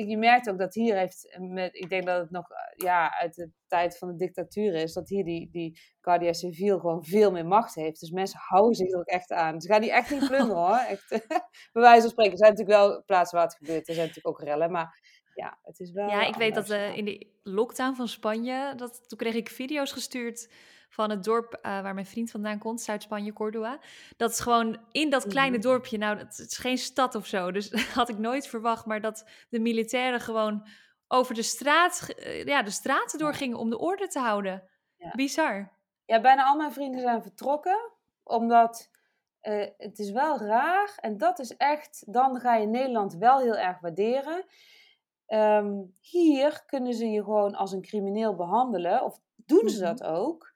je 0.07 0.17
merkt 0.17 0.49
ook 0.49 0.57
dat 0.57 0.73
hier 0.73 0.95
heeft, 0.95 1.37
met, 1.39 1.75
ik 1.75 1.89
denk 1.89 2.05
dat 2.05 2.21
het 2.21 2.31
nog 2.31 2.45
ja, 2.75 3.19
uit 3.19 3.35
de 3.35 3.49
tijd 3.67 3.97
van 3.97 4.07
de 4.07 4.15
dictatuur 4.15 4.73
is, 4.73 4.93
dat 4.93 5.09
hier 5.09 5.23
die, 5.23 5.49
die 5.51 5.79
Guardia 6.01 6.33
Civil 6.33 6.79
gewoon 6.79 7.03
veel 7.03 7.31
meer 7.31 7.45
macht 7.45 7.75
heeft. 7.75 7.99
Dus 7.99 8.09
mensen 8.09 8.39
houden 8.39 8.75
zich 8.75 8.91
er 8.91 8.99
ook 8.99 9.05
echt 9.05 9.31
aan. 9.31 9.61
Ze 9.61 9.67
gaan 9.67 9.81
die 9.81 9.91
echt 9.91 10.11
niet 10.11 10.27
plunderen 10.27 10.63
hoor. 10.67 10.77
Echt, 10.77 11.09
bij 11.73 11.81
wijze 11.81 12.01
van 12.01 12.09
spreken. 12.09 12.31
Er 12.31 12.37
zijn 12.37 12.51
natuurlijk 12.51 12.77
wel 12.77 13.03
plaatsen 13.05 13.37
waar 13.37 13.47
het 13.47 13.57
gebeurt. 13.57 13.87
Er 13.87 13.93
zijn 13.93 14.07
natuurlijk 14.07 14.35
ook 14.35 14.47
rellen, 14.47 14.71
maar 14.71 14.99
ja, 15.35 15.59
het 15.63 15.79
is 15.79 15.91
wel... 15.91 16.09
Ja, 16.09 16.27
ik 16.27 16.35
weet 16.35 16.55
dat 16.55 16.69
uh, 16.69 16.97
in 16.97 17.05
de 17.05 17.27
lockdown 17.43 17.95
van 17.95 18.07
Spanje, 18.07 18.73
dat, 18.75 19.09
toen 19.09 19.17
kreeg 19.17 19.35
ik 19.35 19.49
video's 19.49 19.91
gestuurd 19.91 20.49
van 20.91 21.09
het 21.09 21.23
dorp 21.23 21.53
uh, 21.53 21.61
waar 21.61 21.93
mijn 21.93 22.05
vriend 22.05 22.31
vandaan 22.31 22.57
komt, 22.57 22.81
Zuid-Spanje, 22.81 23.33
Cordova. 23.33 23.79
Dat 24.17 24.31
is 24.31 24.39
gewoon 24.39 24.77
in 24.91 25.09
dat 25.09 25.27
kleine 25.27 25.57
mhm. 25.57 25.65
dorpje, 25.65 25.97
nou, 25.97 26.17
het 26.17 26.39
is 26.39 26.57
geen 26.57 26.77
stad 26.77 27.15
of 27.15 27.25
zo, 27.25 27.51
dus 27.51 27.69
dat 27.69 27.81
had 28.01 28.09
ik 28.09 28.17
nooit 28.17 28.47
verwacht, 28.47 28.85
maar 28.85 29.01
dat 29.01 29.25
de 29.49 29.59
militairen 29.59 30.19
gewoon 30.19 30.67
over 31.07 31.35
de 31.35 31.43
straat, 31.43 32.13
uh, 32.17 32.43
ja, 32.43 32.63
de 32.63 32.71
straten 32.71 33.19
doorgingen 33.19 33.57
om 33.57 33.69
de 33.69 33.79
orde 33.79 34.07
te 34.07 34.19
houden. 34.19 34.63
Ja. 34.97 35.11
Bizar. 35.15 35.71
Ja, 36.05 36.21
bijna 36.21 36.45
al 36.45 36.57
mijn 36.57 36.71
vrienden 36.71 37.01
zijn 37.01 37.21
vertrokken, 37.21 37.91
omdat 38.23 38.89
uh, 39.41 39.65
het 39.77 39.99
is 39.99 40.11
wel 40.11 40.37
raar 40.39 40.97
en 40.99 41.17
dat 41.17 41.39
is 41.39 41.57
echt, 41.57 42.13
dan 42.13 42.39
ga 42.39 42.55
je 42.55 42.67
Nederland 42.67 43.13
wel 43.13 43.39
heel 43.39 43.57
erg 43.57 43.79
waarderen. 43.79 44.45
Um, 45.27 45.93
hier 45.99 46.63
kunnen 46.65 46.93
ze 46.93 47.05
je 47.05 47.23
gewoon 47.23 47.55
als 47.55 47.71
een 47.71 47.81
crimineel 47.81 48.35
behandelen, 48.35 49.03
of 49.03 49.19
doen 49.35 49.69
ze 49.69 49.83
mhm. 49.83 49.95
dat 49.95 50.03
ook. 50.03 50.50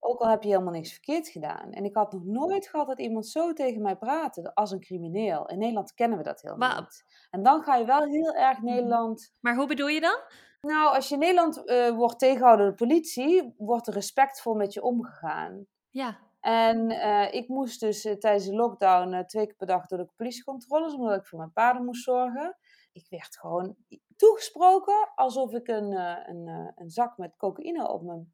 Ook 0.00 0.20
al 0.20 0.28
heb 0.28 0.42
je 0.42 0.48
helemaal 0.48 0.72
niks 0.72 0.92
verkeerd 0.92 1.28
gedaan. 1.28 1.72
En 1.72 1.84
ik 1.84 1.94
had 1.94 2.12
nog 2.12 2.24
nooit 2.24 2.68
gehad 2.68 2.86
dat 2.86 3.00
iemand 3.00 3.26
zo 3.26 3.52
tegen 3.52 3.82
mij 3.82 3.96
praatte 3.96 4.54
als 4.54 4.70
een 4.70 4.80
crimineel. 4.80 5.46
In 5.46 5.58
Nederland 5.58 5.94
kennen 5.94 6.18
we 6.18 6.24
dat 6.24 6.40
helemaal 6.40 6.80
niet. 6.80 7.04
En 7.30 7.42
dan 7.42 7.62
ga 7.62 7.76
je 7.76 7.84
wel 7.84 8.02
heel 8.02 8.34
erg 8.34 8.56
mhm. 8.58 8.66
Nederland. 8.66 9.34
Maar 9.40 9.56
hoe 9.56 9.66
bedoel 9.66 9.88
je 9.88 10.00
dan? 10.00 10.18
Nou, 10.60 10.94
als 10.94 11.08
je 11.08 11.14
in 11.14 11.20
Nederland 11.20 11.62
uh, 11.64 11.90
wordt 11.90 12.18
tegengehouden 12.18 12.66
door 12.66 12.76
de 12.76 12.84
politie, 12.84 13.54
wordt 13.56 13.86
er 13.86 13.92
respectvol 13.92 14.54
met 14.54 14.72
je 14.72 14.82
omgegaan. 14.82 15.66
Ja. 15.90 16.18
En 16.40 16.90
uh, 16.90 17.32
ik 17.32 17.48
moest 17.48 17.80
dus 17.80 18.04
uh, 18.04 18.12
tijdens 18.12 18.44
de 18.44 18.54
lockdown 18.54 19.24
twee 19.26 19.46
keer 19.46 19.56
per 19.56 19.66
dag 19.66 19.86
door 19.86 19.98
de 19.98 20.10
politiecontroles, 20.16 20.94
omdat 20.94 21.16
ik 21.16 21.26
voor 21.26 21.38
mijn 21.38 21.52
paarden 21.52 21.84
moest 21.84 22.04
zorgen. 22.04 22.56
Ik 22.92 23.06
werd 23.08 23.38
gewoon 23.38 23.76
toegesproken 24.16 25.12
alsof 25.14 25.52
ik 25.52 25.68
een, 25.68 25.92
een, 26.28 26.72
een 26.74 26.90
zak 26.90 27.18
met 27.18 27.36
cocaïne 27.36 27.88
op 27.88 28.02
mijn 28.02 28.32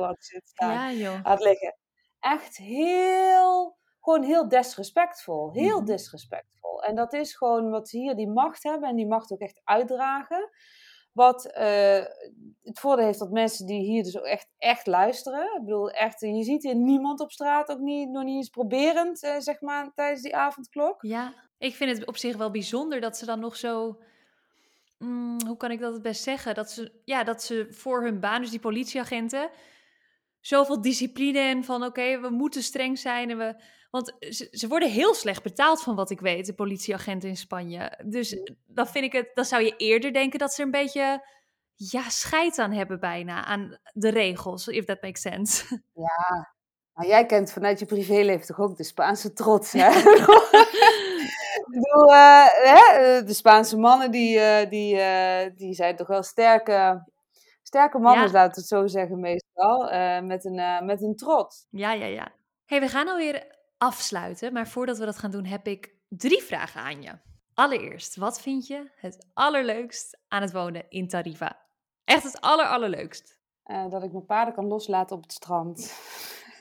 had 0.00 0.24
zitten 0.24 0.48
staan, 0.48 0.96
ja, 0.96 1.20
had 1.22 1.40
liggen. 1.40 1.76
Echt 2.20 2.56
heel, 2.56 3.76
gewoon 4.00 4.22
heel 4.22 4.48
disrespectvol. 4.48 5.52
Heel 5.52 5.80
mm 5.80 5.84
disrespectvol. 5.84 6.82
En 6.82 6.94
dat 6.94 7.12
is 7.12 7.36
gewoon 7.36 7.70
wat 7.70 7.88
ze 7.88 7.98
hier 7.98 8.14
die 8.14 8.28
macht 8.28 8.62
hebben 8.62 8.88
en 8.88 8.96
die 8.96 9.06
macht 9.06 9.32
ook 9.32 9.40
echt 9.40 9.60
uitdragen. 9.64 10.50
Wat 11.12 11.46
uh, 11.46 12.04
het 12.62 12.78
voordeel 12.78 13.04
heeft 13.04 13.18
dat 13.18 13.30
mensen 13.30 13.66
die 13.66 13.80
hier 13.80 14.02
dus 14.02 14.18
ook 14.18 14.24
echt, 14.24 14.48
echt 14.58 14.86
luisteren. 14.86 15.56
Ik 15.56 15.64
bedoel, 15.64 15.90
echt, 15.90 16.20
je 16.20 16.42
ziet 16.42 16.62
hier 16.62 16.76
niemand 16.76 17.20
op 17.20 17.30
straat, 17.30 17.70
ook 17.70 17.78
niet, 17.78 18.10
nog 18.10 18.24
niet 18.24 18.36
eens 18.36 18.48
proberend, 18.48 19.22
uh, 19.22 19.38
zeg 19.38 19.60
maar, 19.60 19.92
tijdens 19.94 20.22
die 20.22 20.36
avondklok. 20.36 21.02
Ja, 21.02 21.34
ik 21.58 21.74
vind 21.74 21.98
het 21.98 22.06
op 22.06 22.16
zich 22.16 22.36
wel 22.36 22.50
bijzonder 22.50 23.00
dat 23.00 23.16
ze 23.16 23.26
dan 23.26 23.40
nog 23.40 23.56
zo 23.56 23.98
Mm, 25.04 25.46
hoe 25.46 25.56
kan 25.56 25.70
ik 25.70 25.80
dat 25.80 25.92
het 25.92 26.02
best 26.02 26.22
zeggen? 26.22 26.54
Dat 26.54 26.70
ze, 26.70 26.92
ja, 27.04 27.24
dat 27.24 27.42
ze 27.42 27.66
voor 27.70 28.02
hun 28.02 28.20
baan, 28.20 28.40
dus 28.40 28.50
die 28.50 28.60
politieagenten, 28.60 29.50
zoveel 30.40 30.80
discipline 30.80 31.38
en 31.38 31.64
van 31.64 31.84
oké, 31.84 32.20
we 32.20 32.30
moeten 32.30 32.62
streng 32.62 32.98
zijn. 32.98 33.30
En 33.30 33.38
we, 33.38 33.62
want 33.90 34.16
ze, 34.20 34.48
ze, 34.50 34.68
worden 34.68 34.90
heel 34.90 35.14
slecht 35.14 35.42
betaald 35.42 35.82
van 35.82 35.94
wat 35.94 36.10
ik 36.10 36.20
weet, 36.20 36.46
de 36.46 36.54
politieagenten 36.54 37.28
in 37.28 37.36
Spanje. 37.36 38.00
Dus 38.04 38.36
dan 38.66 38.86
vind 38.86 39.04
ik 39.04 39.12
het, 39.12 39.30
dan 39.34 39.44
zou 39.44 39.62
je 39.62 39.76
eerder 39.76 40.12
denken 40.12 40.38
dat 40.38 40.52
ze 40.52 40.62
een 40.62 40.70
beetje 40.70 41.26
ja, 41.74 42.08
scheid 42.08 42.58
aan 42.58 42.72
hebben 42.72 43.00
bijna, 43.00 43.44
aan 43.44 43.78
de 43.92 44.10
regels, 44.10 44.66
if 44.66 44.84
that 44.84 45.02
makes 45.02 45.20
sense. 45.20 45.82
Ja, 45.92 46.54
maar 46.92 47.06
jij 47.06 47.26
kent 47.26 47.52
vanuit 47.52 47.78
je 47.78 47.86
privéleven 47.86 48.46
toch 48.46 48.60
ook 48.60 48.76
de 48.76 48.84
Spaanse 48.84 49.32
trots, 49.32 49.72
hè? 49.72 49.90
ik 51.74 51.80
bedoel, 51.80 52.08
uh, 52.08 52.46
hè? 52.46 53.22
de 53.24 53.34
Spaanse 53.34 53.76
mannen 53.76 54.10
die, 54.10 54.36
uh, 54.36 54.70
die, 54.70 54.94
uh, 54.94 55.56
die 55.56 55.74
zijn 55.74 55.96
toch 55.96 56.06
wel 56.06 56.22
sterke, 56.22 57.10
sterke 57.62 57.98
mannen, 57.98 58.26
ja. 58.26 58.32
laten 58.32 58.54
we 58.54 58.60
het 58.60 58.68
zo 58.68 58.86
zeggen 58.86 59.20
meestal, 59.20 59.90
met, 60.22 60.44
een, 60.44 60.84
met 60.84 61.02
een 61.02 61.16
trots. 61.16 61.66
Ja, 61.70 61.92
ja, 61.92 62.06
ja. 62.06 62.28
hey, 62.66 62.80
we 62.80 62.88
gaan 62.88 63.08
alweer 63.08 63.56
afsluiten, 63.78 64.52
maar 64.52 64.68
voordat 64.68 64.98
we 64.98 65.04
dat 65.04 65.18
gaan 65.18 65.30
doen 65.30 65.44
heb 65.44 65.66
ik 65.66 65.94
drie 66.08 66.42
vragen 66.42 66.80
aan 66.80 67.02
je. 67.02 67.12
Allereerst, 67.54 68.16
wat 68.16 68.40
vind 68.40 68.66
je 68.66 68.90
het 68.96 69.26
allerleukst 69.34 70.18
aan 70.28 70.42
het 70.42 70.52
wonen 70.52 70.84
in 70.88 71.08
Tarifa? 71.08 71.58
Echt 72.04 72.22
het 72.22 72.40
aller, 72.40 72.66
allerleukst. 72.66 73.38
dat 73.90 74.02
ik 74.02 74.12
mijn 74.12 74.26
paarden 74.26 74.54
kan 74.54 74.66
loslaten 74.66 75.16
op 75.16 75.22
het 75.22 75.32
strand. 75.32 75.94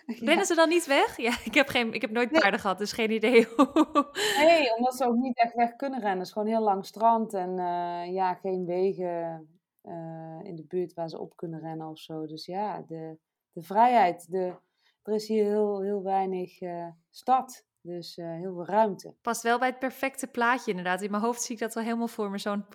Rennen 0.05 0.45
ze 0.45 0.55
dan 0.55 0.69
niet 0.69 0.85
weg? 0.85 1.17
Ja, 1.17 1.33
ik 1.43 1.53
heb, 1.53 1.67
geen, 1.67 1.93
ik 1.93 2.01
heb 2.01 2.11
nooit 2.11 2.31
paarden 2.31 2.59
gehad, 2.59 2.77
dus 2.77 2.91
geen 2.91 3.11
idee. 3.11 3.47
nee, 4.37 4.75
omdat 4.77 4.95
ze 4.95 5.05
ook 5.05 5.15
niet 5.15 5.37
echt 5.37 5.53
weg 5.53 5.75
kunnen 5.75 5.99
rennen. 5.99 6.17
Het 6.17 6.27
is 6.27 6.33
gewoon 6.33 6.47
heel 6.47 6.61
lang 6.61 6.85
strand 6.85 7.33
en 7.33 7.49
uh, 7.49 8.13
ja, 8.13 8.33
geen 8.33 8.65
wegen 8.65 9.47
uh, 9.83 10.39
in 10.43 10.55
de 10.55 10.65
buurt 10.67 10.93
waar 10.93 11.09
ze 11.09 11.19
op 11.19 11.35
kunnen 11.35 11.59
rennen 11.59 11.87
of 11.87 11.99
zo. 11.99 12.25
Dus 12.25 12.45
ja, 12.45 12.83
de, 12.87 13.17
de 13.51 13.61
vrijheid. 13.61 14.31
De, 14.31 14.53
er 15.03 15.13
is 15.13 15.27
hier 15.27 15.45
heel, 15.45 15.81
heel 15.81 16.03
weinig 16.03 16.61
uh, 16.61 16.87
stad. 17.09 17.65
Dus 17.81 18.15
heel 18.15 18.53
veel 18.53 18.65
ruimte. 18.65 19.13
Past 19.21 19.41
wel 19.41 19.59
bij 19.59 19.67
het 19.67 19.79
perfecte 19.79 20.27
plaatje 20.27 20.69
inderdaad. 20.69 21.01
In 21.01 21.11
mijn 21.11 21.23
hoofd 21.23 21.41
zie 21.41 21.55
ik 21.55 21.61
dat 21.61 21.73
wel 21.73 21.83
helemaal 21.83 22.07
voor 22.07 22.29
me. 22.29 22.37
Zo'n 22.37 22.65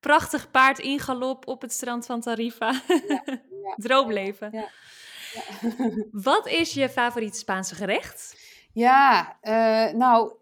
prachtig 0.00 0.50
paard 0.50 0.78
in 0.78 0.98
galop 0.98 1.46
op 1.46 1.60
het 1.60 1.72
strand 1.72 2.06
van 2.06 2.20
Tarifa. 2.20 2.72
Ja, 2.88 3.22
ja, 3.64 3.74
Droomleven. 3.76 4.48
Ja, 4.52 4.68
Wat 6.10 6.46
is 6.46 6.74
je 6.74 6.88
favoriet 6.88 7.36
Spaanse 7.36 7.74
gerecht? 7.74 8.46
Ja, 8.72 9.38
uh, 9.42 9.98
nou, 9.98 10.32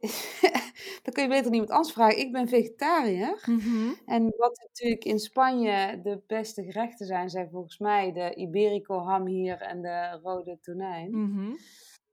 dan 1.03 1.12
kun 1.12 1.22
je 1.22 1.29
beter 1.29 1.51
niemand 1.51 1.70
anders 1.70 1.92
vragen. 1.92 2.18
Ik 2.18 2.33
ben 2.33 2.49
vegetariër. 2.49 3.42
Mm 3.46 3.96
En 4.07 4.35
wat 4.37 4.59
natuurlijk 4.68 5.05
in 5.05 5.18
Spanje 5.18 6.01
de 6.03 6.22
beste 6.27 6.62
gerechten 6.62 7.07
zijn, 7.07 7.31
zijn 7.31 7.51
volgens 7.51 7.79
mij 7.79 8.12
de 8.12 8.35
Iberico 8.35 8.99
ham 8.99 9.27
hier 9.27 9.61
en 9.61 9.83
de 9.83 10.18
rode 10.22 10.59
tonijn. 10.61 11.11
Mm 11.11 11.57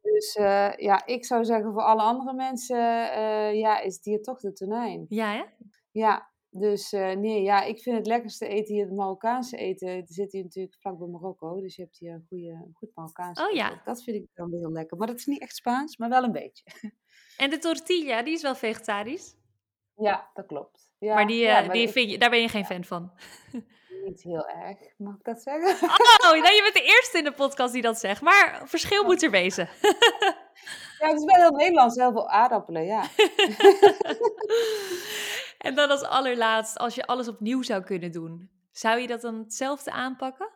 Dus 0.01 0.36
uh, 0.36 0.71
ja, 0.75 1.05
ik 1.05 1.25
zou 1.25 1.45
zeggen 1.45 1.71
voor 1.73 1.83
alle 1.83 2.01
andere 2.01 2.33
mensen, 2.33 2.77
uh, 3.17 3.53
ja, 3.53 3.79
is 3.79 3.95
het 3.95 4.05
hier 4.05 4.21
toch 4.21 4.39
de 4.39 4.53
tonijn. 4.53 5.05
Ja, 5.09 5.31
hè? 5.33 5.43
Ja, 5.91 6.31
dus 6.56 6.94
uh, 6.94 7.12
nee, 7.12 7.42
ja, 7.42 7.62
ik 7.63 7.82
vind 7.82 7.98
het 7.98 8.08
lekkerste 8.08 8.48
eten 8.48 8.74
hier 8.74 8.86
het 8.86 8.94
Marokkaanse 8.94 9.58
eten. 9.58 9.89
Het 9.89 10.13
zit 10.13 10.32
hier 10.32 10.44
natuurlijk 10.44 10.76
vlak 10.80 10.98
bij 10.98 11.08
Marokko, 11.08 11.62
dus 11.62 11.76
je 11.76 11.82
hebt 11.82 12.00
hier 12.00 12.13
een 12.13 12.26
goede, 12.28 12.70
goed 12.74 12.92
Marokkaans 12.96 13.42
Oh 13.42 13.52
ja. 13.52 13.82
Dat 13.86 14.04
vind 14.04 14.18
ik 14.18 14.30
dan 14.34 14.52
heel 14.52 14.72
lekker. 14.72 14.98
Maar 14.98 15.08
dat 15.08 15.18
is 15.18 15.26
niet 15.26 15.42
echt 15.42 15.56
Spaans, 15.56 15.98
maar 15.98 16.10
wel 16.10 16.24
een 16.24 16.32
beetje. 16.32 16.63
En 17.38 17.50
de 17.50 17.58
tortilla, 17.58 18.24
die 18.24 18.34
is 18.34 18.42
wel 18.42 18.56
vegetarisch? 18.56 19.36
Ja, 19.96 20.30
dat 20.34 20.46
klopt. 20.46 20.92
Ja, 20.98 21.13
maar 21.13 21.28
die, 21.28 21.39
ja, 21.39 21.62
die 21.62 21.82
ik, 21.82 21.89
vind 21.89 22.12
je, 22.12 22.18
daar 22.18 22.30
ben 22.30 22.42
je 22.42 22.50
geen 22.50 22.66
fan 22.66 22.84
van? 22.84 23.12
Niet 24.06 24.24
heel 24.24 24.48
erg, 24.48 24.78
mag 24.98 25.16
ik 25.16 25.24
dat 25.24 25.42
zeggen? 25.42 25.89
Oh, 25.89 26.22
nou, 26.22 26.36
je 26.36 26.62
bent 26.62 26.86
de 26.86 26.92
eerste 26.96 27.18
in 27.18 27.24
de 27.24 27.34
podcast 27.34 27.74
die 27.74 27.82
dat 27.82 28.00
zegt. 28.00 28.22
Maar 28.22 28.62
verschil 28.66 29.02
oh. 29.02 29.08
moet 29.08 29.24
er 29.24 29.32
wezen. 29.32 29.70
Ja, 31.00 31.10
het 31.10 31.20
is 31.20 31.26
wel 31.26 31.42
heel 31.42 31.52
Nederlands, 31.52 31.96
heel 31.96 32.12
veel 32.12 32.30
aardappelen, 32.30 32.86
ja. 32.86 33.02
En 35.63 35.76
dan 35.76 35.89
als 35.89 36.04
allerlaatst, 36.04 36.78
als 36.78 36.95
je 36.95 37.06
alles 37.06 37.28
opnieuw 37.28 37.62
zou 37.62 37.84
kunnen 37.84 38.12
doen, 38.12 38.49
zou 38.71 38.99
je 38.99 39.08
dat 39.08 39.21
dan 39.21 39.36
hetzelfde 39.36 39.91
aanpakken? 39.91 40.49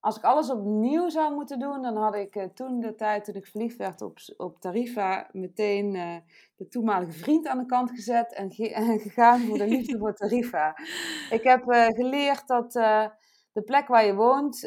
Als 0.00 0.16
ik 0.16 0.24
alles 0.24 0.50
opnieuw 0.50 1.08
zou 1.08 1.34
moeten 1.34 1.58
doen, 1.58 1.82
dan 1.82 1.96
had 1.96 2.14
ik 2.14 2.34
uh, 2.36 2.44
toen 2.44 2.80
de 2.80 2.94
tijd, 2.94 3.24
toen 3.24 3.34
ik 3.34 3.46
verliefd 3.46 3.76
werd 3.76 4.02
op, 4.02 4.18
op 4.36 4.60
Tarifa, 4.60 5.28
meteen 5.32 5.94
uh, 5.94 6.16
de 6.56 6.68
toenmalige 6.68 7.12
vriend 7.12 7.46
aan 7.46 7.58
de 7.58 7.66
kant 7.66 7.90
gezet 7.90 8.32
en, 8.32 8.50
ge 8.50 8.74
en 8.74 8.98
gegaan 8.98 9.40
voor 9.40 9.58
de 9.58 9.66
liefde 9.66 9.98
voor 9.98 10.14
Tarifa. 10.14 10.76
Ik 11.30 11.42
heb 11.42 11.72
uh, 11.72 11.86
geleerd 11.86 12.46
dat 12.46 12.72
de 13.52 13.62
plek 13.64 13.88
waar 13.88 14.06
je 14.06 14.14
woont 14.14 14.60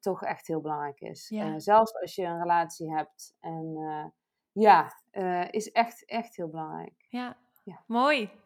toch 0.00 0.22
echt 0.24 0.46
heel 0.46 0.60
belangrijk 0.60 1.00
is. 1.00 1.28
Ja. 1.28 1.58
zelfs 1.58 2.00
als 2.00 2.14
je 2.14 2.24
een 2.24 2.40
relatie 2.40 2.94
hebt. 2.94 3.34
En 3.40 3.76
ja, 4.52 4.92
is 5.50 5.72
echt, 5.72 6.04
echt 6.04 6.36
heel 6.36 6.48
belangrijk. 6.48 7.06
Ja, 7.08 7.36
ja. 7.62 7.84
mooi. 7.86 8.42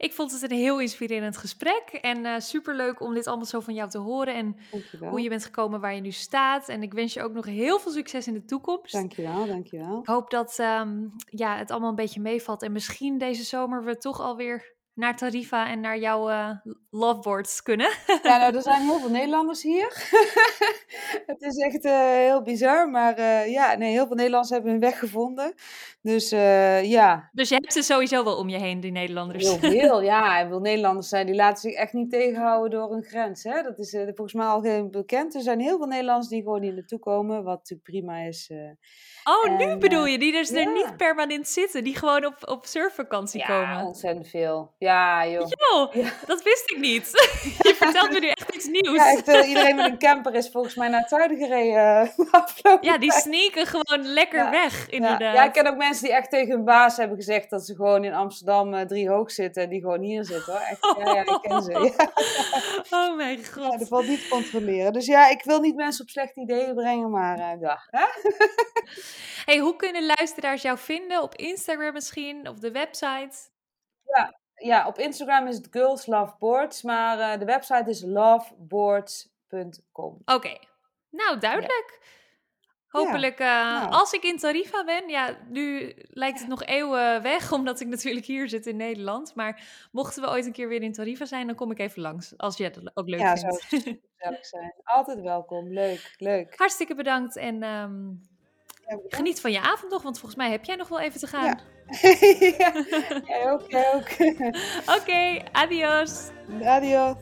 Ik 0.00 0.12
vond 0.12 0.32
het 0.32 0.42
een 0.42 0.56
heel 0.56 0.80
inspirerend 0.80 1.36
gesprek 1.36 1.98
en 2.00 2.18
uh, 2.18 2.38
superleuk 2.38 3.00
om 3.00 3.14
dit 3.14 3.26
allemaal 3.26 3.46
zo 3.46 3.60
van 3.60 3.74
jou 3.74 3.90
te 3.90 3.98
horen 3.98 4.34
en 4.34 4.56
hoe 4.98 5.20
je 5.20 5.28
bent 5.28 5.44
gekomen 5.44 5.80
waar 5.80 5.94
je 5.94 6.00
nu 6.00 6.10
staat. 6.10 6.68
En 6.68 6.82
ik 6.82 6.92
wens 6.92 7.12
je 7.12 7.22
ook 7.22 7.32
nog 7.32 7.44
heel 7.44 7.78
veel 7.78 7.92
succes 7.92 8.26
in 8.26 8.34
de 8.34 8.44
toekomst. 8.44 8.92
Dankjewel, 8.92 9.46
dankjewel. 9.46 10.00
Ik 10.00 10.06
hoop 10.06 10.30
dat 10.30 10.58
um, 10.58 11.10
ja, 11.24 11.56
het 11.56 11.70
allemaal 11.70 11.88
een 11.88 11.94
beetje 11.94 12.20
meevalt 12.20 12.62
en 12.62 12.72
misschien 12.72 13.18
deze 13.18 13.42
zomer 13.42 13.84
we 13.84 13.96
toch 13.96 14.20
alweer 14.20 14.74
naar 14.94 15.16
Tarifa 15.16 15.68
en 15.68 15.80
naar 15.80 15.98
jouw 15.98 16.30
uh, 16.30 16.50
loveboards 16.90 17.62
kunnen. 17.62 17.90
Ja, 18.22 18.38
nou, 18.38 18.54
er 18.56 18.62
zijn 18.62 18.82
heel 18.82 18.98
veel 18.98 19.10
Nederlanders 19.10 19.62
hier. 19.62 20.08
het 21.26 21.42
is 21.42 21.56
echt 21.56 21.84
uh, 21.84 21.92
heel 22.00 22.42
bizar, 22.42 22.90
maar 22.90 23.18
uh, 23.18 23.52
ja, 23.52 23.74
nee, 23.74 23.90
heel 23.90 24.06
veel 24.06 24.16
Nederlanders 24.16 24.52
hebben 24.52 24.70
hun 24.70 24.80
weg 24.80 24.98
gevonden. 24.98 25.54
Dus 26.02 26.28
ja. 26.82 27.30
Dus 27.32 27.48
je 27.48 27.54
hebt 27.54 27.72
ze 27.72 27.82
sowieso 27.82 28.24
wel 28.24 28.36
om 28.36 28.48
je 28.48 28.58
heen, 28.58 28.80
die 28.80 28.92
Nederlanders. 28.92 29.48
Heel 29.48 29.58
veel, 29.58 30.02
ja. 30.12 30.48
Veel 30.48 30.60
Nederlanders 30.60 31.08
zijn, 31.08 31.26
die 31.26 31.34
laten 31.34 31.70
zich 31.70 31.72
echt 31.72 31.92
niet 31.92 32.10
tegenhouden 32.10 32.70
door 32.70 32.92
een 32.92 33.02
grens. 33.02 33.42
Hè? 33.42 33.62
Dat 33.62 33.78
is 33.78 33.90
volgens 33.90 34.32
mij 34.32 34.46
al 34.46 34.60
geen 34.60 34.90
bekend. 34.90 35.34
Er 35.34 35.40
zijn 35.40 35.60
heel 35.60 35.76
veel 35.76 35.86
Nederlanders 35.86 36.28
die 36.28 36.42
gewoon 36.42 36.62
hier 36.62 36.74
naartoe 36.74 36.98
komen, 36.98 37.44
wat 37.44 37.58
natuurlijk 37.58 37.82
prima 37.82 38.18
is. 38.18 38.50
Oh, 39.24 39.58
nu 39.58 39.76
bedoel 39.76 40.06
je? 40.06 40.18
Die 40.18 40.32
dus 40.32 40.48
ja. 40.48 40.60
er 40.60 40.72
niet 40.72 40.96
permanent 40.96 41.48
zitten, 41.48 41.84
die 41.84 41.96
gewoon 41.96 42.24
op, 42.24 42.36
op 42.44 42.66
surfvakantie 42.66 43.40
ja, 43.40 43.46
komen. 43.46 43.68
Ja, 43.68 43.86
ontzettend 43.86 44.28
veel. 44.28 44.72
Ja, 44.78 45.26
joh. 45.26 45.48
Ja. 45.92 46.10
dat 46.26 46.42
wist 46.42 46.70
ik 46.70 46.78
niet. 46.78 47.10
je 47.68 47.74
vertelt 47.74 48.10
me 48.10 48.18
nu 48.18 48.28
echt 48.28 48.54
iets 48.54 48.66
nieuws. 48.66 48.96
Ja, 48.96 49.10
echt, 49.10 49.28
uh, 49.28 49.48
iedereen 49.48 49.76
met 49.76 49.84
een 49.84 49.98
camper 49.98 50.34
is 50.34 50.48
volgens 50.50 50.74
mij 50.74 50.88
naar 50.88 51.00
het 51.00 51.08
zuiden 51.08 51.36
gereden. 51.38 51.68
Uh, 52.62 52.76
ja, 52.80 52.98
die 52.98 53.12
sneaken 53.12 53.66
gewoon 53.66 54.12
lekker 54.12 54.50
weg, 54.50 54.88
inderdaad. 54.88 55.34
Ja. 55.34 55.44
ik 55.44 55.52
ken 55.52 55.66
ook 55.66 55.76
mensen 55.76 56.04
die 56.04 56.12
echt 56.12 56.30
tegen 56.30 56.50
hun 56.50 56.64
baas 56.64 56.96
hebben 56.96 57.16
gezegd 57.16 57.50
dat 57.50 57.66
ze 57.66 57.74
gewoon 57.74 58.04
in 58.04 58.14
Amsterdam 58.14 58.74
uh, 58.74 58.80
drie 58.80 59.08
hoog 59.08 59.30
zitten. 59.30 59.68
Die 59.68 59.80
gewoon 59.80 60.00
hier 60.00 60.24
zitten, 60.24 60.52
hoor. 60.52 60.62
Echt, 60.62 60.96
ja, 60.98 61.14
ja, 61.14 61.20
ik 61.20 61.38
ken 61.42 61.62
ze. 61.62 61.92
Oh 62.90 63.16
mijn 63.16 63.44
god. 63.44 63.72
Ja, 63.72 63.76
dat 63.76 63.88
valt 63.88 64.08
niet 64.08 64.22
te 64.22 64.28
controleren. 64.28 64.92
Dus 64.92 65.06
ja, 65.06 65.28
ik 65.28 65.42
wil 65.44 65.60
niet 65.60 65.76
mensen 65.76 66.04
op 66.04 66.10
slechte 66.10 66.40
ideeën 66.40 66.74
brengen, 66.74 67.10
maar 67.10 67.58
ja. 67.60 67.80
Hey, 69.44 69.58
hoe 69.58 69.76
kunnen 69.76 70.06
luisteraars 70.06 70.62
jou 70.62 70.78
vinden? 70.78 71.22
Op 71.22 71.34
Instagram 71.34 71.92
misschien, 71.92 72.48
of 72.48 72.58
de 72.58 72.70
website? 72.70 73.36
Ja, 74.04 74.38
ja 74.54 74.86
op 74.86 74.98
Instagram 74.98 75.46
is 75.46 75.56
het 75.56 75.68
Girls 75.70 76.06
Love 76.06 76.34
Boards, 76.38 76.82
maar 76.82 77.18
uh, 77.18 77.38
de 77.38 77.44
website 77.44 77.90
is 77.90 78.02
loveboards.com. 78.02 80.18
Oké, 80.24 80.34
okay. 80.34 80.60
nou 81.10 81.38
duidelijk. 81.38 81.98
Ja. 82.00 82.06
Hopelijk. 82.90 83.40
Uh, 83.40 83.46
nou. 83.46 83.90
als 83.90 84.12
ik 84.12 84.22
in 84.22 84.38
Tarifa 84.38 84.84
ben, 84.84 85.08
ja, 85.08 85.36
nu 85.48 85.94
lijkt 85.96 86.38
het 86.38 86.48
nog 86.48 86.64
eeuwen 86.64 87.22
weg, 87.22 87.52
omdat 87.58 87.80
ik 87.80 87.86
natuurlijk 87.86 88.26
hier 88.26 88.48
zit 88.48 88.66
in 88.66 88.76
Nederland. 88.76 89.34
Maar 89.34 89.62
mochten 89.92 90.22
we 90.22 90.28
ooit 90.28 90.46
een 90.46 90.52
keer 90.52 90.68
weer 90.68 90.82
in 90.82 90.92
Tarifa 90.92 91.24
zijn, 91.24 91.46
dan 91.46 91.56
kom 91.56 91.70
ik 91.70 91.78
even 91.78 92.02
langs, 92.02 92.36
als 92.36 92.56
je 92.56 92.64
het 92.64 92.90
ook 92.94 93.08
leuk 93.08 93.20
ja, 93.20 93.36
vindt. 93.36 93.66
Ja, 93.70 93.78
gezellig 94.16 94.46
zijn. 94.46 94.74
Altijd 94.82 95.20
welkom, 95.20 95.72
leuk, 95.72 96.14
leuk. 96.18 96.54
Hartstikke 96.56 96.94
bedankt 96.94 97.36
en 97.36 97.62
um, 97.62 98.20
Geniet 99.08 99.40
van 99.40 99.52
je 99.52 99.60
avond 99.60 99.92
nog, 99.92 100.02
want 100.02 100.18
volgens 100.18 100.40
mij 100.40 100.50
heb 100.50 100.64
jij 100.64 100.76
nog 100.76 100.88
wel 100.88 101.00
even 101.00 101.20
te 101.20 101.26
gaan. 101.26 101.44
Ja, 101.44 101.58
jij 103.26 103.50
ook, 103.50 103.70
jij 103.70 103.94
ook. 103.94 104.10
Oké, 104.18 105.00
okay, 105.00 105.44
adios. 105.52 106.28
Adios. 106.64 107.16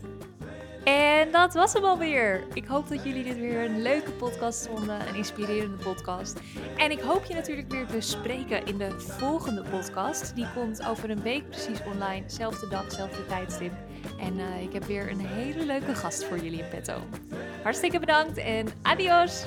En 0.84 1.30
dat 1.32 1.54
was 1.54 1.72
hem 1.72 1.84
alweer. 1.84 2.46
Ik 2.54 2.66
hoop 2.66 2.88
dat 2.88 3.04
jullie 3.04 3.24
dit 3.24 3.36
weer 3.36 3.64
een 3.64 3.82
leuke 3.82 4.12
podcast 4.12 4.66
vonden, 4.66 5.08
een 5.08 5.14
inspirerende 5.14 5.84
podcast. 5.84 6.40
En 6.76 6.90
ik 6.90 7.00
hoop 7.00 7.24
je 7.24 7.34
natuurlijk 7.34 7.70
weer 7.70 7.86
te 7.86 8.00
spreken 8.00 8.66
in 8.66 8.78
de 8.78 9.00
volgende 9.00 9.62
podcast. 9.62 10.34
Die 10.34 10.46
komt 10.54 10.86
over 10.86 11.10
een 11.10 11.22
week 11.22 11.48
precies 11.48 11.82
online, 11.86 12.22
zelfde 12.26 12.68
dag, 12.68 12.92
zelfde 12.92 13.26
tijdstip. 13.26 13.72
En 14.20 14.38
uh, 14.38 14.62
ik 14.62 14.72
heb 14.72 14.84
weer 14.84 15.10
een 15.10 15.26
hele 15.26 15.64
leuke 15.64 15.94
gast 15.94 16.24
voor 16.24 16.38
jullie 16.38 16.62
in 16.62 16.68
petto. 16.68 17.02
Hartstikke 17.62 17.98
bedankt 17.98 18.36
en 18.36 18.68
adios! 18.82 19.44